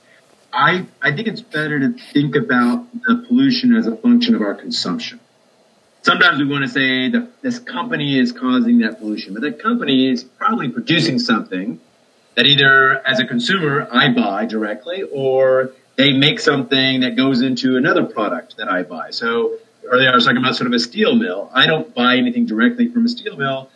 I, 0.52 0.86
I 1.00 1.12
think 1.12 1.28
it's 1.28 1.40
better 1.40 1.80
to 1.80 1.92
think 2.12 2.36
about 2.36 2.86
the 3.06 3.24
pollution 3.26 3.74
as 3.74 3.86
a 3.86 3.96
function 3.96 4.34
of 4.34 4.42
our 4.42 4.54
consumption. 4.54 5.20
Sometimes 6.02 6.40
we 6.40 6.46
want 6.46 6.64
to 6.64 6.68
say 6.68 7.08
that 7.10 7.42
this 7.42 7.58
company 7.58 8.18
is 8.18 8.32
causing 8.32 8.80
that 8.80 8.98
pollution, 8.98 9.34
but 9.34 9.42
that 9.42 9.62
company 9.62 10.10
is 10.10 10.24
probably 10.24 10.68
producing 10.68 11.18
something 11.18 11.80
that 12.34 12.44
either 12.44 13.06
as 13.06 13.20
a 13.20 13.24
consumer 13.24 13.88
I 13.90 14.12
buy 14.12 14.46
directly 14.46 15.02
or 15.02 15.72
they 15.96 16.12
make 16.12 16.40
something 16.40 17.00
that 17.00 17.16
goes 17.16 17.42
into 17.42 17.76
another 17.76 18.04
product 18.04 18.56
that 18.56 18.68
I 18.68 18.82
buy. 18.82 19.10
So 19.10 19.56
earlier 19.84 20.10
I 20.10 20.14
was 20.14 20.24
talking 20.24 20.38
about 20.38 20.56
sort 20.56 20.66
of 20.66 20.72
a 20.72 20.78
steel 20.78 21.14
mill. 21.14 21.50
I 21.52 21.66
don't 21.66 21.94
buy 21.94 22.16
anything 22.16 22.46
directly 22.46 22.88
from 22.88 23.04
a 23.04 23.08
steel 23.08 23.36
mill, 23.36 23.70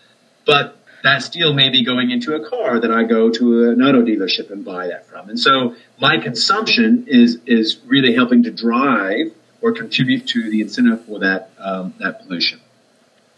but 0.47 0.79
that 1.03 1.23
steel 1.23 1.53
may 1.53 1.69
be 1.69 1.85
going 1.85 2.11
into 2.11 2.35
a 2.35 2.49
car 2.49 2.81
that 2.81 2.91
I 2.91 3.05
go 3.05 3.31
to 3.31 3.71
an 3.71 3.83
auto 3.83 4.03
dealership 4.03 4.51
and 4.51 4.65
buy 4.65 4.89
that 4.89 5.07
from. 5.07 5.29
And 5.29 5.39
so 5.39 5.77
my 6.01 6.19
consumption 6.19 7.07
is 7.07 7.39
is 7.47 7.79
really 7.87 8.15
helping 8.15 8.43
to 8.45 8.51
drive 8.51 9.33
or 9.61 9.73
contribute 9.73 10.27
to 10.29 10.51
the 10.51 10.61
incentive 10.63 11.05
for 11.05 11.21
that 11.21 11.51
um, 11.59 11.95
that 12.01 12.23
pollution. 12.23 12.61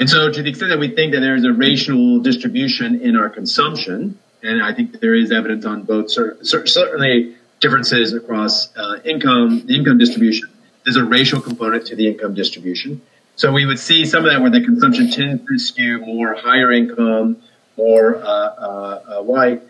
And 0.00 0.08
so 0.08 0.30
to 0.30 0.42
the 0.42 0.48
extent 0.48 0.70
that 0.70 0.78
we 0.78 0.94
think 0.94 1.12
that 1.12 1.20
there 1.20 1.34
is 1.34 1.44
a 1.44 1.52
racial 1.52 2.20
distribution 2.20 3.00
in 3.00 3.16
our 3.16 3.28
consumption, 3.28 4.18
and 4.42 4.62
I 4.62 4.72
think 4.72 5.00
there 5.00 5.14
is 5.14 5.32
evidence 5.32 5.66
on 5.66 5.82
both 5.82 6.10
certainly 6.10 7.34
differences 7.60 8.14
across 8.14 8.74
uh, 8.76 8.98
income, 9.04 9.66
the 9.66 9.76
income 9.76 9.98
distribution. 9.98 10.48
There's 10.84 10.96
a 10.96 11.04
racial 11.04 11.40
component 11.40 11.86
to 11.86 11.96
the 11.96 12.06
income 12.08 12.34
distribution. 12.34 13.02
So 13.36 13.52
we 13.52 13.66
would 13.66 13.78
see 13.78 14.04
some 14.04 14.24
of 14.24 14.32
that 14.32 14.40
where 14.40 14.50
the 14.50 14.64
consumption 14.64 15.10
tends 15.10 15.46
to 15.46 15.58
skew 15.58 16.00
more 16.00 16.34
higher 16.34 16.72
income, 16.72 17.36
more 17.76 18.16
uh, 18.16 18.20
uh, 18.20 19.02
uh, 19.18 19.22
white. 19.22 19.62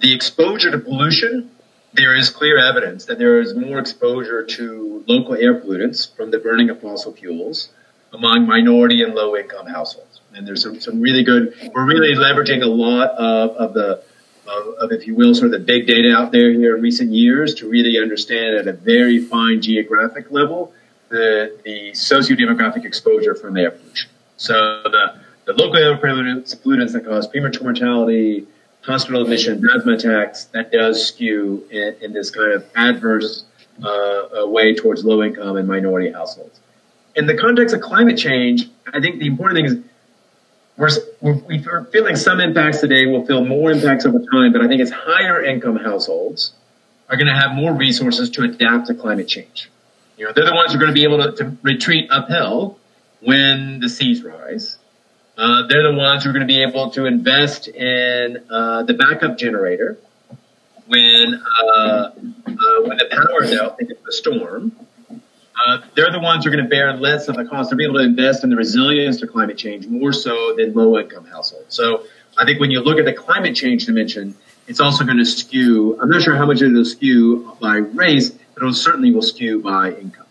The 0.00 0.12
exposure 0.12 0.70
to 0.70 0.78
pollution, 0.78 1.50
there 1.92 2.14
is 2.14 2.30
clear 2.30 2.58
evidence 2.58 3.04
that 3.06 3.18
there 3.18 3.40
is 3.40 3.54
more 3.54 3.78
exposure 3.78 4.44
to 4.44 5.04
local 5.06 5.34
air 5.34 5.54
pollutants 5.60 6.14
from 6.16 6.30
the 6.30 6.38
burning 6.38 6.68
of 6.68 6.80
fossil 6.80 7.12
fuels 7.12 7.70
among 8.12 8.46
minority 8.46 9.02
and 9.02 9.14
low 9.14 9.36
income 9.36 9.66
households. 9.66 10.20
And 10.34 10.46
there's 10.46 10.62
some, 10.62 10.80
some 10.80 11.00
really 11.00 11.22
good, 11.22 11.54
we're 11.74 11.86
really 11.86 12.14
leveraging 12.14 12.62
a 12.62 12.66
lot 12.66 13.10
of, 13.10 13.50
of 13.50 13.74
the, 13.74 14.02
of, 14.48 14.74
of, 14.78 14.92
if 14.92 15.06
you 15.06 15.14
will, 15.14 15.34
sort 15.34 15.46
of 15.46 15.52
the 15.52 15.58
big 15.58 15.86
data 15.86 16.14
out 16.14 16.32
there 16.32 16.50
here 16.52 16.76
in 16.76 16.82
recent 16.82 17.12
years 17.12 17.54
to 17.56 17.68
really 17.68 17.98
understand 17.98 18.56
at 18.56 18.66
a 18.66 18.72
very 18.72 19.18
fine 19.18 19.60
geographic 19.60 20.30
level 20.30 20.72
the, 21.08 21.56
the 21.64 21.94
socio-demographic 21.94 22.84
exposure 22.84 23.34
from 23.34 23.56
air 23.56 23.70
pollution. 23.70 24.10
So 24.36 24.54
the, 24.84 25.20
the 25.44 25.52
local 25.52 25.76
air 25.76 25.96
pollutants, 25.96 26.56
pollutants 26.56 26.92
that 26.92 27.04
cause 27.04 27.26
premature 27.26 27.62
mortality, 27.62 28.46
hospital 28.82 29.22
admission, 29.22 29.64
asthma 29.74 29.92
attacks, 29.92 30.44
that 30.46 30.72
does 30.72 31.06
skew 31.06 31.66
in, 31.70 31.96
in 32.00 32.12
this 32.12 32.30
kind 32.30 32.52
of 32.52 32.66
adverse 32.74 33.44
uh, 33.82 34.46
way 34.46 34.74
towards 34.74 35.04
low 35.04 35.22
income 35.22 35.56
and 35.56 35.68
minority 35.68 36.10
households. 36.12 36.60
In 37.14 37.26
the 37.26 37.36
context 37.36 37.74
of 37.74 37.80
climate 37.80 38.18
change, 38.18 38.68
I 38.92 39.00
think 39.00 39.18
the 39.18 39.26
important 39.26 39.56
thing 39.56 39.64
is 39.66 39.84
we're, 40.76 40.90
we're 41.20 41.84
feeling 41.86 42.16
some 42.16 42.40
impacts 42.40 42.80
today. 42.80 43.06
We'll 43.06 43.24
feel 43.24 43.44
more 43.44 43.70
impacts 43.70 44.04
over 44.04 44.18
time, 44.18 44.52
but 44.52 44.60
I 44.60 44.68
think 44.68 44.82
it's 44.82 44.90
higher 44.90 45.42
income 45.42 45.76
households 45.76 46.52
are 47.08 47.16
going 47.16 47.28
to 47.28 47.34
have 47.34 47.52
more 47.52 47.72
resources 47.72 48.30
to 48.30 48.42
adapt 48.42 48.88
to 48.88 48.94
climate 48.94 49.28
change. 49.28 49.70
You 50.16 50.26
know, 50.26 50.32
they're 50.34 50.46
the 50.46 50.54
ones 50.54 50.72
who 50.72 50.78
are 50.78 50.80
going 50.80 50.94
to 50.94 50.94
be 50.94 51.04
able 51.04 51.18
to, 51.18 51.32
to 51.32 51.56
retreat 51.62 52.10
uphill 52.10 52.78
when 53.20 53.80
the 53.80 53.88
seas 53.88 54.22
rise. 54.22 54.78
Uh, 55.36 55.66
they're 55.66 55.92
the 55.92 55.96
ones 55.96 56.24
who 56.24 56.30
are 56.30 56.32
going 56.32 56.46
to 56.46 56.52
be 56.52 56.62
able 56.62 56.90
to 56.90 57.04
invest 57.04 57.68
in 57.68 58.42
uh, 58.50 58.82
the 58.84 58.94
backup 58.94 59.36
generator 59.36 59.98
when 60.86 61.34
uh, 61.34 61.66
uh 61.66 62.10
when 62.84 62.96
the 62.96 63.08
power 63.10 63.42
is 63.42 63.52
out, 63.58 63.76
think 63.76 63.90
of 63.90 64.02
the 64.04 64.12
storm. 64.12 64.72
Uh, 65.64 65.78
they're 65.94 66.12
the 66.12 66.20
ones 66.20 66.44
who 66.44 66.50
are 66.50 66.54
going 66.54 66.64
to 66.64 66.68
bear 66.68 66.92
less 66.94 67.28
of 67.28 67.36
the 67.36 67.44
cost. 67.44 67.70
They're 67.70 67.80
able 67.80 67.94
to 67.94 68.04
invest 68.04 68.44
in 68.44 68.50
the 68.50 68.56
resilience 68.56 69.20
to 69.20 69.26
climate 69.26 69.56
change 69.56 69.86
more 69.86 70.12
so 70.12 70.54
than 70.56 70.74
low 70.74 70.98
income 70.98 71.24
households. 71.24 71.74
So 71.74 72.04
I 72.36 72.44
think 72.44 72.60
when 72.60 72.70
you 72.70 72.80
look 72.80 72.98
at 72.98 73.04
the 73.04 73.12
climate 73.12 73.56
change 73.56 73.86
dimension, 73.86 74.34
it's 74.68 74.80
also 74.80 75.04
going 75.04 75.18
to 75.18 75.24
skew. 75.24 75.98
I'm 76.00 76.10
not 76.10 76.22
sure 76.22 76.36
how 76.36 76.46
much 76.46 76.60
it'll 76.60 76.84
skew 76.84 77.56
by 77.60 77.76
race, 77.76 78.30
but 78.30 78.66
it 78.66 78.74
certainly 78.74 79.12
will 79.12 79.22
skew 79.22 79.62
by 79.62 79.92
income. 79.92 80.26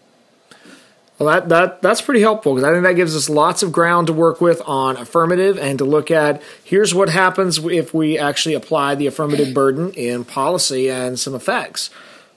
Well, 1.18 1.30
that, 1.30 1.48
that 1.48 1.82
that's 1.82 2.02
pretty 2.02 2.20
helpful 2.20 2.56
because 2.56 2.68
I 2.68 2.74
think 2.74 2.84
that 2.84 2.98
gives 2.98 3.16
us 3.16 3.30
lots 3.30 3.64
of 3.64 3.72
ground 3.72 4.08
to 4.08 4.14
work 4.14 4.42
with 4.42 4.62
on 4.66 4.98
affirmative 4.98 5.58
and 5.58 5.78
to 5.80 5.86
look 5.86 6.12
at 6.12 6.42
here's 6.62 6.94
what 6.94 7.08
happens 7.08 7.58
if 7.58 7.94
we 7.94 8.18
actually 8.18 8.54
apply 8.54 8.96
the 8.96 9.08
affirmative 9.08 9.54
burden 9.54 9.94
in 9.94 10.26
policy 10.26 10.90
and 10.90 11.18
some 11.18 11.34
effects. 11.34 11.90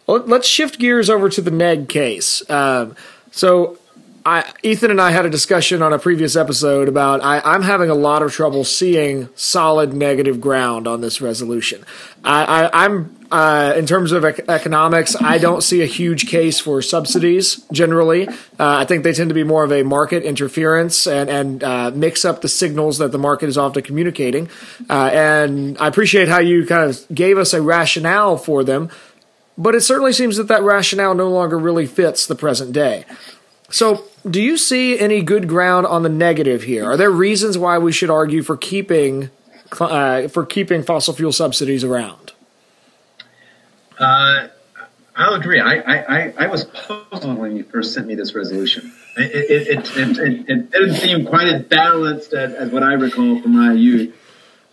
Let's 0.09 0.49
shift 0.49 0.79
gears 0.79 1.11
over 1.11 1.29
to 1.29 1.41
the 1.41 1.51
neg 1.51 1.89
case. 1.89 2.49
Um, 2.51 2.97
so 3.31 3.79
I, 4.29 4.45
Ethan 4.63 4.91
and 4.91 5.01
I 5.01 5.11
had 5.11 5.25
a 5.25 5.31
discussion 5.31 5.83
on 5.83 5.93
a 5.93 5.99
previous 5.99 6.37
episode 6.37 6.89
about 6.89 7.23
I, 7.23 7.55
am 7.55 7.63
having 7.63 7.89
a 7.89 7.95
lot 7.95 8.23
of 8.23 8.33
trouble 8.33 8.63
seeing 8.65 9.29
solid 9.35 9.95
negative 9.95 10.41
ground 10.41 10.87
on 10.87 11.01
this 11.01 11.21
resolution. 11.21 11.85
I, 12.23 12.85
am 12.85 13.17
uh, 13.31 13.73
in 13.77 13.87
terms 13.87 14.13
of 14.13 14.25
ec- 14.25 14.49
economics, 14.49 15.17
I 15.21 15.39
don't 15.39 15.63
see 15.63 15.83
a 15.83 15.87
huge 15.87 16.29
case 16.29 16.61
for 16.61 16.83
subsidies 16.83 17.65
generally. 17.73 18.29
Uh, 18.29 18.35
I 18.59 18.85
think 18.85 19.05
they 19.05 19.13
tend 19.13 19.31
to 19.31 19.35
be 19.35 19.45
more 19.45 19.65
of 19.65 19.73
a 19.73 19.83
market 19.83 20.25
interference 20.25 21.07
and, 21.07 21.31
and 21.31 21.65
uh, 21.65 21.91
mix 21.95 22.25
up 22.25 22.43
the 22.43 22.49
signals 22.49 22.99
that 22.99 23.13
the 23.13 23.19
market 23.19 23.49
is 23.49 23.57
often 23.57 23.83
communicating. 23.83 24.51
Uh, 24.91 25.11
and 25.13 25.79
I 25.79 25.87
appreciate 25.87 26.29
how 26.29 26.41
you 26.41 26.67
kind 26.67 26.91
of 26.91 27.03
gave 27.15 27.39
us 27.39 27.55
a 27.55 27.63
rationale 27.63 28.37
for 28.37 28.65
them, 28.65 28.91
but 29.59 29.75
it 29.75 29.81
certainly 29.81 30.13
seems 30.13 30.37
that 30.37 30.47
that 30.49 30.63
rationale 30.63 31.15
no 31.15 31.29
longer 31.29 31.59
really 31.59 31.87
fits 31.87 32.27
the 32.27 32.37
present 32.37 32.73
day. 32.73 33.05
So, 33.69 34.05
do 34.29 34.41
you 34.41 34.57
see 34.57 34.99
any 34.99 35.21
good 35.21 35.49
ground 35.49 35.87
on 35.87 36.03
the 36.05 36.09
negative 36.09 36.63
here? 36.63 36.85
Are 36.87 36.97
there 36.97 37.11
reasons 37.11 37.59
why 37.59 37.77
we 37.77 37.93
should 37.93 38.09
argue 38.09 38.43
for 38.43 38.57
keeping 38.57 39.31
uh, 39.79 40.29
for 40.29 40.47
keeping 40.47 40.83
fossil 40.83 41.13
fuel 41.13 41.33
subsidies 41.33 41.85
around? 41.85 42.33
Uh, 43.99 44.49
I'll 45.17 45.35
agree. 45.35 45.61
I, 45.61 45.75
I, 45.75 46.35
I 46.39 46.47
was 46.47 46.65
puzzled 46.65 47.39
when 47.39 47.57
you 47.57 47.65
first 47.65 47.93
sent 47.93 48.07
me 48.07 48.15
this 48.15 48.35
resolution. 48.35 48.93
It, 49.17 49.69
it, 49.69 49.89
it, 49.99 50.49
it, 50.49 50.71
didn't 50.71 50.95
seem 50.95 51.27
quite 51.27 51.49
as 51.49 51.63
balanced 51.63 52.33
as, 52.33 52.55
as 52.55 52.71
what 52.71 52.85
I 52.85 52.93
recall 52.93 53.43
from 53.43 53.57
my 53.57 53.73
youth. 53.73 54.15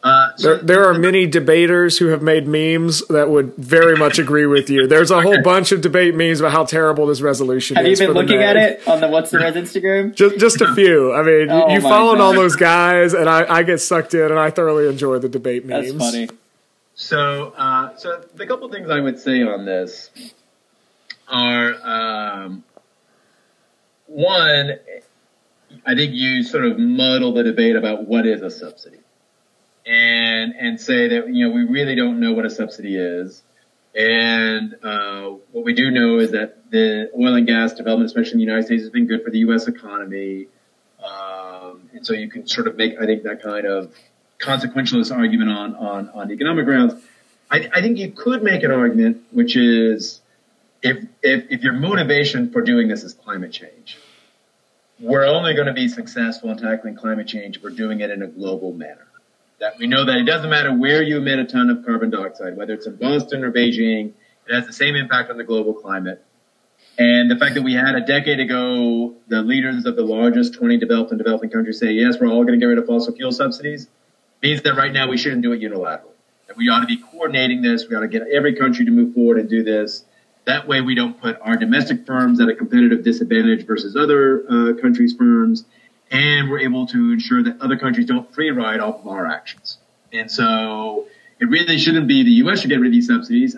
Uh, 0.05 0.31
there, 0.37 0.57
there, 0.57 0.85
are 0.87 0.93
many 0.93 1.25
debaters 1.25 1.97
who 1.97 2.09
have 2.09 2.21
made 2.21 2.47
memes 2.47 3.01
that 3.07 3.27
would 3.27 3.55
very 3.55 3.97
much 3.97 4.19
agree 4.19 4.45
with 4.45 4.69
you. 4.69 4.85
There's 4.85 5.09
a 5.09 5.19
whole 5.19 5.41
bunch 5.41 5.71
of 5.71 5.81
debate 5.81 6.13
memes 6.13 6.39
about 6.39 6.51
how 6.51 6.63
terrible 6.63 7.07
this 7.07 7.21
resolution 7.21 7.75
have 7.75 7.87
is. 7.87 7.97
Have 7.97 8.09
you 8.09 8.13
been 8.13 8.21
looking 8.21 8.43
at 8.43 8.55
it 8.55 8.87
on 8.87 9.01
the 9.01 9.07
What's 9.07 9.31
the 9.31 9.39
Res 9.39 9.55
Instagram? 9.55 10.13
Just, 10.13 10.37
just 10.37 10.61
a 10.61 10.75
few. 10.75 11.11
I 11.11 11.23
mean, 11.23 11.49
oh 11.49 11.73
you 11.73 11.81
followed 11.81 12.19
all 12.19 12.33
those 12.33 12.55
guys, 12.55 13.15
and 13.15 13.27
I, 13.27 13.51
I, 13.51 13.63
get 13.63 13.81
sucked 13.81 14.13
in, 14.13 14.29
and 14.29 14.37
I 14.37 14.51
thoroughly 14.51 14.87
enjoy 14.87 15.17
the 15.17 15.27
debate 15.27 15.65
memes. 15.65 15.91
That's 15.91 16.11
funny. 16.11 16.29
So, 16.93 17.55
uh, 17.57 17.97
so 17.97 18.23
the 18.35 18.45
couple 18.45 18.69
things 18.69 18.91
I 18.91 18.99
would 18.99 19.19
say 19.19 19.41
on 19.41 19.65
this 19.65 20.11
are 21.27 21.73
um, 21.83 22.63
one. 24.05 24.77
I 25.83 25.95
think 25.95 26.13
you 26.13 26.43
sort 26.43 26.65
of 26.65 26.77
muddle 26.77 27.33
the 27.33 27.41
debate 27.41 27.75
about 27.75 28.05
what 28.05 28.27
is 28.27 28.43
a 28.43 28.51
subsidy 28.51 28.99
and 29.85 30.53
and 30.57 30.81
say 30.81 31.09
that 31.09 31.33
you 31.33 31.47
know 31.47 31.53
we 31.53 31.63
really 31.63 31.95
don't 31.95 32.19
know 32.19 32.33
what 32.33 32.45
a 32.45 32.49
subsidy 32.49 32.97
is. 32.97 33.41
And 33.93 34.75
uh, 34.83 35.29
what 35.51 35.63
we 35.63 35.73
do 35.73 35.89
know 35.89 36.19
is 36.19 36.31
that 36.31 36.69
the 36.69 37.09
oil 37.17 37.35
and 37.35 37.47
gas 37.47 37.73
development, 37.73 38.07
especially 38.07 38.33
in 38.33 38.37
the 38.39 38.43
United 38.43 38.65
States, 38.65 38.83
has 38.83 38.89
been 38.89 39.07
good 39.07 39.23
for 39.23 39.29
the 39.29 39.39
U.S. 39.39 39.67
economy. 39.67 40.47
Um, 41.01 41.89
and 41.93 42.05
so 42.05 42.11
you 42.11 42.29
can 42.29 42.45
sort 42.45 42.67
of 42.67 42.75
make, 42.75 42.99
I 42.99 43.05
think, 43.05 43.23
that 43.23 43.41
kind 43.41 43.65
of 43.65 43.93
consequentialist 44.39 45.15
argument 45.15 45.49
on 45.49 45.75
on, 45.75 46.09
on 46.09 46.31
economic 46.31 46.65
grounds. 46.65 47.01
I, 47.49 47.69
I 47.73 47.81
think 47.81 47.99
you 47.99 48.11
could 48.11 48.43
make 48.43 48.63
an 48.63 48.71
argument, 48.71 49.23
which 49.31 49.55
is 49.55 50.19
if, 50.81 50.97
if 51.21 51.45
if 51.51 51.63
your 51.63 51.73
motivation 51.73 52.51
for 52.51 52.61
doing 52.61 52.89
this 52.89 53.03
is 53.03 53.13
climate 53.13 53.53
change, 53.53 53.97
we're 54.99 55.25
only 55.25 55.53
going 55.53 55.67
to 55.67 55.73
be 55.73 55.87
successful 55.87 56.49
in 56.49 56.57
tackling 56.57 56.95
climate 56.95 57.27
change 57.27 57.57
if 57.57 57.63
we're 57.63 57.69
doing 57.69 58.01
it 58.01 58.09
in 58.09 58.23
a 58.23 58.27
global 58.27 58.73
manner 58.73 59.07
that 59.59 59.77
we 59.77 59.87
know 59.87 60.05
that 60.05 60.17
it 60.17 60.23
doesn't 60.23 60.49
matter 60.49 60.73
where 60.75 61.01
you 61.01 61.17
emit 61.17 61.39
a 61.39 61.45
ton 61.45 61.69
of 61.69 61.85
carbon 61.85 62.09
dioxide, 62.09 62.57
whether 62.57 62.73
it's 62.73 62.87
in 62.87 62.95
Boston 62.95 63.43
or 63.43 63.51
Beijing, 63.51 64.13
It 64.47 64.53
has 64.53 64.65
the 64.65 64.73
same 64.73 64.95
impact 64.95 65.29
on 65.29 65.37
the 65.37 65.43
global 65.43 65.73
climate. 65.73 66.23
And 66.97 67.29
the 67.29 67.35
fact 67.35 67.55
that 67.55 67.63
we 67.63 67.73
had 67.73 67.95
a 67.95 68.01
decade 68.01 68.39
ago, 68.39 69.15
the 69.27 69.41
leaders 69.41 69.85
of 69.85 69.95
the 69.95 70.03
largest 70.03 70.53
20 70.53 70.77
developed 70.77 71.11
and 71.11 71.17
developing 71.17 71.49
countries 71.49 71.79
say, 71.79 71.91
yes, 71.91 72.17
we're 72.19 72.27
all 72.27 72.43
going 72.43 72.57
to 72.57 72.63
get 72.63 72.67
rid 72.67 72.77
of 72.77 72.85
fossil 72.85 73.13
fuel 73.13 73.31
subsidies, 73.31 73.87
means 74.41 74.61
that 74.61 74.75
right 74.75 74.93
now 74.93 75.09
we 75.09 75.17
shouldn't 75.17 75.41
do 75.41 75.51
it 75.51 75.61
unilaterally. 75.61 76.13
That 76.47 76.57
we 76.57 76.69
ought 76.69 76.81
to 76.81 76.85
be 76.85 76.97
coordinating 76.97 77.61
this. 77.61 77.87
We 77.89 77.95
ought 77.95 78.01
to 78.01 78.07
get 78.07 78.27
every 78.31 78.55
country 78.55 78.85
to 78.85 78.91
move 78.91 79.13
forward 79.13 79.39
and 79.39 79.49
do 79.49 79.63
this. 79.63 80.05
That 80.45 80.67
way 80.67 80.81
we 80.81 80.93
don't 80.95 81.19
put 81.19 81.39
our 81.41 81.57
domestic 81.57 82.05
firms 82.05 82.39
at 82.39 82.47
a 82.47 82.55
competitive 82.55 83.03
disadvantage 83.03 83.65
versus 83.65 83.95
other 83.95 84.45
uh, 84.47 84.73
countries' 84.79 85.15
firms. 85.17 85.65
And 86.11 86.49
we're 86.49 86.59
able 86.59 86.85
to 86.87 87.11
ensure 87.13 87.43
that 87.43 87.61
other 87.61 87.77
countries 87.77 88.05
don't 88.05 88.31
free 88.33 88.51
ride 88.51 88.79
off 88.79 89.01
of 89.01 89.07
our 89.07 89.25
actions. 89.25 89.79
And 90.13 90.29
so 90.29 91.07
it 91.39 91.45
really 91.45 91.77
shouldn't 91.77 92.07
be 92.07 92.23
the 92.23 92.31
U.S. 92.31 92.61
should 92.61 92.69
get 92.69 92.79
rid 92.79 92.87
of 92.87 92.93
these 92.93 93.07
subsidies. 93.07 93.57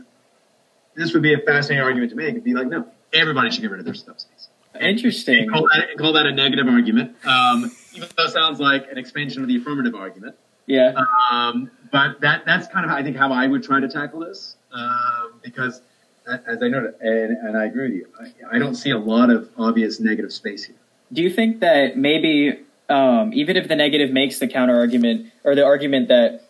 This 0.95 1.13
would 1.13 1.21
be 1.21 1.33
a 1.33 1.39
fascinating 1.39 1.83
argument 1.83 2.11
to 2.11 2.15
make. 2.15 2.29
It'd 2.29 2.43
be 2.43 2.53
like, 2.53 2.67
no, 2.67 2.87
everybody 3.13 3.51
should 3.51 3.61
get 3.61 3.71
rid 3.71 3.79
of 3.79 3.85
their 3.85 3.93
subsidies. 3.93 4.49
Interesting. 4.79 5.43
And 5.43 5.51
call 5.51 5.67
that, 5.73 5.97
call 5.97 6.13
that 6.13 6.25
a 6.25 6.31
negative 6.31 6.67
argument, 6.67 7.15
um, 7.25 7.71
even 7.93 8.09
though 8.15 8.23
it 8.23 8.31
sounds 8.31 8.59
like 8.59 8.91
an 8.91 8.97
expansion 8.97 9.41
of 9.41 9.47
the 9.47 9.57
affirmative 9.57 9.95
argument. 9.95 10.35
Yeah. 10.65 10.93
Um, 11.31 11.71
but 11.91 12.21
that 12.21 12.45
that's 12.45 12.67
kind 12.67 12.85
of 12.85 12.91
I 12.91 13.01
think 13.01 13.15
how 13.15 13.31
I 13.31 13.47
would 13.47 13.63
try 13.63 13.79
to 13.79 13.87
tackle 13.87 14.19
this 14.19 14.55
um, 14.71 15.39
because 15.41 15.81
as 16.27 16.61
I 16.61 16.67
noted, 16.67 16.95
and, 16.99 17.37
and 17.37 17.57
I 17.57 17.65
agree 17.65 17.83
with 17.83 17.93
you, 17.93 18.07
I, 18.19 18.57
I, 18.57 18.59
don't 18.59 18.75
see 18.75 18.89
a 18.89 18.97
lot 18.97 19.29
of 19.29 19.49
obvious 19.57 20.01
negative 20.01 20.33
space 20.33 20.65
here. 20.65 20.75
Do 21.11 21.21
you 21.21 21.29
think 21.29 21.61
that 21.61 21.97
maybe 21.97 22.59
um, 22.89 23.33
even 23.33 23.57
if 23.57 23.67
the 23.67 23.75
negative 23.75 24.11
makes 24.11 24.39
the 24.39 24.47
counter 24.47 24.77
argument 24.77 25.31
or 25.43 25.55
the 25.55 25.65
argument 25.65 26.07
that 26.09 26.43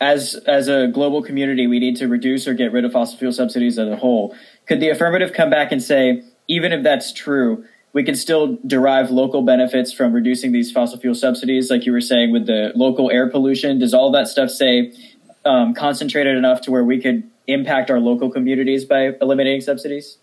as 0.00 0.34
as 0.46 0.68
a 0.68 0.88
global 0.88 1.22
community 1.22 1.66
we 1.66 1.78
need 1.78 1.96
to 1.96 2.08
reduce 2.08 2.46
or 2.48 2.54
get 2.54 2.72
rid 2.72 2.84
of 2.84 2.92
fossil 2.92 3.16
fuel 3.18 3.32
subsidies 3.32 3.78
as 3.78 3.88
a 3.88 3.96
whole, 3.96 4.36
could 4.66 4.80
the 4.80 4.88
affirmative 4.88 5.32
come 5.32 5.50
back 5.50 5.72
and 5.72 5.82
say 5.82 6.22
even 6.48 6.72
if 6.72 6.82
that's 6.82 7.12
true, 7.12 7.64
we 7.92 8.02
can 8.02 8.16
still 8.16 8.58
derive 8.66 9.10
local 9.10 9.42
benefits 9.42 9.92
from 9.92 10.12
reducing 10.12 10.52
these 10.52 10.70
fossil 10.70 10.98
fuel 10.98 11.14
subsidies, 11.14 11.70
like 11.70 11.86
you 11.86 11.92
were 11.92 12.00
saying 12.00 12.32
with 12.32 12.46
the 12.46 12.72
local 12.74 13.10
air 13.10 13.30
pollution. 13.30 13.78
Does 13.78 13.94
all 13.94 14.10
that 14.12 14.28
stuff 14.28 14.50
say 14.50 14.92
um, 15.44 15.74
concentrated 15.74 16.36
enough 16.36 16.60
to 16.62 16.70
where 16.70 16.84
we 16.84 17.00
could 17.00 17.30
impact 17.46 17.90
our 17.90 18.00
local 18.00 18.30
communities 18.30 18.84
by 18.84 19.12
eliminating 19.20 19.60
subsidies? 19.60 20.18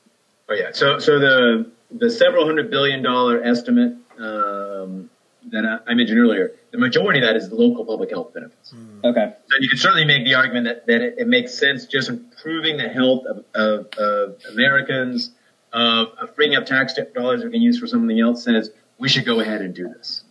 Oh 0.50 0.54
yeah. 0.54 0.72
So 0.74 1.00
so 1.00 1.18
the 1.18 1.72
the 1.94 2.10
several 2.10 2.46
hundred 2.46 2.70
billion 2.70 3.02
dollar 3.02 3.44
estimate 3.44 3.94
um, 4.18 5.10
that 5.52 5.66
I, 5.66 5.92
I, 5.92 5.94
mentioned 5.94 6.20
earlier, 6.20 6.52
the 6.72 6.78
majority 6.78 7.20
of 7.20 7.26
that 7.26 7.36
is 7.36 7.50
the 7.50 7.56
local 7.56 7.84
public 7.86 8.12
health 8.12 8.34
benefits. 8.34 8.74
Mm. 8.74 9.04
Okay. 9.04 9.34
So 9.50 9.58
you 9.60 9.70
can 9.70 9.78
certainly 9.78 10.06
make 10.06 10.24
the 10.24 10.36
argument 10.36 10.66
that, 10.66 10.86
that 10.88 11.02
it, 11.02 11.16
it 11.18 11.28
makes 11.28 11.54
sense 11.54 11.86
just 11.86 12.10
improving 12.10 12.78
the 12.78 12.90
health 12.90 13.26
of, 13.26 13.44
of, 13.56 13.88
of 13.98 14.36
Americans 14.52 15.32
of, 15.74 16.10
of 16.20 16.36
freeing 16.36 16.56
up 16.56 16.66
tax 16.66 16.94
dollars 17.16 17.44
we 17.44 17.52
can 17.52 17.62
use 17.62 17.80
for 17.80 17.88
something 17.88 18.20
else 18.20 18.44
says 18.44 18.72
we 18.98 19.10
should 19.10 19.26
go 19.26 19.40
ahead 19.40 19.62
and 19.62 19.74
do 19.74 19.88
this. 19.88 20.24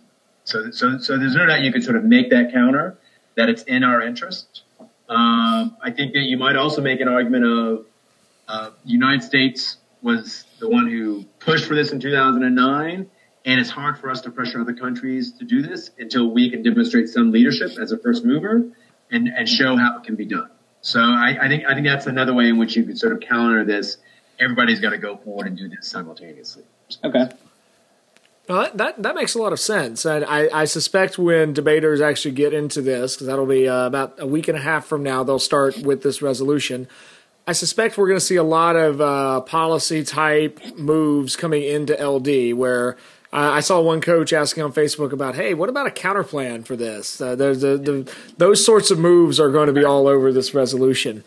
So, 0.44 0.70
so, 0.70 0.98
so 0.98 1.18
there's 1.18 1.34
no 1.34 1.46
doubt 1.46 1.62
you 1.62 1.72
could 1.72 1.84
sort 1.84 1.96
of 1.96 2.04
make 2.04 2.30
that 2.30 2.52
counter 2.52 2.98
that 3.36 3.48
it's 3.48 3.62
in 3.64 3.84
our 3.84 4.02
interest. 4.02 4.62
Um, 5.08 5.76
I 5.82 5.90
think 5.90 6.12
that 6.12 6.22
you 6.22 6.36
might 6.36 6.56
also 6.56 6.80
make 6.80 7.00
an 7.00 7.08
argument 7.08 7.44
of 7.44 7.86
uh, 8.48 8.70
United 8.84 9.22
States 9.22 9.76
was 10.02 10.44
the 10.58 10.68
one 10.68 10.88
who 10.88 11.24
pushed 11.38 11.66
for 11.66 11.74
this 11.74 11.92
in 11.92 12.00
2009, 12.00 13.10
and 13.44 13.60
it's 13.60 13.70
hard 13.70 13.98
for 13.98 14.10
us 14.10 14.20
to 14.22 14.30
pressure 14.30 14.60
other 14.60 14.74
countries 14.74 15.32
to 15.32 15.44
do 15.44 15.62
this 15.62 15.90
until 15.98 16.30
we 16.30 16.50
can 16.50 16.62
demonstrate 16.62 17.08
some 17.08 17.32
leadership 17.32 17.78
as 17.78 17.92
a 17.92 17.98
first 17.98 18.24
mover 18.24 18.70
and, 19.10 19.28
and 19.28 19.48
show 19.48 19.76
how 19.76 19.98
it 19.98 20.04
can 20.04 20.16
be 20.16 20.26
done. 20.26 20.50
So 20.82 21.00
I, 21.00 21.36
I 21.42 21.48
think 21.48 21.64
I 21.66 21.74
think 21.74 21.86
that's 21.86 22.06
another 22.06 22.32
way 22.32 22.48
in 22.48 22.58
which 22.58 22.74
you 22.74 22.84
could 22.84 22.98
sort 22.98 23.12
of 23.12 23.20
counter 23.20 23.64
this 23.64 23.98
everybody's 24.40 24.80
got 24.80 24.90
to 24.90 24.98
go 24.98 25.16
forward 25.18 25.46
and 25.46 25.56
do 25.56 25.68
this 25.68 25.86
simultaneously. 25.86 26.64
Okay. 27.04 27.28
Well, 28.48 28.62
that, 28.62 28.78
that, 28.78 29.02
that 29.02 29.14
makes 29.14 29.34
a 29.34 29.38
lot 29.38 29.52
of 29.52 29.60
sense. 29.60 30.04
And 30.04 30.24
I, 30.24 30.48
I 30.52 30.64
suspect 30.64 31.18
when 31.18 31.52
debaters 31.52 32.00
actually 32.00 32.32
get 32.32 32.52
into 32.52 32.80
this, 32.80 33.14
because 33.14 33.28
that'll 33.28 33.46
be 33.46 33.68
uh, 33.68 33.86
about 33.86 34.14
a 34.18 34.26
week 34.26 34.48
and 34.48 34.56
a 34.56 34.60
half 34.60 34.86
from 34.86 35.02
now, 35.04 35.22
they'll 35.22 35.38
start 35.38 35.78
with 35.78 36.02
this 36.02 36.20
resolution. 36.20 36.88
I 37.46 37.52
suspect 37.52 37.98
we're 37.98 38.06
going 38.06 38.18
to 38.18 38.24
see 38.24 38.36
a 38.36 38.42
lot 38.42 38.76
of 38.76 39.00
uh, 39.00 39.40
policy 39.40 40.04
type 40.04 40.60
moves 40.76 41.36
coming 41.36 41.62
into 41.62 41.94
LD 41.94 42.56
where 42.56 42.96
uh, 43.32 43.50
I 43.52 43.60
saw 43.60 43.80
one 43.80 44.00
coach 44.00 44.32
asking 44.32 44.62
on 44.62 44.72
Facebook 44.72 45.12
about, 45.12 45.36
hey, 45.36 45.54
what 45.54 45.68
about 45.68 45.86
a 45.86 45.90
counter 45.90 46.24
plan 46.24 46.64
for 46.64 46.76
this? 46.76 47.20
Uh, 47.20 47.36
the, 47.36 47.54
the, 47.54 48.12
those 48.36 48.64
sorts 48.64 48.90
of 48.90 48.98
moves 48.98 49.38
are 49.38 49.50
going 49.50 49.68
to 49.68 49.72
be 49.72 49.84
all 49.84 50.06
over 50.06 50.32
this 50.32 50.54
resolution. 50.54 51.24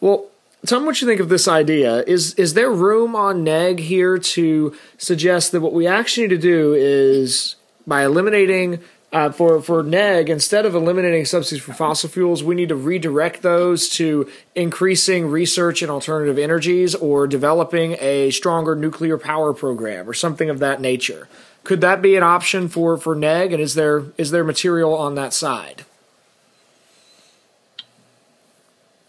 Well, 0.00 0.26
tell 0.66 0.80
me 0.80 0.86
what 0.86 1.00
you 1.00 1.06
think 1.06 1.20
of 1.20 1.28
this 1.28 1.46
idea. 1.46 2.02
Is 2.04 2.34
is 2.34 2.54
there 2.54 2.70
room 2.70 3.14
on 3.14 3.44
NEG 3.44 3.80
here 3.80 4.18
to 4.18 4.74
suggest 4.98 5.52
that 5.52 5.60
what 5.60 5.72
we 5.72 5.86
actually 5.86 6.28
need 6.28 6.34
to 6.34 6.42
do 6.42 6.74
is 6.74 7.56
by 7.86 8.04
eliminating 8.04 8.80
uh, 9.14 9.30
for 9.30 9.62
for 9.62 9.84
NEG 9.84 10.28
instead 10.28 10.66
of 10.66 10.74
eliminating 10.74 11.24
subsidies 11.24 11.62
for 11.62 11.72
fossil 11.72 12.10
fuels, 12.10 12.42
we 12.42 12.56
need 12.56 12.68
to 12.68 12.74
redirect 12.74 13.42
those 13.42 13.88
to 13.90 14.28
increasing 14.56 15.28
research 15.28 15.84
in 15.84 15.88
alternative 15.88 16.36
energies 16.36 16.96
or 16.96 17.28
developing 17.28 17.96
a 18.00 18.32
stronger 18.32 18.74
nuclear 18.74 19.16
power 19.16 19.54
program 19.54 20.10
or 20.10 20.14
something 20.14 20.50
of 20.50 20.58
that 20.58 20.80
nature. 20.80 21.28
Could 21.62 21.80
that 21.80 22.02
be 22.02 22.16
an 22.16 22.24
option 22.24 22.68
for 22.68 22.98
for 22.98 23.14
NEG? 23.14 23.52
And 23.52 23.62
is 23.62 23.74
there 23.74 24.06
is 24.18 24.32
there 24.32 24.42
material 24.42 24.92
on 24.92 25.14
that 25.14 25.32
side? 25.32 25.84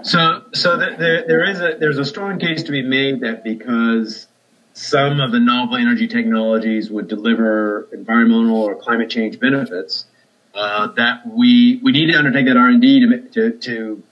So, 0.03 0.43
so 0.53 0.77
there, 0.77 1.25
there 1.25 1.49
is 1.49 1.59
a 1.61 1.77
there's 1.79 1.97
a 1.97 2.05
strong 2.05 2.37
case 2.37 2.61
to 2.63 2.71
be 2.71 2.83
made 2.83 3.21
that 3.21 3.43
because 3.43 4.27
some 4.75 5.21
of 5.21 5.31
the 5.31 5.39
novel 5.39 5.77
energy 5.77 6.05
technologies 6.05 6.91
would 6.91 7.07
deliver 7.07 7.87
environmental 7.93 8.61
or 8.61 8.75
climate 8.75 9.09
change 9.09 9.39
benefits, 9.39 10.05
uh, 10.53 10.87
that 10.97 11.25
we 11.25 11.79
we 11.81 11.93
need 11.93 12.11
to 12.11 12.17
undertake 12.17 12.45
that 12.45 12.57
R 12.57 12.67
and 12.67 12.81
D 12.81 12.99
to, 12.99 13.29
to 13.29 13.57
to 13.57 14.03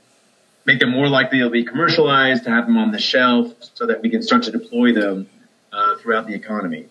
make 0.65 0.79
them 0.79 0.91
more 0.91 1.09
likely 1.09 1.39
to 1.39 1.49
be 1.49 1.65
commercialized, 1.65 2.45
to 2.45 2.49
have 2.49 2.65
them 2.65 2.77
on 2.77 2.91
the 2.91 2.99
shelf, 2.99 3.53
so 3.73 3.85
that 3.87 4.01
we 4.01 4.09
can 4.09 4.23
start 4.23 4.43
to 4.43 4.51
deploy 4.51 4.93
them 4.93 5.27
uh, 5.73 5.97
throughout 5.97 6.27
the 6.27 6.33
economy. 6.33 6.87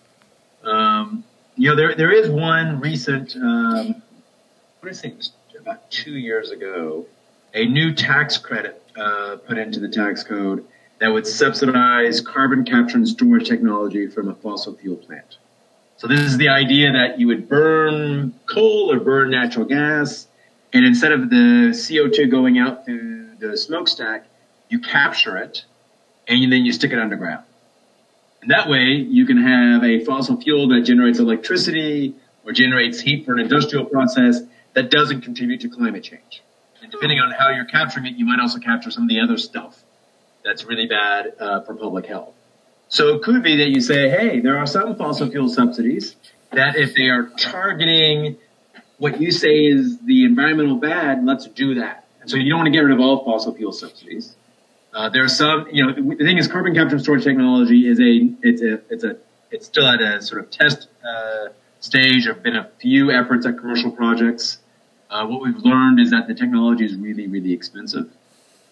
Um, 0.63 1.23
you 1.55 1.69
know, 1.69 1.75
there 1.75 1.95
there 1.95 2.11
is 2.11 2.29
one 2.29 2.79
recent, 2.79 3.35
um, 3.35 4.03
what 4.81 4.91
I 4.91 4.95
think, 4.95 5.15
about 5.59 5.89
two 5.89 6.15
years 6.15 6.51
ago, 6.51 7.07
a 7.55 7.65
new 7.65 7.91
tax 7.95 8.37
credit 8.37 8.83
uh, 8.95 9.37
put 9.37 9.57
into 9.57 9.79
the 9.79 9.89
tax 9.89 10.23
code 10.23 10.63
that 11.03 11.11
would 11.11 11.27
subsidize 11.27 12.21
carbon 12.21 12.63
capture 12.63 12.95
and 12.95 13.05
storage 13.05 13.45
technology 13.45 14.07
from 14.07 14.29
a 14.29 14.35
fossil 14.35 14.73
fuel 14.73 14.95
plant. 14.95 15.35
So 15.97 16.07
this 16.07 16.21
is 16.21 16.37
the 16.37 16.47
idea 16.47 16.93
that 16.93 17.19
you 17.19 17.27
would 17.27 17.49
burn 17.49 18.33
coal 18.45 18.89
or 18.89 19.01
burn 19.01 19.29
natural 19.29 19.65
gas, 19.65 20.27
and 20.71 20.85
instead 20.85 21.11
of 21.11 21.29
the 21.29 21.73
CO2 21.73 22.31
going 22.31 22.57
out 22.57 22.85
through 22.85 23.35
the 23.35 23.57
smokestack, 23.57 24.27
you 24.69 24.79
capture 24.79 25.35
it, 25.35 25.65
and 26.29 26.49
then 26.53 26.63
you 26.63 26.71
stick 26.71 26.93
it 26.93 26.99
underground. 26.99 27.43
And 28.41 28.49
that 28.49 28.69
way, 28.69 28.85
you 28.85 29.25
can 29.25 29.43
have 29.43 29.83
a 29.83 30.05
fossil 30.05 30.39
fuel 30.39 30.69
that 30.69 30.83
generates 30.85 31.19
electricity 31.19 32.15
or 32.45 32.53
generates 32.53 33.01
heat 33.01 33.25
for 33.25 33.33
an 33.33 33.39
industrial 33.39 33.83
process 33.83 34.39
that 34.71 34.89
doesn't 34.89 35.19
contribute 35.19 35.59
to 35.59 35.67
climate 35.67 36.05
change. 36.05 36.41
And 36.81 36.89
depending 36.89 37.19
on 37.19 37.31
how 37.31 37.49
you're 37.49 37.65
capturing 37.65 38.05
it, 38.05 38.15
you 38.15 38.25
might 38.25 38.39
also 38.39 38.59
capture 38.59 38.89
some 38.89 39.03
of 39.03 39.09
the 39.09 39.19
other 39.19 39.37
stuff 39.37 39.82
that's 40.43 40.65
really 40.65 40.87
bad 40.87 41.33
uh, 41.39 41.61
for 41.61 41.75
public 41.75 42.05
health. 42.05 42.33
So 42.89 43.15
it 43.15 43.23
could 43.23 43.41
be 43.41 43.57
that 43.57 43.69
you 43.69 43.81
say, 43.81 44.09
hey, 44.09 44.39
there 44.39 44.57
are 44.57 44.67
some 44.67 44.95
fossil 44.95 45.29
fuel 45.29 45.49
subsidies 45.49 46.15
that 46.51 46.75
if 46.75 46.93
they 46.93 47.09
are 47.09 47.29
targeting 47.37 48.37
what 48.97 49.19
you 49.19 49.31
say 49.31 49.65
is 49.65 49.99
the 50.01 50.25
environmental 50.25 50.77
bad, 50.77 51.25
let's 51.25 51.47
do 51.47 51.75
that. 51.75 52.05
And 52.21 52.29
so 52.29 52.37
you 52.37 52.49
don't 52.49 52.59
want 52.59 52.67
to 52.67 52.71
get 52.71 52.81
rid 52.81 52.93
of 52.93 52.99
all 52.99 53.25
fossil 53.25 53.53
fuel 53.53 53.71
subsidies. 53.71 54.35
Uh, 54.93 55.09
there 55.09 55.23
are 55.23 55.27
some, 55.27 55.67
you 55.71 55.85
know, 55.85 55.93
the 55.93 56.23
thing 56.23 56.37
is 56.37 56.47
carbon 56.47 56.75
capture 56.75 56.95
and 56.95 57.03
storage 57.03 57.23
technology 57.23 57.87
is 57.87 57.99
a, 57.99 58.29
it's 58.47 58.61
a, 58.61 58.81
it's 58.89 59.03
a, 59.03 59.17
it's 59.49 59.65
still 59.65 59.87
at 59.87 60.01
a 60.01 60.21
sort 60.21 60.41
of 60.41 60.51
test 60.51 60.87
uh, 61.03 61.47
stage. 61.79 62.25
There 62.25 62.33
have 62.35 62.43
been 62.43 62.55
a 62.55 62.69
few 62.79 63.11
efforts 63.11 63.45
at 63.45 63.57
commercial 63.57 63.91
projects. 63.91 64.59
Uh, 65.09 65.25
what 65.25 65.41
we've 65.41 65.57
learned 65.57 65.99
is 65.99 66.11
that 66.11 66.27
the 66.27 66.35
technology 66.35 66.85
is 66.85 66.95
really, 66.95 67.27
really 67.27 67.53
expensive. 67.53 68.09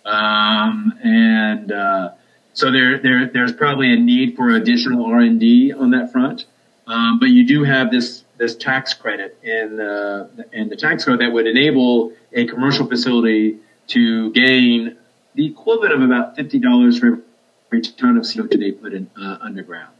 Um, 0.05 0.93
and, 1.03 1.71
uh, 1.71 2.11
so 2.53 2.71
there, 2.71 2.99
there, 2.99 3.27
there's 3.27 3.53
probably 3.53 3.93
a 3.93 3.95
need 3.95 4.35
for 4.35 4.49
additional 4.49 5.05
R&D 5.05 5.73
on 5.73 5.91
that 5.91 6.11
front. 6.11 6.45
Um, 6.87 7.19
but 7.19 7.29
you 7.29 7.47
do 7.47 7.63
have 7.63 7.91
this, 7.91 8.23
this 8.37 8.55
tax 8.55 8.93
credit 8.93 9.37
in, 9.43 9.79
uh, 9.79 10.27
in 10.51 10.67
the 10.69 10.75
tax 10.75 11.05
code 11.05 11.21
that 11.21 11.31
would 11.31 11.47
enable 11.47 12.11
a 12.33 12.45
commercial 12.45 12.87
facility 12.87 13.57
to 13.87 14.31
gain 14.31 14.97
the 15.35 15.45
equivalent 15.45 15.93
of 15.93 16.01
about 16.01 16.37
$50 16.37 16.99
for 16.99 17.21
every 17.67 17.81
ton 17.81 18.17
of 18.17 18.23
CO2 18.23 18.59
they 18.59 18.71
put 18.71 18.93
in, 18.93 19.09
uh, 19.19 19.37
underground. 19.41 19.93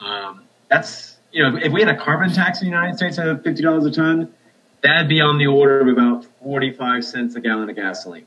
Um, 0.00 0.42
that's, 0.68 1.16
you 1.30 1.42
know, 1.42 1.56
if 1.56 1.72
we 1.72 1.80
had 1.80 1.94
a 1.94 1.96
carbon 1.96 2.32
tax 2.32 2.60
in 2.60 2.66
the 2.68 2.74
United 2.74 2.96
States 2.96 3.18
of 3.18 3.42
$50 3.42 3.86
a 3.86 3.90
ton, 3.90 4.34
that'd 4.82 5.08
be 5.08 5.20
on 5.20 5.38
the 5.38 5.46
order 5.46 5.80
of 5.80 5.88
about 5.88 6.26
45 6.42 7.04
cents 7.04 7.36
a 7.36 7.40
gallon 7.40 7.70
of 7.70 7.76
gasoline. 7.76 8.26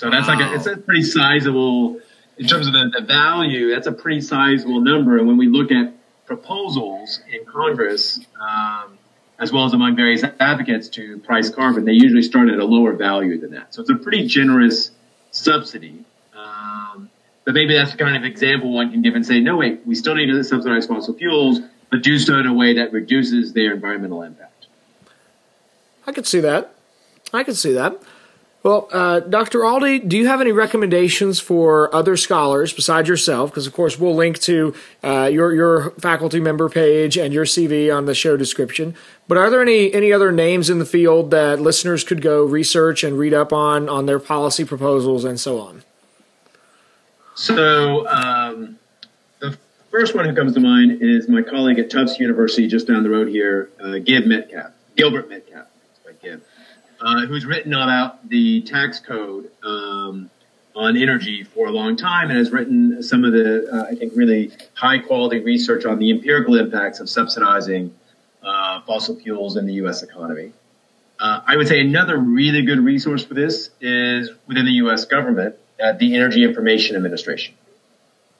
So 0.00 0.08
that's 0.08 0.28
wow. 0.28 0.38
like 0.38 0.50
a, 0.50 0.54
it's 0.54 0.66
a 0.66 0.78
pretty 0.78 1.02
sizable 1.02 2.00
in 2.38 2.46
terms 2.46 2.66
of 2.66 2.72
the, 2.72 3.00
the 3.00 3.04
value, 3.04 3.70
that's 3.70 3.86
a 3.86 3.92
pretty 3.92 4.22
sizable 4.22 4.80
number. 4.80 5.18
And 5.18 5.28
when 5.28 5.36
we 5.36 5.46
look 5.46 5.70
at 5.70 5.92
proposals 6.24 7.20
in 7.30 7.44
Congress, 7.44 8.18
um, 8.40 8.96
as 9.38 9.52
well 9.52 9.66
as 9.66 9.74
among 9.74 9.94
various 9.94 10.24
advocates 10.40 10.88
to 10.88 11.18
price 11.18 11.50
carbon, 11.50 11.84
they 11.84 11.92
usually 11.92 12.22
start 12.22 12.48
at 12.48 12.58
a 12.58 12.64
lower 12.64 12.94
value 12.94 13.38
than 13.38 13.50
that. 13.50 13.74
So 13.74 13.82
it's 13.82 13.90
a 13.90 13.94
pretty 13.94 14.26
generous 14.26 14.90
subsidy. 15.32 16.02
Um, 16.34 17.10
but 17.44 17.52
maybe 17.52 17.74
that's 17.74 17.92
the 17.92 17.98
kind 17.98 18.16
of 18.16 18.24
example 18.24 18.72
one 18.72 18.90
can 18.90 19.02
give 19.02 19.14
and 19.14 19.26
say, 19.26 19.40
no, 19.40 19.58
wait, 19.58 19.86
we 19.86 19.94
still 19.94 20.14
need 20.14 20.28
to 20.28 20.42
subsidize 20.42 20.86
fossil 20.86 21.12
fuels, 21.12 21.60
but 21.90 22.02
do 22.02 22.18
so 22.18 22.38
in 22.38 22.46
a 22.46 22.54
way 22.54 22.72
that 22.76 22.90
reduces 22.94 23.52
their 23.52 23.74
environmental 23.74 24.22
impact. 24.22 24.66
I 26.06 26.12
could 26.12 26.26
see 26.26 26.40
that. 26.40 26.74
I 27.34 27.44
could 27.44 27.58
see 27.58 27.74
that. 27.74 28.00
Well, 28.62 28.88
uh, 28.92 29.20
Dr. 29.20 29.60
Aldy, 29.60 30.06
do 30.06 30.18
you 30.18 30.26
have 30.26 30.42
any 30.42 30.52
recommendations 30.52 31.40
for 31.40 31.94
other 31.94 32.14
scholars 32.18 32.74
besides 32.74 33.08
yourself? 33.08 33.50
Because, 33.50 33.66
of 33.66 33.72
course, 33.72 33.98
we'll 33.98 34.14
link 34.14 34.38
to 34.40 34.74
uh, 35.02 35.30
your 35.32 35.54
your 35.54 35.90
faculty 35.92 36.40
member 36.40 36.68
page 36.68 37.16
and 37.16 37.32
your 37.32 37.46
CV 37.46 37.94
on 37.94 38.04
the 38.04 38.14
show 38.14 38.36
description. 38.36 38.94
But 39.28 39.38
are 39.38 39.48
there 39.48 39.62
any 39.62 39.92
any 39.94 40.12
other 40.12 40.30
names 40.30 40.68
in 40.68 40.78
the 40.78 40.84
field 40.84 41.30
that 41.30 41.58
listeners 41.58 42.04
could 42.04 42.20
go 42.20 42.44
research 42.44 43.02
and 43.02 43.18
read 43.18 43.32
up 43.32 43.50
on 43.50 43.88
on 43.88 44.04
their 44.04 44.18
policy 44.18 44.66
proposals 44.66 45.24
and 45.24 45.40
so 45.40 45.58
on? 45.58 45.82
So, 47.34 48.06
um, 48.08 48.78
the 49.38 49.56
first 49.90 50.14
one 50.14 50.28
who 50.28 50.34
comes 50.34 50.52
to 50.52 50.60
mind 50.60 51.00
is 51.00 51.30
my 51.30 51.40
colleague 51.40 51.78
at 51.78 51.88
Tufts 51.88 52.20
University, 52.20 52.68
just 52.68 52.86
down 52.86 53.04
the 53.04 53.08
road 53.08 53.28
here, 53.28 53.70
uh, 53.82 54.00
Gib 54.04 54.26
Metcalf, 54.26 54.72
Gilbert 54.96 55.30
Metcalf, 55.30 55.68
uh, 57.00 57.26
who's 57.26 57.46
written 57.46 57.72
about 57.72 58.28
the 58.28 58.62
tax 58.62 59.00
code 59.00 59.50
um, 59.62 60.30
on 60.74 60.96
energy 60.96 61.44
for 61.44 61.66
a 61.66 61.70
long 61.70 61.96
time 61.96 62.30
and 62.30 62.38
has 62.38 62.50
written 62.52 63.02
some 63.02 63.24
of 63.24 63.32
the, 63.32 63.68
uh, 63.72 63.90
I 63.90 63.94
think, 63.94 64.12
really 64.14 64.52
high 64.74 64.98
quality 64.98 65.40
research 65.40 65.84
on 65.84 65.98
the 65.98 66.10
empirical 66.10 66.56
impacts 66.56 67.00
of 67.00 67.08
subsidizing 67.08 67.94
uh, 68.42 68.80
fossil 68.82 69.16
fuels 69.16 69.56
in 69.56 69.66
the 69.66 69.74
U.S. 69.74 70.02
economy. 70.02 70.52
Uh, 71.18 71.40
I 71.46 71.56
would 71.56 71.68
say 71.68 71.80
another 71.80 72.16
really 72.16 72.62
good 72.62 72.80
resource 72.80 73.24
for 73.24 73.34
this 73.34 73.70
is 73.80 74.30
within 74.46 74.64
the 74.64 74.72
U.S. 74.72 75.04
government, 75.04 75.56
at 75.80 75.98
the 75.98 76.14
Energy 76.14 76.44
Information 76.44 76.96
Administration. 76.96 77.54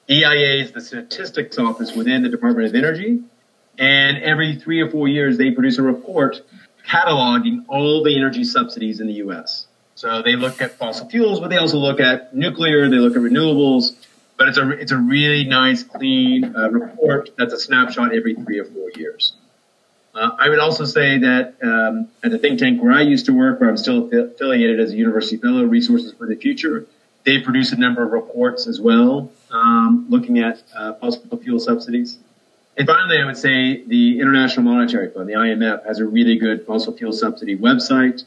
EIA 0.09 0.63
is 0.63 0.71
the 0.71 0.81
statistics 0.81 1.57
office 1.57 1.95
within 1.95 2.21
the 2.21 2.29
Department 2.29 2.67
of 2.67 2.75
Energy, 2.75 3.21
and 3.77 4.17
every 4.17 4.55
three 4.55 4.81
or 4.81 4.89
four 4.89 5.07
years 5.07 5.37
they 5.37 5.51
produce 5.51 5.77
a 5.77 5.81
report 5.81 6.41
cataloging 6.87 7.65
all 7.67 8.03
the 8.03 8.15
energy 8.15 8.43
subsidies 8.43 8.99
in 8.99 9.07
the 9.07 9.13
U.S. 9.13 9.67
So 9.95 10.21
they 10.21 10.35
look 10.35 10.61
at 10.61 10.77
fossil 10.77 11.09
fuels, 11.09 11.39
but 11.39 11.49
they 11.49 11.57
also 11.57 11.77
look 11.77 11.99
at 11.99 12.35
nuclear, 12.35 12.89
they 12.89 12.97
look 12.97 13.15
at 13.15 13.21
renewables. 13.21 13.95
But 14.37 14.47
it's 14.47 14.57
a 14.57 14.69
it's 14.71 14.91
a 14.91 14.97
really 14.97 15.43
nice, 15.43 15.83
clean 15.83 16.55
uh, 16.55 16.69
report 16.71 17.29
that's 17.37 17.53
a 17.53 17.59
snapshot 17.59 18.15
every 18.15 18.33
three 18.33 18.59
or 18.59 18.65
four 18.65 18.89
years. 18.95 19.33
Uh, 20.13 20.31
I 20.37 20.49
would 20.49 20.59
also 20.59 20.85
say 20.85 21.19
that 21.19 21.55
um, 21.61 22.09
at 22.23 22.31
the 22.31 22.37
think 22.37 22.59
tank 22.59 22.81
where 22.81 22.91
I 22.91 23.01
used 23.01 23.27
to 23.27 23.33
work, 23.33 23.61
where 23.61 23.69
I'm 23.69 23.77
still 23.77 24.07
affiliated 24.11 24.79
as 24.79 24.91
a 24.91 24.95
university 24.95 25.37
fellow, 25.37 25.63
Resources 25.63 26.13
for 26.13 26.27
the 26.27 26.35
Future, 26.35 26.87
they 27.23 27.39
produce 27.39 27.71
a 27.71 27.77
number 27.77 28.03
of 28.03 28.11
reports 28.11 28.67
as 28.67 28.81
well, 28.81 29.31
um, 29.51 30.07
looking 30.09 30.39
at 30.39 30.61
uh, 30.75 30.93
fossil 30.95 31.37
fuel 31.37 31.59
subsidies. 31.59 32.17
And 32.77 32.87
finally, 32.87 33.17
I 33.21 33.25
would 33.25 33.37
say 33.37 33.83
the 33.85 34.19
International 34.19 34.63
Monetary 34.63 35.09
Fund, 35.11 35.27
the 35.27 35.33
IMF, 35.33 35.85
has 35.85 35.99
a 35.99 36.05
really 36.05 36.37
good 36.37 36.65
fossil 36.65 36.95
fuel 36.95 37.11
subsidy 37.11 37.57
website. 37.57 38.23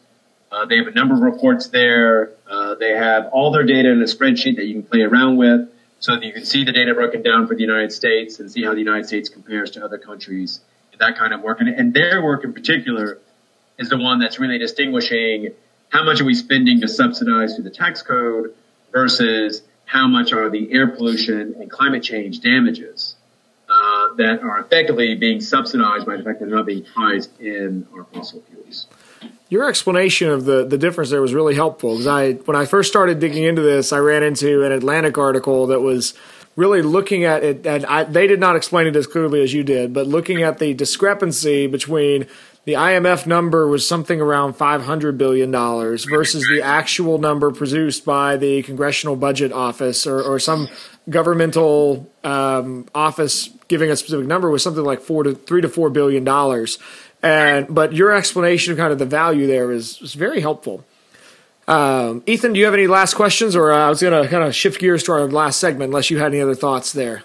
Uh, 0.52 0.66
they 0.66 0.76
have 0.76 0.86
a 0.86 0.92
number 0.92 1.14
of 1.14 1.20
reports 1.20 1.68
there. 1.68 2.32
Uh, 2.48 2.74
they 2.74 2.90
have 2.90 3.28
all 3.32 3.50
their 3.50 3.64
data 3.64 3.90
in 3.90 4.00
a 4.02 4.04
spreadsheet 4.04 4.56
that 4.56 4.66
you 4.66 4.74
can 4.74 4.82
play 4.82 5.00
around 5.00 5.36
with 5.36 5.68
so 5.98 6.14
that 6.14 6.24
you 6.24 6.32
can 6.32 6.44
see 6.44 6.64
the 6.64 6.72
data 6.72 6.92
broken 6.92 7.22
down 7.22 7.46
for 7.48 7.54
the 7.54 7.62
United 7.62 7.90
States 7.90 8.38
and 8.38 8.50
see 8.52 8.62
how 8.62 8.72
the 8.72 8.78
United 8.78 9.06
States 9.06 9.30
compares 9.30 9.70
to 9.72 9.84
other 9.84 9.96
countries 9.96 10.60
in 10.92 10.98
that 10.98 11.16
kind 11.16 11.32
of 11.32 11.40
work. 11.40 11.60
And, 11.60 11.68
and 11.70 11.94
their 11.94 12.22
work 12.22 12.44
in 12.44 12.52
particular 12.52 13.18
is 13.78 13.88
the 13.88 13.96
one 13.96 14.20
that's 14.20 14.38
really 14.38 14.58
distinguishing 14.58 15.54
how 15.88 16.04
much 16.04 16.20
are 16.20 16.24
we 16.24 16.34
spending 16.34 16.82
to 16.82 16.88
subsidize 16.88 17.54
through 17.54 17.64
the 17.64 17.70
tax 17.70 18.02
code 18.02 18.54
versus 18.92 19.62
how 19.86 20.06
much 20.06 20.32
are 20.32 20.50
the 20.50 20.70
air 20.72 20.88
pollution 20.88 21.54
and 21.58 21.70
climate 21.70 22.02
change 22.02 22.40
damages 22.40 23.16
uh, 24.04 24.14
that 24.16 24.42
are 24.42 24.60
effectively 24.60 25.14
being 25.14 25.40
subsidized 25.40 26.06
by 26.06 26.16
the 26.16 26.22
fact 26.22 26.40
that 26.40 26.46
they're 26.46 26.56
not 26.56 26.66
being 26.66 26.84
priced 26.84 27.38
in 27.40 27.86
our 27.94 28.04
fossil 28.04 28.42
fuels. 28.50 28.86
Your 29.48 29.68
explanation 29.68 30.30
of 30.30 30.44
the, 30.44 30.64
the 30.64 30.78
difference 30.78 31.10
there 31.10 31.22
was 31.22 31.34
really 31.34 31.54
helpful 31.54 31.92
because 31.92 32.06
I 32.06 32.32
when 32.32 32.56
I 32.56 32.64
first 32.64 32.88
started 32.88 33.20
digging 33.20 33.44
into 33.44 33.62
this, 33.62 33.92
I 33.92 33.98
ran 33.98 34.22
into 34.22 34.64
an 34.64 34.72
Atlantic 34.72 35.16
article 35.18 35.66
that 35.68 35.80
was 35.80 36.14
really 36.56 36.82
looking 36.82 37.24
at 37.24 37.42
it, 37.42 37.66
and 37.66 37.84
I, 37.86 38.04
they 38.04 38.26
did 38.26 38.40
not 38.40 38.56
explain 38.56 38.86
it 38.86 38.96
as 38.96 39.06
clearly 39.06 39.42
as 39.42 39.52
you 39.52 39.64
did, 39.64 39.92
but 39.92 40.06
looking 40.06 40.42
at 40.42 40.58
the 40.58 40.72
discrepancy 40.72 41.66
between 41.66 42.26
the 42.64 42.74
IMF 42.74 43.26
number 43.26 43.66
was 43.68 43.86
something 43.86 44.20
around 44.20 44.54
$500 44.54 45.18
billion 45.18 45.52
versus 45.52 46.46
the 46.50 46.62
actual 46.62 47.18
number 47.18 47.50
produced 47.50 48.06
by 48.06 48.36
the 48.36 48.62
Congressional 48.62 49.16
Budget 49.16 49.52
Office 49.52 50.06
or, 50.06 50.22
or 50.22 50.38
some 50.38 50.68
governmental 51.08 52.10
um, 52.22 52.86
office 52.94 53.50
giving 53.68 53.90
a 53.90 53.96
specific 53.96 54.26
number 54.26 54.50
was 54.50 54.62
something 54.62 54.84
like 54.84 55.00
four 55.00 55.22
to 55.22 55.34
three 55.34 55.60
to 55.60 55.68
four 55.68 55.90
billion 55.90 56.24
dollars. 56.24 56.78
And 57.22 57.72
but 57.74 57.92
your 57.92 58.12
explanation 58.12 58.72
of 58.72 58.78
kind 58.78 58.92
of 58.92 58.98
the 58.98 59.06
value 59.06 59.46
there 59.46 59.72
is, 59.72 60.00
is 60.02 60.14
very 60.14 60.40
helpful. 60.40 60.84
Um, 61.66 62.22
Ethan, 62.26 62.52
do 62.52 62.58
you 62.58 62.66
have 62.66 62.74
any 62.74 62.86
last 62.86 63.14
questions, 63.14 63.56
or 63.56 63.72
uh, 63.72 63.86
I 63.86 63.88
was 63.88 64.02
going 64.02 64.22
to 64.22 64.28
kind 64.28 64.44
of 64.44 64.54
shift 64.54 64.78
gears 64.80 65.02
to 65.04 65.12
our 65.12 65.26
last 65.26 65.58
segment, 65.58 65.88
unless 65.88 66.10
you 66.10 66.18
had 66.18 66.32
any 66.32 66.42
other 66.42 66.54
thoughts 66.54 66.92
there. 66.92 67.22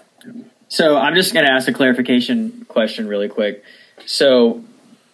So 0.68 0.96
I'm 0.96 1.14
just 1.14 1.34
going 1.34 1.44
to 1.44 1.52
ask 1.52 1.68
a 1.68 1.72
clarification 1.74 2.64
question 2.68 3.06
really 3.06 3.28
quick. 3.28 3.62
So 4.06 4.64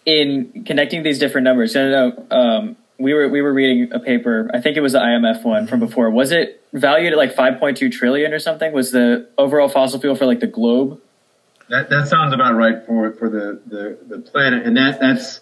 in 0.05 0.63
connecting 0.65 1.03
these 1.03 1.19
different 1.19 1.43
numbers, 1.43 1.75
I 1.75 1.89
know 1.89 2.27
um, 2.31 2.77
we 2.99 3.13
were 3.13 3.27
we 3.29 3.41
were 3.41 3.53
reading 3.53 3.91
a 3.91 3.99
paper. 3.99 4.49
I 4.53 4.59
think 4.59 4.77
it 4.77 4.81
was 4.81 4.93
the 4.93 4.99
IMF 4.99 5.43
one 5.43 5.67
from 5.67 5.79
before. 5.79 6.09
Was 6.09 6.31
it 6.31 6.63
valued 6.73 7.13
at 7.13 7.17
like 7.17 7.35
5.2 7.35 7.91
trillion 7.91 8.33
or 8.33 8.39
something? 8.39 8.73
Was 8.73 8.91
the 8.91 9.29
overall 9.37 9.69
fossil 9.69 9.99
fuel 9.99 10.15
for 10.15 10.25
like 10.25 10.39
the 10.39 10.47
globe? 10.47 11.01
That 11.69 11.89
that 11.89 12.07
sounds 12.07 12.33
about 12.33 12.55
right 12.55 12.85
for 12.85 13.11
for 13.13 13.29
the 13.29 13.61
the, 13.65 13.97
the 14.07 14.21
planet, 14.21 14.65
and 14.65 14.77
that 14.77 14.99
that's 14.99 15.41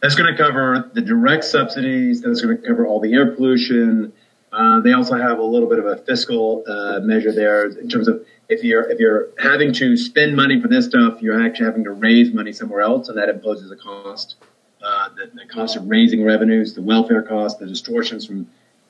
that's 0.00 0.14
going 0.14 0.34
to 0.34 0.42
cover 0.42 0.90
the 0.94 1.00
direct 1.00 1.44
subsidies. 1.44 2.22
That's 2.22 2.40
going 2.40 2.56
to 2.60 2.66
cover 2.66 2.86
all 2.86 3.00
the 3.00 3.12
air 3.14 3.34
pollution. 3.34 4.12
Uh, 4.52 4.80
they 4.80 4.92
also 4.92 5.16
have 5.16 5.38
a 5.38 5.44
little 5.44 5.68
bit 5.68 5.78
of 5.78 5.86
a 5.86 5.98
fiscal 5.98 6.64
uh, 6.66 7.00
measure 7.00 7.32
there 7.32 7.66
in 7.66 7.88
terms 7.88 8.08
of 8.08 8.24
if 8.48 8.64
you're 8.64 8.90
if 8.90 8.98
you're 8.98 9.28
having 9.38 9.72
to 9.74 9.96
spend 9.96 10.34
money 10.34 10.60
for 10.60 10.68
this 10.68 10.86
stuff, 10.86 11.20
you're 11.20 11.40
actually 11.40 11.66
having 11.66 11.84
to 11.84 11.90
raise 11.90 12.32
money 12.32 12.52
somewhere 12.52 12.80
else, 12.80 13.08
and 13.08 13.18
that 13.18 13.28
imposes 13.28 13.70
a 13.70 13.76
cost. 13.76 14.36
Uh, 14.82 15.08
the, 15.16 15.30
the 15.34 15.46
cost 15.46 15.76
of 15.76 15.88
raising 15.88 16.22
revenues, 16.22 16.74
the 16.74 16.82
welfare 16.82 17.22
cost, 17.22 17.58
the 17.58 17.66
distortions 17.66 18.26
from 18.26 18.46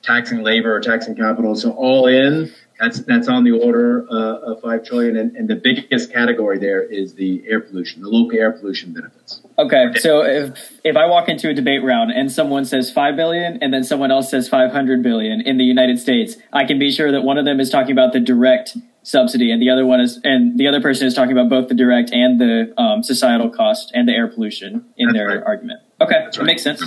taxing 0.07 0.41
labor 0.41 0.73
or 0.73 0.79
taxing 0.79 1.15
capital. 1.15 1.53
So 1.53 1.71
all 1.71 2.07
in, 2.07 2.53
that's 2.79 3.01
that's 3.01 3.27
on 3.27 3.43
the 3.43 3.51
order 3.51 4.05
uh, 4.09 4.51
of 4.51 4.61
five 4.61 4.85
trillion, 4.85 5.17
and, 5.17 5.35
and, 5.35 5.49
the 5.49 5.55
biggest 5.55 6.13
category 6.13 6.59
there 6.59 6.81
is 6.81 7.15
the 7.15 7.43
air 7.47 7.59
pollution, 7.59 8.01
the 8.03 8.09
local 8.09 8.37
air 8.37 8.51
pollution 8.51 8.93
benefits. 8.93 9.41
Okay, 9.57 9.93
so 9.95 10.23
if 10.23 10.79
if 10.83 10.95
I 10.95 11.07
walk 11.07 11.27
into 11.27 11.49
a 11.49 11.53
debate 11.53 11.83
round 11.83 12.11
and 12.11 12.31
someone 12.31 12.65
says 12.65 12.91
five 12.91 13.15
billion, 13.15 13.61
and 13.63 13.73
then 13.73 13.83
someone 13.83 14.11
else 14.11 14.29
says 14.29 14.47
five 14.47 14.71
hundred 14.71 15.01
billion 15.03 15.41
in 15.41 15.57
the 15.57 15.63
United 15.63 15.99
States, 15.99 16.35
I 16.53 16.65
can 16.65 16.77
be 16.77 16.91
sure 16.91 17.11
that 17.11 17.21
one 17.21 17.37
of 17.37 17.45
them 17.45 17.59
is 17.59 17.69
talking 17.69 17.91
about 17.91 18.13
the 18.13 18.19
direct 18.19 18.77
subsidy, 19.01 19.51
and 19.51 19.61
the 19.61 19.71
other 19.71 19.85
one 19.85 19.99
is, 19.99 20.19
and 20.23 20.59
the 20.59 20.67
other 20.67 20.81
person 20.81 21.07
is 21.07 21.15
talking 21.15 21.31
about 21.31 21.49
both 21.49 21.69
the 21.69 21.75
direct 21.75 22.11
and 22.11 22.39
the 22.39 22.73
um, 22.79 23.01
societal 23.01 23.49
cost 23.49 23.91
and 23.95 24.07
the 24.07 24.13
air 24.13 24.27
pollution 24.27 24.85
in 24.97 25.07
that's 25.07 25.17
their 25.17 25.27
right. 25.27 25.43
argument. 25.43 25.79
Okay, 25.99 26.15
right. 26.15 26.31
that 26.31 26.43
makes 26.43 26.61
sense. 26.61 26.83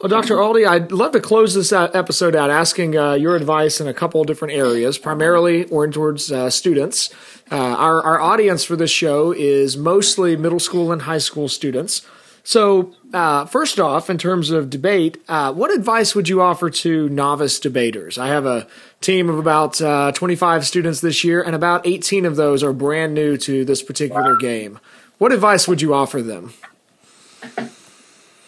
Well, 0.00 0.08
Dr. 0.08 0.36
Aldy, 0.36 0.66
I'd 0.66 0.92
love 0.92 1.12
to 1.12 1.20
close 1.20 1.54
this 1.54 1.72
episode 1.72 2.34
out 2.34 2.50
asking 2.50 2.96
uh, 2.96 3.14
your 3.14 3.36
advice 3.36 3.80
in 3.80 3.86
a 3.86 3.94
couple 3.94 4.20
of 4.20 4.26
different 4.26 4.52
areas, 4.52 4.98
primarily 4.98 5.64
oriented 5.66 5.94
towards 5.94 6.32
uh, 6.32 6.50
students. 6.50 7.10
Uh, 7.50 7.56
our, 7.56 8.02
our 8.02 8.20
audience 8.20 8.64
for 8.64 8.76
this 8.76 8.90
show 8.90 9.32
is 9.32 9.76
mostly 9.76 10.36
middle 10.36 10.58
school 10.58 10.90
and 10.90 11.02
high 11.02 11.18
school 11.18 11.48
students. 11.48 12.02
So, 12.42 12.92
uh, 13.14 13.46
first 13.46 13.80
off, 13.80 14.10
in 14.10 14.18
terms 14.18 14.50
of 14.50 14.68
debate, 14.68 15.22
uh, 15.28 15.52
what 15.54 15.70
advice 15.70 16.14
would 16.14 16.28
you 16.28 16.42
offer 16.42 16.68
to 16.68 17.08
novice 17.08 17.58
debaters? 17.58 18.18
I 18.18 18.26
have 18.26 18.44
a 18.44 18.66
team 19.00 19.30
of 19.30 19.38
about 19.38 19.80
uh, 19.80 20.12
25 20.12 20.66
students 20.66 21.00
this 21.00 21.24
year, 21.24 21.40
and 21.40 21.54
about 21.54 21.86
18 21.86 22.26
of 22.26 22.36
those 22.36 22.62
are 22.62 22.74
brand 22.74 23.14
new 23.14 23.38
to 23.38 23.64
this 23.64 23.82
particular 23.82 24.36
game. 24.36 24.78
What 25.16 25.32
advice 25.32 25.66
would 25.66 25.80
you 25.80 25.94
offer 25.94 26.20
them? 26.20 26.52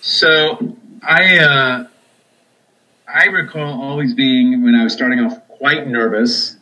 So, 0.03 0.77
I 1.03 1.39
uh, 1.39 1.87
I 3.09 3.27
recall 3.27 3.83
always 3.83 4.15
being 4.15 4.63
when 4.65 4.75
I 4.75 4.85
was 4.85 4.93
starting 4.93 5.21
off 5.21 5.47
quite 5.49 5.87
nervous, 5.87 6.57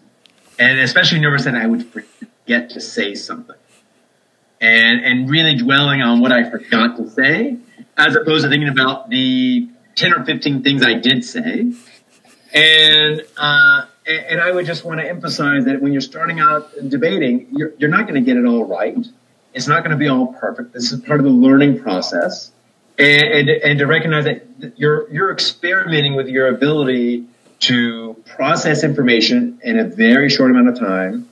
and 0.59 0.79
especially 0.81 1.21
nervous 1.21 1.45
that 1.45 1.55
I 1.55 1.67
would 1.67 1.87
forget 1.87 2.71
to 2.71 2.81
say 2.81 3.15
something, 3.15 3.57
and 4.61 5.05
and 5.05 5.31
really 5.31 5.57
dwelling 5.57 6.03
on 6.03 6.21
what 6.21 6.33
I 6.33 6.51
forgot 6.51 6.97
to 6.97 7.11
say, 7.11 7.59
as 7.97 8.17
opposed 8.17 8.45
to 8.45 8.51
thinking 8.51 8.69
about 8.69 9.11
the 9.11 9.69
ten 9.95 10.13
or 10.13 10.25
fifteen 10.25 10.63
things 10.63 10.83
I 10.83 10.95
did 10.95 11.25
say, 11.25 11.73
and 12.53 13.23
uh, 13.37 13.87
and 14.07 14.41
I 14.41 14.53
would 14.53 14.67
just 14.67 14.85
want 14.85 15.01
to 15.01 15.09
emphasize 15.09 15.65
that 15.65 15.81
when 15.81 15.93
you're 15.93 16.03
starting 16.03 16.41
out 16.41 16.71
debating, 16.89 17.49
you're, 17.53 17.73
you're 17.79 17.91
not 17.91 18.07
going 18.07 18.15
to 18.15 18.21
get 18.21 18.37
it 18.37 18.45
all 18.45 18.65
right. 18.65 18.97
It's 19.55 19.67
not 19.67 19.83
going 19.83 19.93
to 19.93 19.97
be 19.97 20.09
all 20.09 20.33
perfect. 20.35 20.73
This 20.73 20.93
is 20.93 21.01
part 21.01 21.21
of 21.21 21.25
the 21.25 21.33
learning 21.33 21.81
process. 21.81 22.51
And, 22.97 23.49
and, 23.49 23.49
and 23.51 23.79
to 23.81 23.87
recognize 23.87 24.25
that 24.25 24.47
you're, 24.77 25.11
you're 25.13 25.33
experimenting 25.33 26.15
with 26.15 26.29
your 26.29 26.49
ability 26.49 27.27
to 27.61 28.15
process 28.25 28.85
information 28.85 29.61
in 29.65 29.79
a 29.79 29.85
very 29.85 30.29
short 30.29 30.51
amount 30.51 30.69
of 30.69 30.79
time 30.79 31.29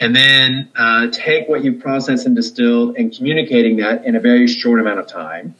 and 0.00 0.14
then 0.14 0.70
uh, 0.76 1.08
take 1.10 1.48
what 1.48 1.64
you've 1.64 1.80
processed 1.80 2.26
and 2.26 2.36
distilled 2.36 2.96
and 2.96 3.16
communicating 3.16 3.76
that 3.76 4.04
in 4.04 4.16
a 4.16 4.20
very 4.20 4.46
short 4.46 4.80
amount 4.80 4.98
of 4.98 5.06
time. 5.06 5.54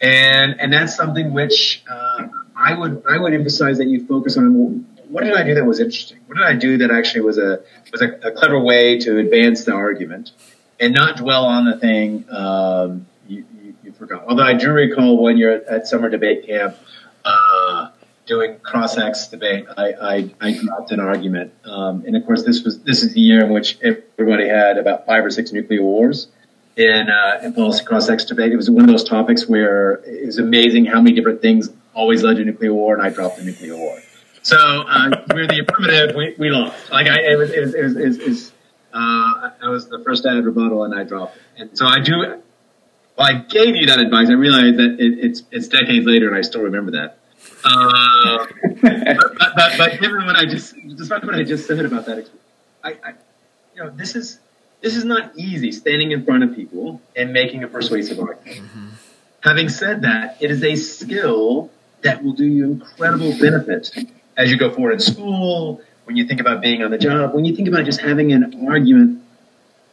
And, 0.00 0.60
and 0.60 0.72
that's 0.72 0.94
something 0.94 1.32
which 1.32 1.82
uh, 1.90 2.28
I 2.56 2.74
would 2.74 3.04
I 3.08 3.18
would 3.18 3.32
emphasize 3.32 3.78
that 3.78 3.86
you 3.86 4.04
focus 4.06 4.36
on 4.36 4.84
what 5.08 5.24
did 5.24 5.34
I 5.34 5.44
do 5.44 5.54
that 5.54 5.64
was 5.64 5.78
interesting? 5.78 6.18
What 6.26 6.38
did 6.38 6.46
I 6.46 6.54
do 6.54 6.78
that 6.78 6.90
actually 6.90 7.22
was 7.22 7.38
a 7.38 7.60
was 7.92 8.02
a, 8.02 8.08
a 8.26 8.32
clever 8.32 8.58
way 8.58 8.98
to 8.98 9.18
advance 9.18 9.64
the 9.64 9.72
argument, 9.72 10.32
and 10.80 10.92
not 10.92 11.18
dwell 11.18 11.44
on 11.44 11.66
the 11.66 11.78
thing 11.78 12.24
um, 12.30 12.36
you, 12.36 12.70
you, 12.72 13.00
you, 13.00 13.11
forgot. 14.02 14.20
Although 14.28 14.48
I 14.52 14.54
do 14.64 14.68
recall 14.84 15.10
one 15.28 15.36
year 15.40 15.50
at 15.74 15.86
summer 15.86 16.08
debate 16.16 16.40
camp. 16.46 16.76
Uh, 17.24 17.90
doing 18.24 18.58
cross-ex 18.60 19.28
debate, 19.28 19.64
I, 19.76 19.86
I, 20.12 20.14
I 20.40 20.48
dropped 20.62 20.90
an 20.92 21.00
argument, 21.00 21.52
um, 21.64 22.04
and 22.06 22.16
of 22.16 22.22
course 22.26 22.42
this 22.48 22.62
was 22.64 22.74
this 22.88 23.02
is 23.04 23.14
the 23.14 23.20
year 23.20 23.40
in 23.44 23.50
which 23.52 23.78
everybody 23.82 24.46
had 24.48 24.78
about 24.78 25.06
five 25.06 25.24
or 25.24 25.30
six 25.30 25.52
nuclear 25.52 25.82
wars 25.82 26.28
in 26.76 27.04
uh, 27.10 27.44
in 27.44 27.52
policy 27.52 27.84
cross-ex 27.84 28.24
debate. 28.24 28.50
It 28.52 28.56
was 28.56 28.70
one 28.70 28.84
of 28.86 28.90
those 28.94 29.06
topics 29.16 29.48
where 29.48 30.02
it 30.04 30.26
was 30.26 30.38
amazing 30.38 30.86
how 30.86 31.00
many 31.00 31.14
different 31.14 31.42
things 31.42 31.70
always 31.94 32.22
led 32.22 32.36
to 32.38 32.44
nuclear 32.44 32.72
war, 32.72 32.94
and 32.94 33.02
I 33.02 33.10
dropped 33.10 33.36
the 33.38 33.44
nuclear 33.44 33.76
war. 33.76 33.96
So 34.42 34.56
uh, 34.56 35.10
we're 35.32 35.46
the 35.46 35.60
affirmative. 35.64 36.16
We, 36.16 36.34
we 36.38 36.50
lost. 36.50 36.74
Like 36.90 37.06
I, 37.06 37.18
it 37.32 37.38
was, 37.38 37.50
it 37.50 37.60
was, 37.60 37.74
it 37.74 37.84
was, 37.84 37.96
it 37.96 38.28
was, 38.28 38.52
uh, 38.92 39.50
I 39.66 39.68
was 39.68 39.88
the 39.88 40.00
first 40.06 40.26
aff 40.26 40.44
rebuttal, 40.44 40.82
and 40.84 40.94
I 40.94 41.04
dropped 41.04 41.36
it. 41.36 41.42
And 41.56 41.78
so 41.78 41.86
I 41.86 42.00
do. 42.00 42.42
Well, 43.16 43.26
I 43.26 43.40
gave 43.40 43.76
you 43.76 43.86
that 43.86 44.00
advice. 44.00 44.28
I 44.28 44.34
realized 44.34 44.78
that 44.78 44.96
it, 44.98 45.18
it's 45.18 45.42
it's 45.50 45.68
decades 45.68 46.06
later, 46.06 46.28
and 46.28 46.36
I 46.36 46.40
still 46.42 46.62
remember 46.62 46.92
that. 46.92 47.18
Uh, 47.64 48.46
but, 48.82 49.54
but, 49.56 49.78
but, 49.78 50.00
given 50.00 50.24
what 50.26 50.36
I 50.36 50.46
just, 50.46 50.74
despite 50.96 51.24
what 51.24 51.34
I 51.34 51.44
just 51.44 51.66
said 51.66 51.84
about 51.84 52.06
that, 52.06 52.28
I, 52.82 52.90
I, 52.90 53.10
you 53.74 53.82
know, 53.82 53.90
this 53.90 54.16
is 54.16 54.38
this 54.80 54.96
is 54.96 55.04
not 55.04 55.36
easy. 55.36 55.72
Standing 55.72 56.12
in 56.12 56.24
front 56.24 56.44
of 56.44 56.54
people 56.54 57.00
and 57.14 57.32
making 57.32 57.62
a 57.62 57.68
persuasive 57.68 58.18
argument. 58.18 58.66
Mm-hmm. 58.66 58.88
Having 59.40 59.68
said 59.68 60.02
that, 60.02 60.38
it 60.40 60.50
is 60.50 60.62
a 60.62 60.76
skill 60.76 61.70
that 62.02 62.22
will 62.22 62.32
do 62.32 62.44
you 62.44 62.64
incredible 62.64 63.36
benefit 63.38 63.92
as 64.36 64.50
you 64.50 64.56
go 64.56 64.70
forward 64.70 64.92
in 64.92 65.00
school, 65.00 65.80
when 66.04 66.16
you 66.16 66.26
think 66.26 66.40
about 66.40 66.60
being 66.60 66.82
on 66.82 66.90
the 66.90 66.98
job, 66.98 67.34
when 67.34 67.44
you 67.44 67.54
think 67.54 67.68
about 67.68 67.84
just 67.84 68.00
having 68.00 68.32
an 68.32 68.68
argument 68.68 69.21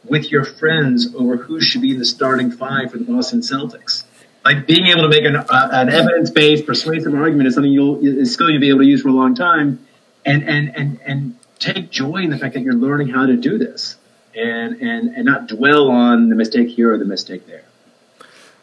with 0.04 0.30
your 0.30 0.44
friends 0.44 1.14
over 1.14 1.36
who 1.36 1.60
should 1.60 1.82
be 1.82 1.92
in 1.92 1.98
the 1.98 2.04
starting 2.04 2.50
five 2.50 2.90
for 2.90 2.98
the 2.98 3.04
Boston 3.04 3.40
Celtics. 3.40 4.04
Like 4.44 4.66
being 4.66 4.86
able 4.86 5.02
to 5.02 5.08
make 5.08 5.24
an, 5.24 5.36
uh, 5.36 5.68
an 5.72 5.90
evidence-based, 5.90 6.64
persuasive 6.66 7.14
argument 7.14 7.48
is 7.48 7.54
something 7.54 7.72
you'll 7.72 7.98
is 8.02 8.32
skill 8.32 8.50
you'll 8.50 8.60
be 8.60 8.70
able 8.70 8.80
to 8.80 8.86
use 8.86 9.02
for 9.02 9.08
a 9.08 9.12
long 9.12 9.34
time, 9.34 9.86
and 10.24 10.42
and 10.48 10.74
and 10.74 11.00
and 11.04 11.36
take 11.58 11.90
joy 11.90 12.16
in 12.16 12.30
the 12.30 12.38
fact 12.38 12.54
that 12.54 12.62
you're 12.62 12.74
learning 12.74 13.08
how 13.08 13.26
to 13.26 13.36
do 13.36 13.58
this, 13.58 13.96
and 14.34 14.80
and 14.80 15.14
and 15.14 15.26
not 15.26 15.46
dwell 15.46 15.90
on 15.90 16.30
the 16.30 16.36
mistake 16.36 16.68
here 16.68 16.92
or 16.92 16.96
the 16.96 17.04
mistake 17.04 17.46
there. 17.46 17.64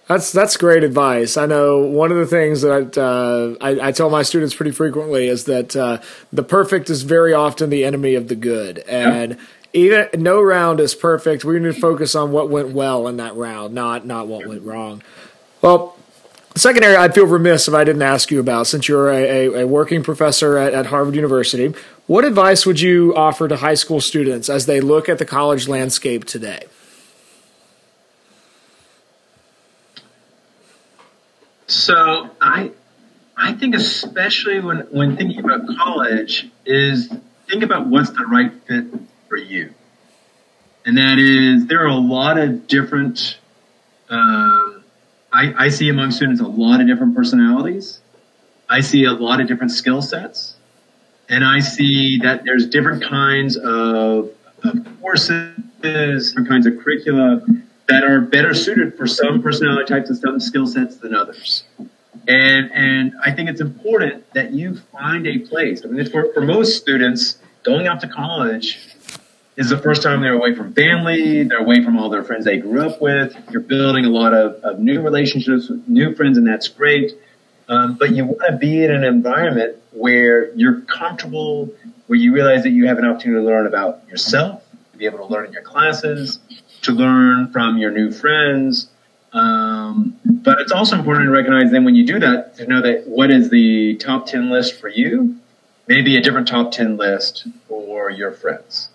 That's 0.08 0.32
that's 0.32 0.58
great 0.58 0.84
advice. 0.84 1.38
I 1.38 1.46
know 1.46 1.80
one 1.80 2.12
of 2.12 2.18
the 2.18 2.26
things 2.26 2.62
that 2.62 2.98
uh, 2.98 3.64
I, 3.64 3.90
I, 3.90 3.92
tell 3.92 4.10
my 4.10 4.24
students 4.24 4.56
pretty 4.56 4.72
frequently 4.72 5.28
is 5.28 5.44
that 5.46 5.76
uh, 5.76 6.00
the 6.32 6.44
perfect 6.44 6.90
is 6.90 7.04
very 7.04 7.34
often 7.34 7.70
the 7.70 7.86
enemy 7.86 8.16
of 8.16 8.30
the 8.30 8.36
good, 8.36 8.80
and. 8.80 9.38
Even 9.78 10.10
no 10.22 10.42
round 10.42 10.80
is 10.80 10.96
perfect. 10.96 11.46
We 11.46 11.60
need 11.60 11.74
to 11.74 11.80
focus 11.80 12.16
on 12.16 12.32
what 12.32 12.50
went 12.50 12.70
well 12.70 13.08
in 13.08 13.18
that 13.18 13.36
round, 13.36 13.74
not 13.74 14.06
not 14.06 14.28
what 14.28 14.48
went 14.48 14.64
wrong. 14.64 15.04
Well, 15.62 15.98
second 16.56 16.84
area 16.84 17.00
I'd 17.00 17.14
feel 17.14 17.26
remiss 17.26 17.68
if 17.68 17.74
I 17.74 17.84
didn't 17.84 18.02
ask 18.02 18.32
you 18.32 18.40
about, 18.40 18.68
since 18.68 18.88
you're 18.88 19.10
a, 19.10 19.48
a, 19.48 19.62
a 19.62 19.68
working 19.68 20.04
professor 20.04 20.58
at, 20.58 20.74
at 20.74 20.88
Harvard 20.88 21.16
University, 21.16 21.74
what 22.08 22.26
advice 22.26 22.66
would 22.66 22.80
you 22.80 23.16
offer 23.16 23.48
to 23.48 23.58
high 23.58 23.74
school 23.74 24.02
students 24.02 24.50
as 24.50 24.66
they 24.66 24.82
look 24.82 25.10
at 25.10 25.20
the 25.20 25.26
college 25.26 25.68
landscape 25.68 26.26
today? 26.26 26.64
So 31.68 32.30
I 32.42 32.72
I 33.36 33.54
think 33.54 33.76
especially 33.76 34.60
when 34.60 34.80
when 34.90 35.18
thinking 35.18 35.40
about 35.40 35.68
college 35.78 36.50
is 36.66 37.12
think 37.48 37.64
about 37.64 37.88
what's 37.88 38.10
the 38.12 38.26
right 38.26 38.52
fit 38.68 38.86
for 39.28 39.38
you, 39.38 39.74
and 40.86 40.98
that 40.98 41.20
is 41.20 41.68
there 41.68 41.84
are 41.84 41.88
a 41.88 41.96
lot 41.96 42.38
of 42.38 42.68
different. 42.68 43.38
Um, 44.10 44.84
I, 45.34 45.66
I 45.66 45.70
see 45.70 45.90
among 45.90 46.12
students 46.12 46.42
a 46.42 46.48
lot 46.48 46.80
of 46.80 46.88
different 46.88 47.16
personalities. 47.16 48.00
I 48.70 48.80
see 48.82 49.04
a 49.04 49.12
lot 49.12 49.42
of 49.42 49.48
different 49.48 49.72
skill 49.72 50.02
sets, 50.02 50.56
and 51.30 51.44
I 51.44 51.60
see 51.60 52.20
that 52.20 52.44
there's 52.46 52.68
different 52.68 53.04
kinds 53.04 53.58
of, 53.58 54.32
of 54.64 54.88
courses, 55.02 55.56
different 55.82 56.48
kinds 56.48 56.66
of 56.66 56.80
curricula 56.80 57.42
that 57.88 58.04
are 58.04 58.22
better 58.22 58.54
suited 58.54 58.98
for 58.98 59.08
some 59.08 59.42
personality 59.42 59.86
types 59.86 60.10
and 60.10 60.18
some 60.18 60.40
skill 60.40 60.68
sets 60.68 60.98
than 60.98 61.16
others. 61.16 61.64
And, 62.28 62.72
and 62.74 63.14
I 63.24 63.32
think 63.32 63.50
it's 63.50 63.62
important 63.62 64.34
that 64.34 64.52
you 64.52 64.76
find 64.92 65.26
a 65.26 65.40
place. 65.40 65.86
I 65.86 65.88
mean, 65.88 66.10
for, 66.10 66.34
for 66.34 66.42
most 66.42 66.78
students, 66.82 67.40
going 67.64 67.88
out 67.88 68.02
to 68.02 68.08
college 68.08 68.87
is 69.58 69.70
the 69.70 69.78
first 69.78 70.04
time 70.04 70.22
they're 70.22 70.34
away 70.36 70.54
from 70.54 70.72
family, 70.74 71.44
they're 71.44 71.58
away 71.58 71.84
from 71.84 71.98
all 71.98 72.10
their 72.10 72.24
friends 72.24 72.46
they 72.46 72.58
grew 72.58 72.88
up 72.88 73.02
with. 73.02 73.36
You're 73.52 73.62
building 73.62 74.06
a 74.06 74.10
lot 74.10 74.34
of, 74.34 74.64
of 74.64 74.80
new 74.80 75.02
relationships 75.02 75.68
with 75.68 75.88
new 75.88 76.16
friends, 76.16 76.38
and 76.38 76.48
that's 76.48 76.68
great. 76.68 77.14
Um, 77.68 77.96
but 77.96 78.16
you 78.16 78.24
want 78.24 78.42
to 78.48 78.56
be 78.56 78.84
in 78.84 78.92
an 78.92 79.04
environment 79.04 79.78
where 79.92 80.54
you're 80.54 80.82
comfortable, 80.82 81.74
where 82.06 82.20
you 82.20 82.34
realize 82.34 82.64
that 82.64 82.70
you 82.70 82.88
have 82.88 83.00
an 83.00 83.06
opportunity 83.06 83.42
to 83.42 83.46
learn 83.46 83.66
about 83.66 84.08
yourself, 84.08 84.64
to 84.92 84.98
be 84.98 85.06
able 85.06 85.18
to 85.18 85.26
learn 85.26 85.48
in 85.48 85.54
your 85.54 85.64
classes, 85.64 86.40
to 86.84 86.92
learn 86.92 87.52
from 87.52 87.80
your 87.80 87.92
new 87.92 88.12
friends. 88.12 88.90
Um, 89.34 90.18
but 90.24 90.62
it's 90.62 90.72
also 90.72 90.98
important 90.98 91.26
to 91.26 91.32
recognize 91.32 91.72
then 91.72 91.84
when 91.84 91.96
you 91.96 92.06
do 92.06 92.20
that 92.20 92.56
to 92.58 92.68
know 92.68 92.82
that 92.82 93.08
what 93.08 93.32
is 93.32 93.50
the 93.50 93.96
top 93.96 94.28
10 94.28 94.52
list 94.52 94.80
for 94.80 94.88
you, 94.88 95.36
maybe 95.88 96.16
a 96.16 96.22
different 96.22 96.48
top 96.48 96.72
10 96.72 96.96
list 96.96 97.48
for 97.68 98.10
your 98.10 98.32
friends, 98.32 98.90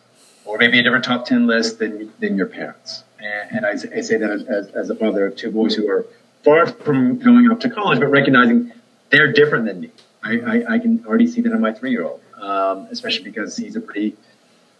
or 0.45 0.59
maybe 0.59 0.79
a 0.79 0.83
different 0.83 1.05
top 1.05 1.27
10 1.27 1.47
list 1.47 1.79
than, 1.79 2.13
than 2.19 2.37
your 2.37 2.47
parents. 2.47 3.05
And, 3.19 3.59
and 3.59 3.67
I, 3.67 3.71
I, 3.71 4.01
say 4.01 4.17
that 4.17 4.31
as, 4.31 4.69
as 4.69 4.91
a 4.91 4.95
father 4.95 5.27
of 5.27 5.37
two 5.37 5.51
boys 5.51 5.75
who 5.75 5.89
are 5.89 6.07
far 6.43 6.67
from 6.67 7.19
going 7.19 7.51
off 7.51 7.61
to 7.61 7.71
college, 7.71 8.01
but 8.01 8.09
recognizing 8.09 8.73
they're 9.11 9.33
different 9.33 9.67
than 9.67 9.81
me. 9.81 9.91
I, 10.25 10.39
I, 10.39 10.75
I 10.75 10.79
can 10.79 11.05
already 11.07 11.27
see 11.27 11.41
that 11.43 11.53
in 11.53 11.61
my 11.61 11.73
three 11.73 11.91
year 11.91 12.05
old, 12.05 12.21
um, 12.41 12.89
especially 12.91 13.25
because 13.25 13.57
he's 13.57 13.77
a 13.77 13.81
pretty 13.81 14.17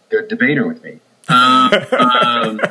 good 0.09 0.27
debater 0.27 0.67
with 0.67 0.83
me. 0.83 0.99
Um, 1.29 1.73
um, 1.91 2.61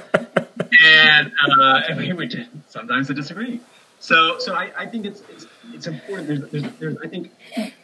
and 0.84 1.32
uh, 1.59 1.80
we 1.97 2.12
would 2.12 2.49
sometimes 2.68 3.09
disagree. 3.09 3.61
So 4.01 4.38
so 4.38 4.55
I, 4.55 4.72
I 4.76 4.86
think 4.86 5.07
it's, 5.07 5.22
it's 5.30 5.47
it's 5.75 5.87
important. 5.87 6.29
There's, 6.29 6.51
there's, 6.51 6.79
there's 6.79 6.97
I 6.99 7.09
think 7.09 7.31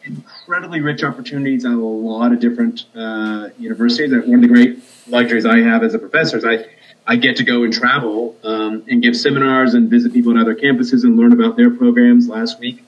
incredibly 0.05 0.81
rich 0.81 1.03
opportunities 1.03 1.65
at 1.65 1.73
a 1.73 1.77
lot 1.77 2.33
of 2.33 2.41
different 2.41 2.85
uh, 2.95 3.49
universities. 3.59 4.11
One 4.11 4.37
of 4.37 4.41
the 4.43 4.49
great 4.49 4.79
luxuries 5.07 5.47
I 5.47 5.61
have 5.61 5.83
as 5.83 5.95
a 5.95 5.99
professor 5.99 6.39
is 6.39 6.45
I 6.45 6.67
I 7.07 7.17
get 7.17 7.37
to 7.37 7.45
go 7.45 7.63
and 7.63 7.73
travel 7.73 8.37
um, 8.45 8.85
and 8.87 9.03
give 9.03 9.17
seminars 9.17 9.73
and 9.73 9.89
visit 9.89 10.13
people 10.13 10.37
at 10.37 10.43
other 10.43 10.55
campuses 10.55 11.05
and 11.05 11.17
learn 11.17 11.33
about 11.33 11.57
their 11.57 11.71
programs. 11.71 12.29
Last 12.29 12.61
week, 12.61 12.85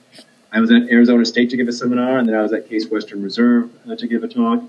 I 0.51 0.59
was 0.59 0.71
at 0.71 0.83
Arizona 0.91 1.25
State 1.25 1.49
to 1.49 1.57
give 1.57 1.67
a 1.67 1.71
seminar, 1.71 2.19
and 2.19 2.29
then 2.29 2.35
I 2.35 2.43
was 2.43 2.53
at 2.53 2.69
Case 2.69 2.87
Western 2.87 3.23
Reserve 3.23 3.71
uh, 3.89 3.95
to 3.95 4.07
give 4.07 4.23
a 4.23 4.27
talk. 4.27 4.63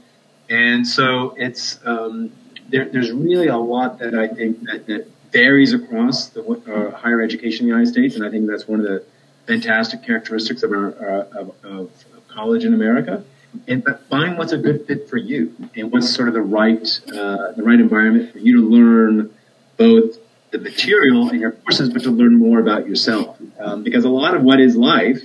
And 0.49 0.87
so 0.87 1.35
it's 1.37 1.79
um, 1.85 2.33
there, 2.71 2.89
there's 2.89 3.13
really 3.13 3.49
a 3.49 3.59
lot 3.59 3.99
that 3.99 4.15
I 4.15 4.29
think 4.29 4.63
that, 4.65 4.87
that 4.87 5.07
varies 5.31 5.75
across 5.75 6.29
the 6.29 6.43
uh, 6.43 6.97
higher 6.97 7.21
education 7.21 7.67
in 7.67 7.73
the 7.73 7.77
United 7.77 7.93
States, 7.93 8.17
and 8.17 8.25
I 8.25 8.31
think 8.31 8.47
that's 8.47 8.67
one 8.67 8.81
of 8.81 8.87
the 8.87 9.05
fantastic 9.47 10.05
characteristics 10.05 10.63
of 10.63 10.73
our 10.73 10.89
uh, 10.89 11.41
of, 11.41 11.65
of, 11.65 11.91
college 12.29 12.65
in 12.65 12.73
America. 12.73 13.23
And 13.69 13.85
but 13.85 14.09
find 14.09 14.39
what's 14.39 14.53
a 14.53 14.59
good 14.59 14.87
fit 14.87 15.11
for 15.11 15.19
you, 15.19 15.55
and 15.77 15.93
what's 15.93 16.15
sort 16.15 16.29
of 16.29 16.35
the 16.35 16.41
right 16.41 17.01
uh, 17.09 17.53
the 17.53 17.63
right 17.63 17.79
environment 17.79 18.33
for 18.33 18.39
you 18.39 18.63
to 18.63 18.69
learn 18.69 19.35
both 19.77 20.17
the 20.51 20.59
material 20.59 21.29
in 21.31 21.41
your 21.41 21.53
courses, 21.53 21.91
but 21.91 22.03
to 22.05 22.11
learn 22.11 22.39
more 22.39 22.61
about 22.61 22.89
yourself. 22.89 23.39
Um, 23.59 23.83
because 23.83 24.05
a 24.05 24.09
lot 24.09 24.35
of 24.35 24.43
what 24.43 24.61
is 24.61 24.77
life, 24.77 25.21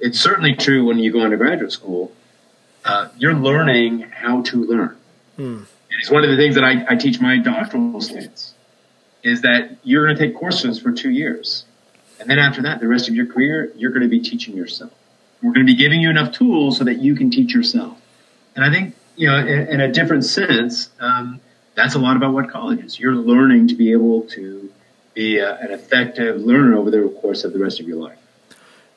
it's 0.00 0.18
certainly 0.18 0.54
true 0.54 0.86
when 0.86 0.98
you 0.98 1.12
go 1.12 1.24
into 1.24 1.36
graduate 1.36 1.72
school. 1.72 2.12
Uh, 2.84 3.08
you're 3.18 3.34
learning 3.34 4.00
how 4.00 4.42
to 4.42 4.64
learn. 4.64 4.96
Hmm. 5.36 5.62
It's 5.98 6.10
one 6.10 6.24
of 6.24 6.30
the 6.30 6.36
things 6.36 6.54
that 6.54 6.64
I, 6.64 6.84
I 6.88 6.96
teach 6.96 7.20
my 7.20 7.38
doctoral 7.38 8.00
students 8.00 8.54
is 9.22 9.42
that 9.42 9.76
you're 9.82 10.04
going 10.04 10.16
to 10.16 10.26
take 10.26 10.36
courses 10.36 10.80
for 10.80 10.92
two 10.92 11.10
years. 11.10 11.64
And 12.18 12.30
then 12.30 12.38
after 12.38 12.62
that, 12.62 12.80
the 12.80 12.88
rest 12.88 13.08
of 13.08 13.14
your 13.14 13.26
career, 13.26 13.72
you're 13.76 13.90
going 13.90 14.02
to 14.02 14.08
be 14.08 14.20
teaching 14.20 14.56
yourself. 14.56 14.92
We're 15.42 15.52
going 15.52 15.66
to 15.66 15.72
be 15.72 15.78
giving 15.78 16.00
you 16.00 16.10
enough 16.10 16.32
tools 16.32 16.78
so 16.78 16.84
that 16.84 16.98
you 16.98 17.14
can 17.14 17.30
teach 17.30 17.54
yourself. 17.54 17.98
And 18.54 18.64
I 18.64 18.70
think 18.70 18.94
you 19.16 19.28
know, 19.28 19.38
in, 19.38 19.68
in 19.68 19.80
a 19.80 19.92
different 19.92 20.24
sense, 20.24 20.90
um, 21.00 21.40
that's 21.74 21.94
a 21.94 21.98
lot 21.98 22.16
about 22.16 22.32
what 22.32 22.50
college 22.50 22.80
is. 22.84 22.98
You're 22.98 23.14
learning 23.14 23.68
to 23.68 23.74
be 23.74 23.92
able 23.92 24.22
to 24.28 24.70
be 25.14 25.38
a, 25.38 25.56
an 25.56 25.70
effective 25.70 26.40
learner 26.40 26.76
over 26.76 26.90
the 26.90 27.08
course 27.20 27.44
of 27.44 27.52
the 27.52 27.58
rest 27.58 27.80
of 27.80 27.88
your 27.88 27.96
life. 27.96 28.18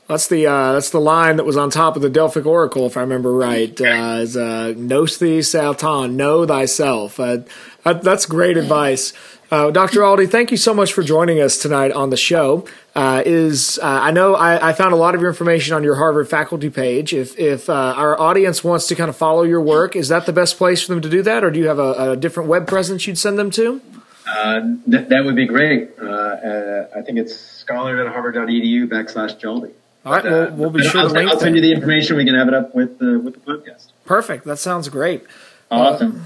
That's 0.09 0.27
the 0.27 0.47
uh, 0.47 0.73
that's 0.73 0.89
the 0.89 0.99
line 0.99 1.35
that 1.35 1.45
was 1.45 1.55
on 1.55 1.69
top 1.69 1.95
of 1.95 2.01
the 2.01 2.09
Delphic 2.09 2.47
Oracle, 2.47 2.87
if 2.87 2.97
I 2.97 3.01
remember 3.01 3.31
right. 3.31 3.79
Uh, 3.79 4.17
is 4.21 4.35
uh, 4.35 4.73
"Nos 4.75 5.19
thee 5.19 5.43
know 5.53 6.45
thyself." 6.47 7.19
Uh, 7.19 7.37
that's 7.83 8.25
great 8.25 8.57
advice. 8.57 9.13
Uh, 9.51 9.69
Dr. 9.69 10.01
Aldy, 10.01 10.27
thank 10.27 10.49
you 10.49 10.57
so 10.57 10.73
much 10.73 10.93
for 10.93 11.03
joining 11.03 11.39
us 11.39 11.59
tonight 11.59 11.91
on 11.91 12.09
the 12.09 12.17
show. 12.17 12.65
Uh, 12.95 13.21
is 13.23 13.77
uh, 13.83 13.85
I 13.85 14.09
know 14.09 14.33
I, 14.33 14.69
I, 14.69 14.73
found 14.73 14.93
a 14.93 14.95
lot 14.95 15.13
of 15.13 15.21
your 15.21 15.29
information 15.29 15.75
on 15.75 15.83
your 15.83 15.95
Harvard 15.95 16.27
faculty 16.27 16.71
page. 16.71 17.13
If 17.13 17.37
if 17.37 17.69
uh, 17.69 17.93
our 17.95 18.19
audience 18.19 18.63
wants 18.63 18.87
to 18.87 18.95
kind 18.95 19.09
of 19.09 19.15
follow 19.15 19.43
your 19.43 19.61
work, 19.61 19.95
is 19.95 20.07
that 20.09 20.25
the 20.25 20.33
best 20.33 20.57
place 20.57 20.81
for 20.81 20.93
them 20.93 21.03
to 21.03 21.09
do 21.09 21.21
that, 21.21 21.43
or 21.43 21.51
do 21.51 21.59
you 21.59 21.67
have 21.67 21.77
a, 21.77 22.13
a 22.13 22.17
different 22.17 22.49
web 22.49 22.67
presence 22.67 23.05
you'd 23.05 23.19
send 23.19 23.37
them 23.37 23.51
to? 23.51 23.79
Uh, 24.27 24.61
th- 24.89 25.07
that 25.09 25.23
would 25.23 25.35
be 25.35 25.45
great. 25.45 25.91
Uh, 25.99 26.87
I 26.95 27.01
think 27.03 27.19
it's 27.19 27.39
scholar.harvard.edu 27.39 28.87
backslash 28.87 29.39
jaldy. 29.39 29.71
All 30.05 30.13
right, 30.13 30.23
we'll, 30.23 30.55
we'll 30.55 30.69
be 30.69 30.83
sure 30.83 31.01
I'll, 31.01 31.07
to 31.09 31.13
link. 31.13 31.29
I'll 31.29 31.39
send 31.39 31.55
you 31.55 31.61
the 31.61 31.73
information. 31.73 32.15
We 32.15 32.25
can 32.25 32.35
have 32.35 32.47
it 32.47 32.53
up 32.53 32.73
with 32.73 32.99
with 32.99 33.33
the 33.33 33.39
podcast. 33.39 33.91
Perfect. 34.05 34.45
That 34.45 34.57
sounds 34.57 34.89
great. 34.89 35.25
Awesome. 35.69 36.25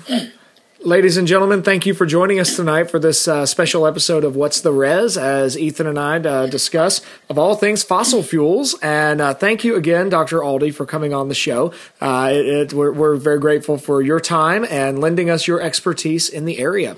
Ladies 0.86 1.16
and 1.16 1.26
gentlemen, 1.26 1.64
thank 1.64 1.86
you 1.86 1.94
for 1.94 2.06
joining 2.06 2.42
us 2.42 2.58
tonight 2.58 2.92
for 2.92 3.00
this 3.00 3.26
uh, 3.26 3.46
special 3.46 3.88
episode 3.88 4.26
of 4.26 4.36
What's 4.36 4.60
the 4.60 4.74
Res 4.74 5.18
as 5.18 5.58
Ethan 5.58 5.88
and 5.88 5.98
I 5.98 6.18
uh, 6.20 6.46
discuss, 6.48 7.00
of 7.30 7.40
all 7.40 7.56
things, 7.56 7.84
fossil 7.84 8.22
fuels. 8.22 8.78
And 8.82 9.22
uh, 9.22 9.34
thank 9.34 9.64
you 9.64 9.78
again, 9.78 10.10
Dr. 10.10 10.40
Aldy, 10.40 10.76
for 10.76 10.86
coming 10.86 11.14
on 11.14 11.30
the 11.30 11.36
show. 11.36 11.74
Uh, 12.02 12.32
it, 12.34 12.46
it, 12.46 12.74
we're, 12.74 12.92
we're 12.92 13.16
very 13.16 13.40
grateful 13.40 13.78
for 13.78 14.02
your 14.02 14.20
time 14.20 14.66
and 14.70 15.00
lending 15.00 15.30
us 15.30 15.48
your 15.48 15.62
expertise 15.62 16.28
in 16.28 16.44
the 16.44 16.60
area. 16.60 16.98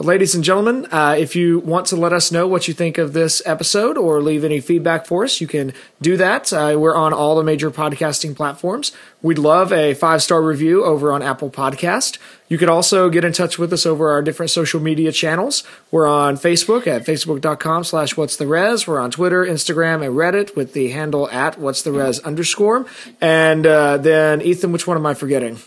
Ladies 0.00 0.36
and 0.36 0.44
gentlemen, 0.44 0.86
uh, 0.92 1.16
if 1.18 1.34
you 1.34 1.58
want 1.58 1.86
to 1.86 1.96
let 1.96 2.12
us 2.12 2.30
know 2.30 2.46
what 2.46 2.68
you 2.68 2.74
think 2.74 2.98
of 2.98 3.14
this 3.14 3.42
episode 3.44 3.98
or 3.98 4.22
leave 4.22 4.44
any 4.44 4.60
feedback 4.60 5.06
for 5.06 5.24
us, 5.24 5.40
you 5.40 5.48
can 5.48 5.72
do 6.00 6.16
that. 6.16 6.52
Uh, 6.52 6.76
we're 6.78 6.94
on 6.94 7.12
all 7.12 7.34
the 7.34 7.42
major 7.42 7.68
podcasting 7.68 8.36
platforms. 8.36 8.92
We'd 9.22 9.40
love 9.40 9.72
a 9.72 9.94
five 9.94 10.22
star 10.22 10.40
review 10.40 10.84
over 10.84 11.12
on 11.12 11.20
Apple 11.20 11.50
Podcast. 11.50 12.18
You 12.46 12.58
could 12.58 12.68
also 12.68 13.10
get 13.10 13.24
in 13.24 13.32
touch 13.32 13.58
with 13.58 13.72
us 13.72 13.84
over 13.84 14.10
our 14.10 14.22
different 14.22 14.50
social 14.50 14.78
media 14.78 15.10
channels. 15.10 15.64
We're 15.90 16.06
on 16.06 16.36
Facebook 16.36 16.86
at 16.86 17.04
facebook.com 17.04 17.82
slash 17.82 18.16
what's 18.16 18.36
the 18.36 18.46
res. 18.46 18.86
We're 18.86 19.00
on 19.00 19.10
Twitter, 19.10 19.44
Instagram, 19.44 20.06
and 20.06 20.14
Reddit 20.14 20.54
with 20.54 20.74
the 20.74 20.90
handle 20.90 21.28
at 21.30 21.58
what's 21.58 21.82
the 21.82 21.90
res 21.90 22.20
underscore. 22.20 22.86
And 23.20 23.66
uh, 23.66 23.96
then, 23.96 24.42
Ethan, 24.42 24.70
which 24.70 24.86
one 24.86 24.96
am 24.96 25.06
I 25.06 25.14
forgetting? 25.14 25.58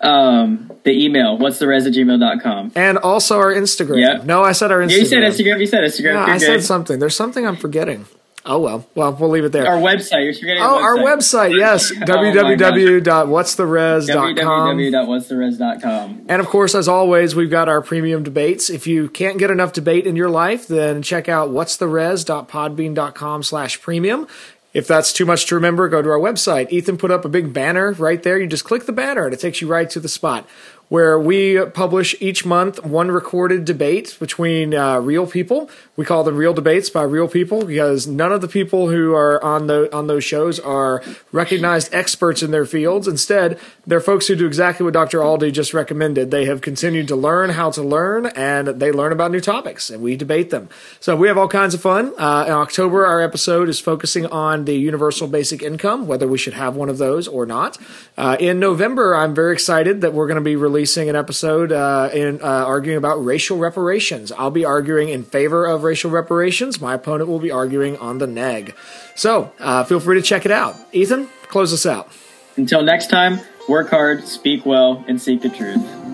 Um, 0.00 0.72
the 0.84 1.04
email, 1.04 1.36
what's 1.36 1.58
the 1.58 1.66
res 1.66 1.86
at 1.86 1.92
gmail.com. 1.92 2.72
And 2.74 2.96
also 2.98 3.38
our 3.38 3.52
Instagram. 3.52 4.00
Yep. 4.00 4.24
No, 4.24 4.42
I 4.42 4.52
said 4.52 4.72
our 4.72 4.78
Instagram. 4.78 4.90
Yeah, 4.90 4.96
you 4.96 5.06
said 5.06 5.22
Instagram. 5.22 5.60
You 5.60 5.66
said 5.66 5.84
Instagram. 5.84 6.16
I 6.16 6.38
good. 6.38 6.40
said 6.40 6.64
something. 6.64 6.98
There's 6.98 7.16
something 7.16 7.46
I'm 7.46 7.56
forgetting. 7.56 8.06
Oh 8.46 8.58
well, 8.58 8.86
well 8.94 9.12
we'll 9.12 9.28
leave 9.28 9.44
it 9.44 9.52
there. 9.52 9.66
Our 9.66 9.76
website. 9.76 10.24
You're 10.24 10.32
forgetting. 10.32 10.62
Oh, 10.62 10.82
our 10.82 10.96
website. 10.96 11.58
Yes, 11.58 11.92
oh, 11.96 11.96
www.what'stheres.com. 11.96 14.78
www.what'stheres.com. 14.78 16.24
And 16.26 16.40
of 16.40 16.46
course, 16.46 16.74
as 16.74 16.88
always, 16.88 17.36
we've 17.36 17.50
got 17.50 17.68
our 17.68 17.82
premium 17.82 18.22
debates. 18.22 18.70
If 18.70 18.86
you 18.86 19.10
can't 19.10 19.36
get 19.36 19.50
enough 19.50 19.74
debate 19.74 20.06
in 20.06 20.16
your 20.16 20.30
life, 20.30 20.66
then 20.66 21.02
check 21.02 21.28
out 21.28 21.50
what'stheres.podbean.com/premium. 21.50 24.26
If 24.72 24.86
that's 24.86 25.12
too 25.12 25.26
much 25.26 25.46
to 25.46 25.56
remember, 25.56 25.88
go 25.88 26.00
to 26.00 26.10
our 26.10 26.18
website. 26.18 26.70
Ethan 26.70 26.96
put 26.96 27.10
up 27.10 27.24
a 27.24 27.28
big 27.28 27.52
banner 27.52 27.92
right 27.92 28.22
there. 28.22 28.38
You 28.38 28.46
just 28.46 28.64
click 28.64 28.86
the 28.86 28.92
banner 28.92 29.24
and 29.24 29.34
it 29.34 29.40
takes 29.40 29.60
you 29.60 29.66
right 29.66 29.90
to 29.90 30.00
the 30.00 30.08
spot 30.08 30.46
where 30.90 31.18
we 31.20 31.64
publish 31.66 32.16
each 32.20 32.44
month 32.44 32.84
one 32.84 33.12
recorded 33.12 33.64
debate 33.64 34.16
between 34.18 34.74
uh, 34.74 34.98
real 34.98 35.24
people. 35.24 35.70
We 35.96 36.04
call 36.04 36.24
them 36.24 36.36
real 36.36 36.52
debates 36.52 36.90
by 36.90 37.04
real 37.04 37.28
people 37.28 37.64
because 37.64 38.08
none 38.08 38.32
of 38.32 38.40
the 38.40 38.48
people 38.48 38.90
who 38.90 39.14
are 39.14 39.42
on 39.42 39.68
the 39.68 39.94
on 39.96 40.08
those 40.08 40.24
shows 40.24 40.58
are 40.58 41.00
recognized 41.30 41.94
experts 41.94 42.42
in 42.42 42.50
their 42.50 42.66
fields. 42.66 43.06
Instead, 43.06 43.58
they're 43.86 44.00
folks 44.00 44.26
who 44.26 44.34
do 44.34 44.46
exactly 44.46 44.82
what 44.82 44.92
Dr. 44.92 45.20
Aldy 45.20 45.52
just 45.52 45.72
recommended. 45.72 46.32
They 46.32 46.46
have 46.46 46.60
continued 46.60 47.06
to 47.08 47.16
learn 47.16 47.50
how 47.50 47.70
to 47.70 47.82
learn, 47.82 48.26
and 48.26 48.66
they 48.66 48.90
learn 48.90 49.12
about 49.12 49.30
new 49.30 49.40
topics, 49.40 49.90
and 49.90 50.02
we 50.02 50.16
debate 50.16 50.50
them. 50.50 50.68
So 50.98 51.14
we 51.14 51.28
have 51.28 51.38
all 51.38 51.48
kinds 51.48 51.72
of 51.72 51.80
fun. 51.80 52.12
Uh, 52.18 52.46
in 52.48 52.52
October, 52.52 53.06
our 53.06 53.20
episode 53.20 53.68
is 53.68 53.78
focusing 53.78 54.26
on 54.26 54.64
the 54.64 54.74
universal 54.74 55.28
basic 55.28 55.62
income, 55.62 56.08
whether 56.08 56.26
we 56.26 56.38
should 56.38 56.54
have 56.54 56.74
one 56.74 56.88
of 56.88 56.98
those 56.98 57.28
or 57.28 57.46
not. 57.46 57.78
Uh, 58.16 58.36
in 58.40 58.58
November, 58.58 59.14
I'm 59.14 59.36
very 59.36 59.52
excited 59.52 60.00
that 60.00 60.12
we're 60.12 60.26
going 60.26 60.34
to 60.34 60.40
be 60.40 60.56
releasing 60.56 60.79
releasing 60.80 61.10
an 61.10 61.16
episode 61.16 61.72
uh, 61.72 62.08
in 62.10 62.40
uh, 62.40 62.46
arguing 62.46 62.96
about 62.96 63.22
racial 63.22 63.58
reparations. 63.58 64.32
I'll 64.32 64.50
be 64.50 64.64
arguing 64.64 65.10
in 65.10 65.24
favor 65.24 65.66
of 65.66 65.82
racial 65.82 66.10
reparations. 66.10 66.80
My 66.80 66.94
opponent 66.94 67.28
will 67.28 67.38
be 67.38 67.50
arguing 67.50 67.98
on 67.98 68.16
the 68.16 68.26
neg. 68.26 68.74
So 69.14 69.52
uh, 69.60 69.84
feel 69.84 70.00
free 70.00 70.16
to 70.16 70.22
check 70.22 70.46
it 70.46 70.50
out. 70.50 70.76
Ethan, 70.92 71.28
close 71.48 71.74
us 71.74 71.84
out. 71.84 72.08
Until 72.56 72.82
next 72.82 73.08
time, 73.08 73.40
work 73.68 73.90
hard, 73.90 74.26
speak 74.26 74.64
well, 74.64 75.04
and 75.06 75.20
seek 75.20 75.42
the 75.42 75.50
truth. 75.50 76.09